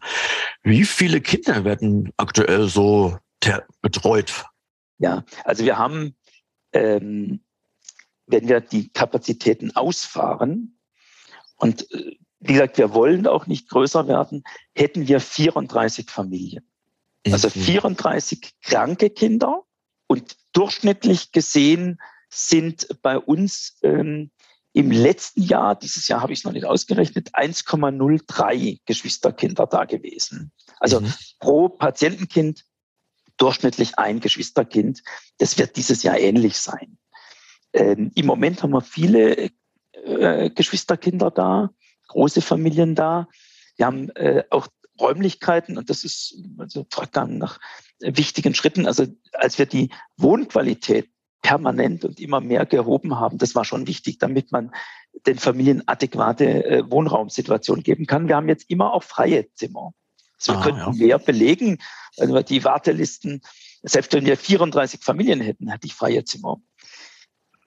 Wie 0.64 0.86
viele 0.86 1.22
Kinder 1.22 1.64
werden 1.64 2.12
aktuell 2.18 2.68
so 2.68 3.18
betreut? 3.82 4.45
Ja, 4.97 5.24
also 5.43 5.64
wir 5.66 5.78
haben, 5.78 6.16
ähm, 6.74 7.41
wenn 8.26 8.47
wir 8.47 8.62
die 8.62 8.89
Kapazitäten 8.89 9.76
ausfahren 9.76 10.74
und 11.58 11.91
äh, 11.91 12.18
wie 12.39 12.53
gesagt, 12.53 12.78
wir 12.78 12.93
wollen 12.93 13.28
auch 13.28 13.47
nicht 13.47 13.70
größer 13.70 14.08
werden, 14.08 14.43
hätten 14.76 15.08
wir 15.08 15.20
34 15.20 16.10
Familien. 16.10 16.68
Also 17.32 17.49
34 17.49 18.39
mhm. 18.39 18.47
kranke 18.62 19.10
Kinder 19.10 19.64
und 20.08 20.38
durchschnittlich 20.53 21.32
gesehen 21.32 21.99
sind 22.30 22.88
bei 23.01 23.18
uns 23.18 23.78
ähm, 23.82 24.30
im 24.74 24.91
letzten 24.91 25.41
Jahr, 25.41 25.76
dieses 25.76 26.08
Jahr 26.08 26.22
habe 26.22 26.34
ich 26.34 26.39
es 26.39 26.45
noch 26.45 26.51
nicht 26.51 26.66
ausgerechnet, 26.66 27.34
1,03 27.34 28.82
Geschwisterkinder 28.86 29.68
da 29.68 29.86
gewesen. 29.86 30.51
Also 30.80 30.99
mhm. 30.99 31.14
pro 31.39 31.70
Patientenkind 31.70 32.66
durchschnittlich 33.38 33.97
ein 33.97 34.20
Geschwisterkind. 34.20 35.01
Das 35.38 35.58
wird 35.58 35.78
dieses 35.78 36.03
Jahr 36.03 36.20
ähnlich 36.20 36.58
sein. 36.58 36.97
Ähm, 37.74 38.12
Im 38.16 38.26
Moment 38.26 38.64
haben 38.64 38.72
wir 38.72 38.82
viele 38.82 39.49
äh, 40.06 40.49
Geschwisterkinder 40.49 41.32
da, 41.32 41.72
große 42.08 42.41
Familien 42.41 42.95
da. 42.95 43.28
Wir 43.78 43.86
haben 43.88 44.10
äh, 44.12 44.43
auch 44.49 44.68
Räumlichkeiten 44.99 45.78
und 45.78 45.89
das 45.89 46.03
ist 46.03 46.36
also 46.58 46.86
Vorgang 46.89 47.38
nach 47.38 47.60
wichtigen 47.99 48.53
Schritten. 48.53 48.86
Also 48.86 49.06
als 49.34 49.58
wir 49.58 49.66
die 49.66 49.89
Wohnqualität 50.18 51.10
permanent 51.41 52.06
und 52.06 52.20
immer 52.20 52.41
mehr 52.41 52.66
gehoben 52.66 53.20
haben, 53.20 53.38
das 53.38 53.56
war 53.56 53.66
schon 53.66 53.88
wichtig, 53.88 54.18
damit 54.20 54.51
man 54.51 54.72
den 55.26 55.38
Familien 55.38 55.88
adäquate 55.88 56.66
äh, 56.66 56.89
Wohnraumsituation 56.89 57.84
geben 57.84 58.06
kann. 58.06 58.28
Wir 58.28 58.36
haben 58.36 58.49
jetzt 58.49 58.70
immer 58.70 58.93
auch 58.93 59.03
freie 59.03 59.51
Zimmer. 59.53 59.93
Also 60.38 60.53
wir 60.53 60.60
ah, 60.60 60.64
könnten 60.64 60.99
ja. 60.99 61.06
mehr 61.08 61.20
belegen, 61.20 61.78
also 62.18 62.41
die 62.41 62.64
Wartelisten, 62.64 63.41
selbst 63.84 64.14
wenn 64.14 64.26
wir 64.26 64.38
34 64.38 65.03
Familien 65.03 65.41
hätten, 65.41 65.70
hätte 65.70 65.88
ich 65.88 65.93
freie 65.93 66.24
Zimmer. 66.24 66.58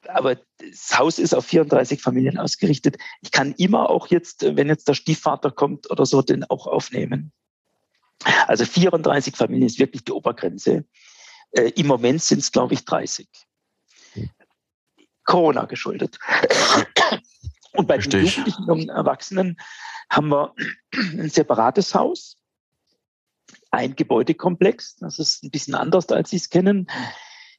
Aber 0.09 0.36
das 0.59 0.98
Haus 0.98 1.18
ist 1.18 1.34
auf 1.34 1.44
34 1.46 2.00
Familien 2.00 2.38
ausgerichtet. 2.38 2.96
Ich 3.20 3.30
kann 3.30 3.52
immer 3.59 3.90
auch 3.90 4.09
jetzt, 4.09 4.42
wenn 4.42 4.68
jetzt 4.68 4.88
der 4.88 4.94
Stiefvater 4.94 5.50
kommt 5.50 5.90
oder 5.90 6.06
so, 6.06 6.22
den 6.22 6.44
auch 6.44 6.66
aufnehmen. 6.66 7.32
Also 8.46 8.64
34 8.64 9.36
Familien 9.36 9.66
ist 9.66 9.78
wirklich 9.78 10.04
die 10.04 10.12
Obergrenze. 10.12 10.84
Äh, 11.52 11.70
Im 11.76 11.86
Moment 11.86 12.22
sind 12.22 12.40
es, 12.40 12.50
glaube 12.50 12.74
ich, 12.74 12.84
30. 12.84 13.28
Hm. 14.14 14.30
Corona 15.24 15.66
geschuldet. 15.66 16.18
Und 17.72 17.86
bei 17.86 17.96
Richtig. 17.96 18.12
den 18.12 18.26
Jugendlichen 18.26 18.70
und 18.70 18.88
Erwachsenen 18.88 19.59
haben 20.11 20.28
wir 20.30 20.54
ein 20.94 21.28
separates 21.28 21.94
Haus 21.94 22.38
ein 23.70 23.96
Gebäudekomplex, 23.96 24.96
das 24.96 25.18
ist 25.18 25.42
ein 25.44 25.50
bisschen 25.50 25.74
anders, 25.74 26.09
als 26.09 26.30
Sie 26.30 26.36
es 26.36 26.48
kennen, 26.48 26.88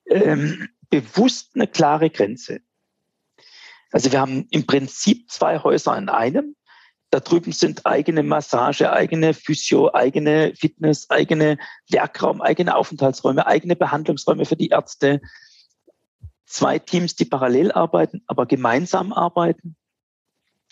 ähm, 0.10 0.70
bewusst 0.90 1.52
eine 1.56 1.68
klare 1.68 2.10
Grenze. 2.10 2.62
Also 3.92 4.12
wir 4.12 4.20
haben 4.20 4.48
im 4.52 4.66
Prinzip 4.66 5.30
zwei 5.32 5.60
Häuser 5.60 5.98
in 5.98 6.10
einem. 6.10 6.56
Da 7.12 7.20
drüben 7.20 7.52
sind 7.52 7.88
eigene 7.88 8.22
Massage, 8.22 8.92
eigene 8.92 9.34
Physio, 9.34 9.92
eigene 9.94 10.54
Fitness, 10.56 11.10
eigene 11.10 11.58
Werkraum, 11.90 12.42
eigene 12.42 12.76
Aufenthaltsräume, 12.76 13.48
eigene 13.48 13.76
Behandlungsräume 13.76 14.46
für 14.46 14.56
die 14.56 14.68
Ärzte. 14.68 15.22
Zwei 16.46 16.78
Teams, 16.78 17.16
die 17.16 17.26
parallel 17.26 17.72
arbeiten, 17.72 18.22
aber 18.28 18.46
gemeinsam 18.46 19.12
arbeiten. 19.12 19.76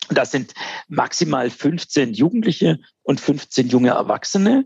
Das 0.10 0.32
sind 0.32 0.54
maximal 0.88 1.50
15 1.50 2.14
Jugendliche 2.14 2.80
und 3.02 3.20
15 3.20 3.68
junge 3.68 3.90
Erwachsene. 3.90 4.66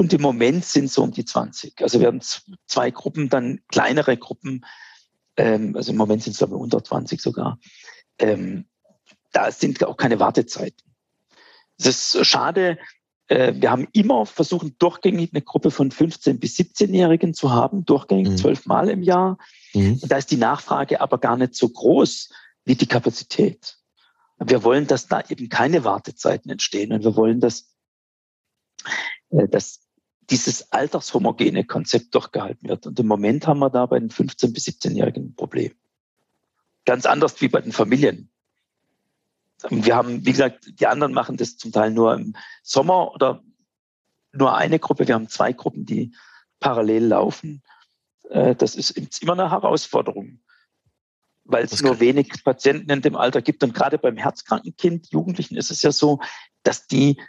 Und 0.00 0.12
im 0.12 0.22
Moment 0.22 0.64
sind 0.64 0.92
so 0.92 1.02
um 1.02 1.10
die 1.10 1.24
20. 1.24 1.82
Also 1.82 1.98
wir 1.98 2.06
haben 2.06 2.20
zwei 2.68 2.92
Gruppen, 2.92 3.28
dann 3.28 3.62
kleinere 3.66 4.16
Gruppen. 4.16 4.64
Ähm, 5.36 5.74
also 5.74 5.90
im 5.90 5.98
Moment 5.98 6.22
sind 6.22 6.34
es 6.34 6.38
glaube 6.38 6.54
ich 6.54 6.60
unter 6.60 6.84
20 6.84 7.20
sogar. 7.20 7.58
Ähm, 8.20 8.66
da 9.32 9.50
sind 9.50 9.82
auch 9.82 9.96
keine 9.96 10.20
Wartezeiten. 10.20 10.94
Es 11.78 12.14
ist 12.14 12.26
schade, 12.26 12.78
äh, 13.26 13.54
wir 13.56 13.72
haben 13.72 13.88
immer 13.92 14.24
versucht, 14.24 14.72
durchgängig 14.78 15.32
eine 15.32 15.42
Gruppe 15.42 15.72
von 15.72 15.90
15- 15.90 16.38
bis 16.38 16.56
17-Jährigen 16.56 17.34
zu 17.34 17.50
haben, 17.50 17.84
durchgängig 17.84 18.28
mhm. 18.28 18.36
zwölfmal 18.36 18.90
im 18.90 19.02
Jahr. 19.02 19.36
Mhm. 19.74 19.98
Und 20.00 20.12
da 20.12 20.16
ist 20.16 20.30
die 20.30 20.36
Nachfrage 20.36 21.00
aber 21.00 21.18
gar 21.18 21.36
nicht 21.36 21.56
so 21.56 21.68
groß 21.68 22.30
wie 22.64 22.76
die 22.76 22.86
Kapazität. 22.86 23.78
Wir 24.38 24.62
wollen, 24.62 24.86
dass 24.86 25.08
da 25.08 25.24
eben 25.28 25.48
keine 25.48 25.82
Wartezeiten 25.82 26.52
entstehen 26.52 26.92
und 26.92 27.02
wir 27.02 27.16
wollen, 27.16 27.40
dass, 27.40 27.74
äh, 29.30 29.48
dass 29.48 29.87
dieses 30.30 30.72
altershomogene 30.72 31.64
Konzept 31.64 32.14
durchgehalten 32.14 32.68
wird. 32.68 32.86
Und 32.86 32.98
im 33.00 33.06
Moment 33.06 33.46
haben 33.46 33.60
wir 33.60 33.70
da 33.70 33.86
bei 33.86 33.98
den 33.98 34.10
15- 34.10 34.52
bis 34.52 34.66
17-Jährigen 34.66 35.26
ein 35.26 35.34
Problem. 35.34 35.72
Ganz 36.84 37.06
anders 37.06 37.40
wie 37.40 37.48
bei 37.48 37.60
den 37.60 37.72
Familien. 37.72 38.30
Wir 39.70 39.96
haben, 39.96 40.24
wie 40.24 40.32
gesagt, 40.32 40.80
die 40.80 40.86
anderen 40.86 41.12
machen 41.12 41.36
das 41.36 41.56
zum 41.56 41.72
Teil 41.72 41.90
nur 41.90 42.14
im 42.14 42.34
Sommer 42.62 43.12
oder 43.12 43.42
nur 44.32 44.56
eine 44.56 44.78
Gruppe. 44.78 45.08
Wir 45.08 45.14
haben 45.14 45.28
zwei 45.28 45.52
Gruppen, 45.52 45.84
die 45.84 46.14
parallel 46.60 47.06
laufen. 47.06 47.62
Äh, 48.30 48.54
das 48.54 48.76
ist 48.76 48.90
immer 49.22 49.32
eine 49.32 49.50
Herausforderung, 49.50 50.40
weil 51.44 51.64
es 51.64 51.82
nur 51.82 51.98
wenig 52.00 52.44
Patienten 52.44 52.90
in 52.90 53.02
dem 53.02 53.16
Alter 53.16 53.42
gibt. 53.42 53.62
Und 53.64 53.74
gerade 53.74 53.98
beim 53.98 54.16
herzkranken 54.16 54.76
Kind, 54.76 55.10
Jugendlichen 55.10 55.56
ist 55.56 55.70
es 55.70 55.82
ja 55.82 55.90
so, 55.90 56.20
dass 56.62 56.86
die 56.86 57.20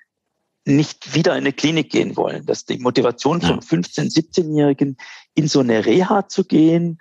nicht 0.69 1.13
wieder 1.13 1.33
in 1.33 1.39
eine 1.39 1.53
Klinik 1.53 1.91
gehen 1.91 2.15
wollen, 2.15 2.45
dass 2.45 2.65
die 2.65 2.77
Motivation 2.77 3.41
von 3.41 3.59
15-, 3.59 4.13
17-Jährigen 4.13 4.97
in 5.33 5.47
so 5.47 5.59
eine 5.59 5.85
Reha 5.85 6.27
zu 6.27 6.45
gehen, 6.45 6.99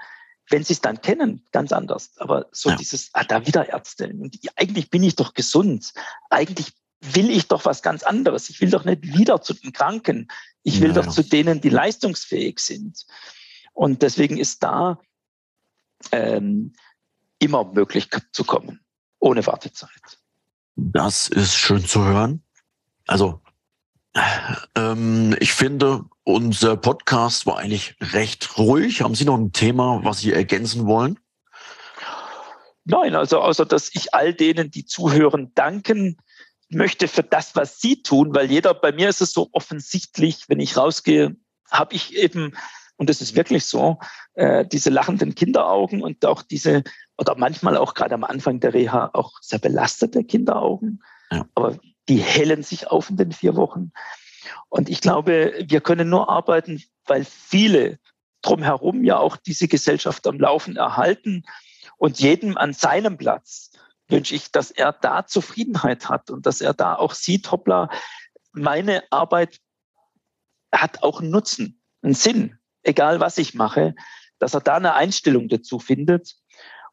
wenn 0.51 0.65
sie 0.65 0.73
es 0.73 0.81
dann 0.81 1.01
kennen, 1.01 1.45
ganz 1.53 1.73
anders. 1.73 2.13
Aber 2.19 2.47
so 2.53 2.71
ja. 2.71 2.77
dieses, 2.77 3.11
ah, 3.13 3.25
da 3.25 3.47
wieder 3.47 3.69
Ärzte. 3.69 4.09
Und 4.09 4.39
eigentlich 4.57 4.91
bin 4.91 5.03
ich 5.03 5.17
doch 5.17 5.35
gesund. 5.35 5.93
Eigentlich 6.31 6.73
will 7.01 7.31
ich 7.31 7.47
doch 7.49 7.65
was 7.65 7.83
ganz 7.83 8.03
anderes. 8.03 8.51
Ich 8.51 8.61
will 8.61 8.71
doch 8.71 8.85
nicht 8.85 9.03
wieder 9.03 9.43
zu 9.43 9.55
den 9.55 9.73
Kranken. 9.73 10.29
Ich 10.63 10.81
will 10.81 10.89
ja, 10.89 11.03
doch 11.03 11.09
zu 11.09 11.23
denen, 11.23 11.61
die 11.61 11.69
leistungsfähig 11.69 12.59
sind. 12.59 13.07
Und 13.75 14.03
deswegen 14.03 14.39
ist 14.39 14.63
da 14.63 14.99
ähm, 16.13 16.73
immer 17.39 17.65
möglich 17.65 18.09
zu 18.33 18.45
kommen, 18.45 18.81
ohne 19.19 19.47
Wartezeit. 19.47 20.19
Das 20.77 21.29
ist 21.29 21.55
schön 21.55 21.85
zu 21.85 22.05
hören. 22.05 22.43
Also 23.07 23.41
ähm, 24.75 25.37
ich 25.41 25.53
finde, 25.53 26.05
unser 26.25 26.77
Podcast 26.77 27.47
war 27.47 27.59
eigentlich 27.59 27.97
recht 28.01 28.59
ruhig. 28.59 29.03
Haben 29.03 29.15
Sie 29.15 29.25
noch 29.25 29.39
ein 29.39 29.53
Thema, 29.53 30.01
was 30.03 30.21
Sie 30.21 30.33
ergänzen 30.33 30.87
wollen? 30.87 31.19
Nein, 32.85 33.15
also 33.15 33.41
außer 33.41 33.67
dass 33.67 33.91
ich 33.95 34.15
all 34.15 34.33
denen, 34.33 34.71
die 34.71 34.87
zuhören, 34.87 35.53
danken 35.55 36.17
möchte 36.71 37.09
für 37.09 37.23
das, 37.23 37.55
was 37.55 37.81
sie 37.81 38.03
tun, 38.03 38.35
weil 38.35 38.51
jeder, 38.51 38.75
bei 38.75 38.93
mir 38.93 39.09
ist 39.09 39.21
es 39.21 39.33
so 39.33 39.49
offensichtlich, 39.53 40.49
wenn 40.49 40.61
ich 40.61 40.77
rausgehe, 40.77 41.37
habe 41.71 41.95
ich 41.95 42.17
eben, 42.17 42.55
und 42.97 43.11
das 43.11 43.21
ist 43.21 43.37
wirklich 43.37 43.65
so, 43.67 43.99
äh, 44.35 44.67
diese 44.67 44.91
lachenden 44.91 45.35
Kinderaugen 45.35 46.03
und 46.03 46.25
auch 46.25 46.43
diese, 46.43 46.83
oder 47.17 47.35
manchmal 47.37 47.77
auch 47.77 47.95
gerade 47.95 48.15
am 48.15 48.25
Anfang 48.25 48.61
der 48.61 48.75
Reha 48.75 49.11
auch 49.13 49.33
sehr 49.41 49.59
belastete 49.59 50.25
Kinderaugen. 50.25 51.03
Ja. 51.31 51.47
Aber 51.55 51.79
die 52.09 52.19
hellen 52.19 52.63
sich 52.63 52.87
auf 52.89 53.11
in 53.11 53.17
den 53.17 53.33
vier 53.33 53.57
Wochen. 53.57 53.93
Und 54.69 54.89
ich 54.89 55.01
glaube, 55.01 55.55
wir 55.67 55.81
können 55.81 56.09
nur 56.09 56.29
arbeiten, 56.29 56.83
weil 57.07 57.25
viele 57.25 57.99
drumherum 58.43 59.05
ja 59.05 59.19
auch 59.19 59.37
diese 59.37 59.69
Gesellschaft 59.69 60.27
am 60.27 60.39
Laufen 60.39 60.77
erhalten 60.77 61.45
und 61.97 62.21
jedem 62.21 62.57
an 62.57 62.73
seinem 62.73 63.19
Platz 63.19 63.73
wünsche 64.09 64.35
ich, 64.35 64.51
dass 64.53 64.71
er 64.71 64.93
da 64.93 65.27
Zufriedenheit 65.27 66.09
hat 66.09 66.31
und 66.31 66.47
dass 66.47 66.61
er 66.61 66.73
da 66.73 66.95
auch 66.95 67.15
sieht, 67.15 67.51
hoppla, 67.51 67.91
meine 68.53 69.03
Arbeit 69.11 69.61
hat 70.73 71.03
auch 71.03 71.21
einen 71.21 71.31
Nutzen, 71.31 71.83
einen 72.03 72.15
Sinn, 72.15 72.59
egal 72.83 73.21
was 73.21 73.39
ich 73.39 73.55
mache, 73.55 73.95
dass 74.39 74.55
er 74.55 74.61
da 74.61 74.77
eine 74.77 74.95
Einstellung 74.95 75.49
dazu 75.49 75.79
findet. 75.79 76.37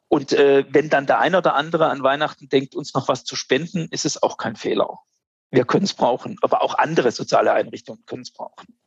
Und 0.07 0.33
äh, 0.33 0.65
wenn 0.69 0.89
dann 0.89 1.07
der 1.07 1.19
ein 1.19 1.35
oder 1.35 1.55
andere 1.55 1.89
an 1.89 2.03
Weihnachten 2.03 2.47
denkt, 2.47 2.75
uns 2.75 2.93
noch 2.93 3.07
was 3.07 3.23
zu 3.23 3.35
spenden, 3.35 3.87
ist 3.89 4.05
es 4.05 4.21
auch 4.21 4.37
kein 4.37 4.55
Fehler. 4.55 4.99
Wir 5.51 5.65
können 5.65 5.85
es 5.85 5.93
brauchen, 5.93 6.37
aber 6.41 6.61
auch 6.61 6.77
andere 6.77 7.11
soziale 7.11 7.53
Einrichtungen 7.53 8.05
können 8.05 8.21
es 8.21 8.31
brauchen. 8.31 8.77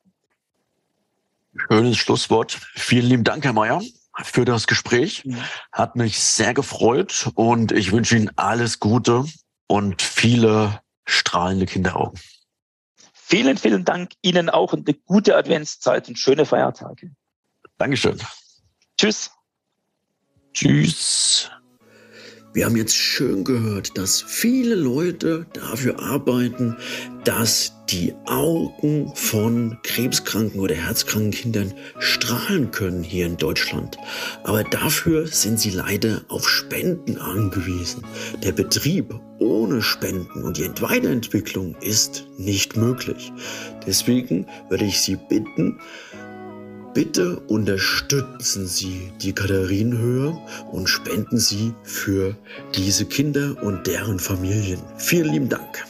Schönes 1.69 1.97
Schlusswort. 1.97 2.53
Vielen 2.75 3.07
lieben 3.07 3.25
Dank, 3.25 3.45
Herr 3.45 3.53
Mayer, 3.53 3.83
für 4.23 4.45
das 4.45 4.67
Gespräch. 4.67 5.25
Hat 5.73 5.97
mich 5.97 6.21
sehr 6.21 6.55
gefreut 6.55 7.31
und 7.35 7.73
ich 7.73 7.91
wünsche 7.91 8.17
Ihnen 8.17 8.31
alles 8.37 8.81
Gute 8.81 9.25
und 9.67 10.03
viele 10.03 10.81
strahlende 11.05 11.67
Kinderaugen. 11.67 12.21
Vielen, 13.13 13.59
vielen 13.59 13.85
Dank 13.85 14.13
Ihnen 14.23 14.49
auch 14.49 14.73
und 14.73 14.89
eine 14.89 14.97
gute 14.97 15.37
Adventszeit 15.37 16.09
und 16.09 16.19
schöne 16.19 16.47
Feiertage. 16.47 17.11
Dankeschön. 17.77 18.21
Tschüss. 18.97 19.31
Tschüss. 20.61 21.49
Wir 22.53 22.67
haben 22.67 22.75
jetzt 22.75 22.97
schön 22.97 23.45
gehört, 23.45 23.97
dass 23.97 24.21
viele 24.21 24.75
Leute 24.75 25.47
dafür 25.53 26.01
arbeiten, 26.01 26.77
dass 27.23 27.75
die 27.89 28.13
Augen 28.27 29.13
von 29.15 29.79
krebskranken 29.85 30.59
oder 30.59 30.75
herzkranken 30.75 31.31
Kindern 31.31 31.75
strahlen 32.01 32.73
können 32.73 33.05
hier 33.05 33.27
in 33.27 33.37
Deutschland. 33.37 33.99
Aber 34.43 34.65
dafür 34.65 35.29
sind 35.29 35.61
sie 35.61 35.71
leider 35.71 36.23
auf 36.27 36.49
Spenden 36.49 37.19
angewiesen. 37.19 38.03
Der 38.43 38.51
Betrieb 38.51 39.15
ohne 39.39 39.81
Spenden 39.81 40.43
und 40.43 40.57
die 40.57 40.69
Weiterentwicklung 40.83 41.77
ist 41.83 42.27
nicht 42.37 42.77
möglich. 42.77 43.33
Deswegen 43.87 44.47
würde 44.71 44.87
ich 44.87 45.01
Sie 45.01 45.15
bitten, 45.29 45.79
Bitte 46.99 47.39
unterstützen 47.47 48.67
Sie 48.67 49.13
die 49.23 49.33
Katharinenhöhe 49.33 50.37
und 50.73 50.89
spenden 50.89 51.39
Sie 51.39 51.73
für 51.85 52.37
diese 52.75 53.05
Kinder 53.05 53.55
und 53.63 53.87
deren 53.87 54.19
Familien. 54.19 54.81
Vielen 54.97 55.33
lieben 55.33 55.49
Dank. 55.49 55.87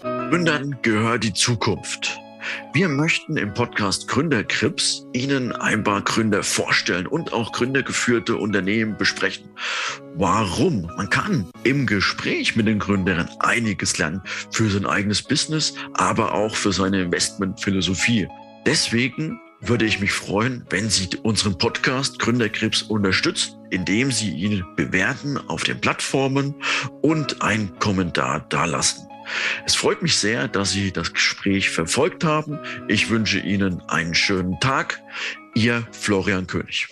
Gründern 0.00 0.76
gehört 0.82 1.22
die 1.22 1.32
Zukunft. 1.32 2.18
Wir 2.72 2.88
möchten 2.88 3.36
im 3.36 3.52
Podcast 3.54 4.08
Gründerkrips 4.08 5.06
Ihnen 5.12 5.52
ein 5.52 5.84
paar 5.84 6.02
Gründer 6.02 6.42
vorstellen 6.42 7.06
und 7.06 7.32
auch 7.32 7.52
gründergeführte 7.52 8.36
Unternehmen 8.36 8.96
besprechen. 8.96 9.48
Warum? 10.16 10.82
Man 10.96 11.10
kann 11.10 11.46
im 11.64 11.86
Gespräch 11.86 12.56
mit 12.56 12.66
den 12.66 12.78
Gründern 12.78 13.28
einiges 13.40 13.98
lernen 13.98 14.22
für 14.50 14.68
sein 14.68 14.86
eigenes 14.86 15.22
Business, 15.22 15.74
aber 15.94 16.32
auch 16.32 16.54
für 16.54 16.72
seine 16.72 17.02
Investmentphilosophie. 17.02 18.28
Deswegen 18.66 19.40
würde 19.60 19.84
ich 19.84 20.00
mich 20.00 20.12
freuen, 20.12 20.64
wenn 20.70 20.90
Sie 20.90 21.08
unseren 21.22 21.56
Podcast 21.56 22.18
Gründerkrebs 22.18 22.82
unterstützen, 22.82 23.54
indem 23.70 24.10
Sie 24.10 24.30
ihn 24.30 24.64
bewerten 24.76 25.38
auf 25.48 25.62
den 25.62 25.80
Plattformen 25.80 26.54
und 27.00 27.42
einen 27.42 27.78
Kommentar 27.78 28.40
dalassen. 28.48 29.06
Es 29.66 29.74
freut 29.74 30.02
mich 30.02 30.16
sehr, 30.16 30.48
dass 30.48 30.72
Sie 30.72 30.92
das 30.92 31.12
Gespräch 31.12 31.70
verfolgt 31.70 32.24
haben. 32.24 32.58
Ich 32.88 33.10
wünsche 33.10 33.38
Ihnen 33.38 33.80
einen 33.88 34.14
schönen 34.14 34.58
Tag. 34.60 35.00
Ihr 35.54 35.86
Florian 35.92 36.46
König. 36.46 36.88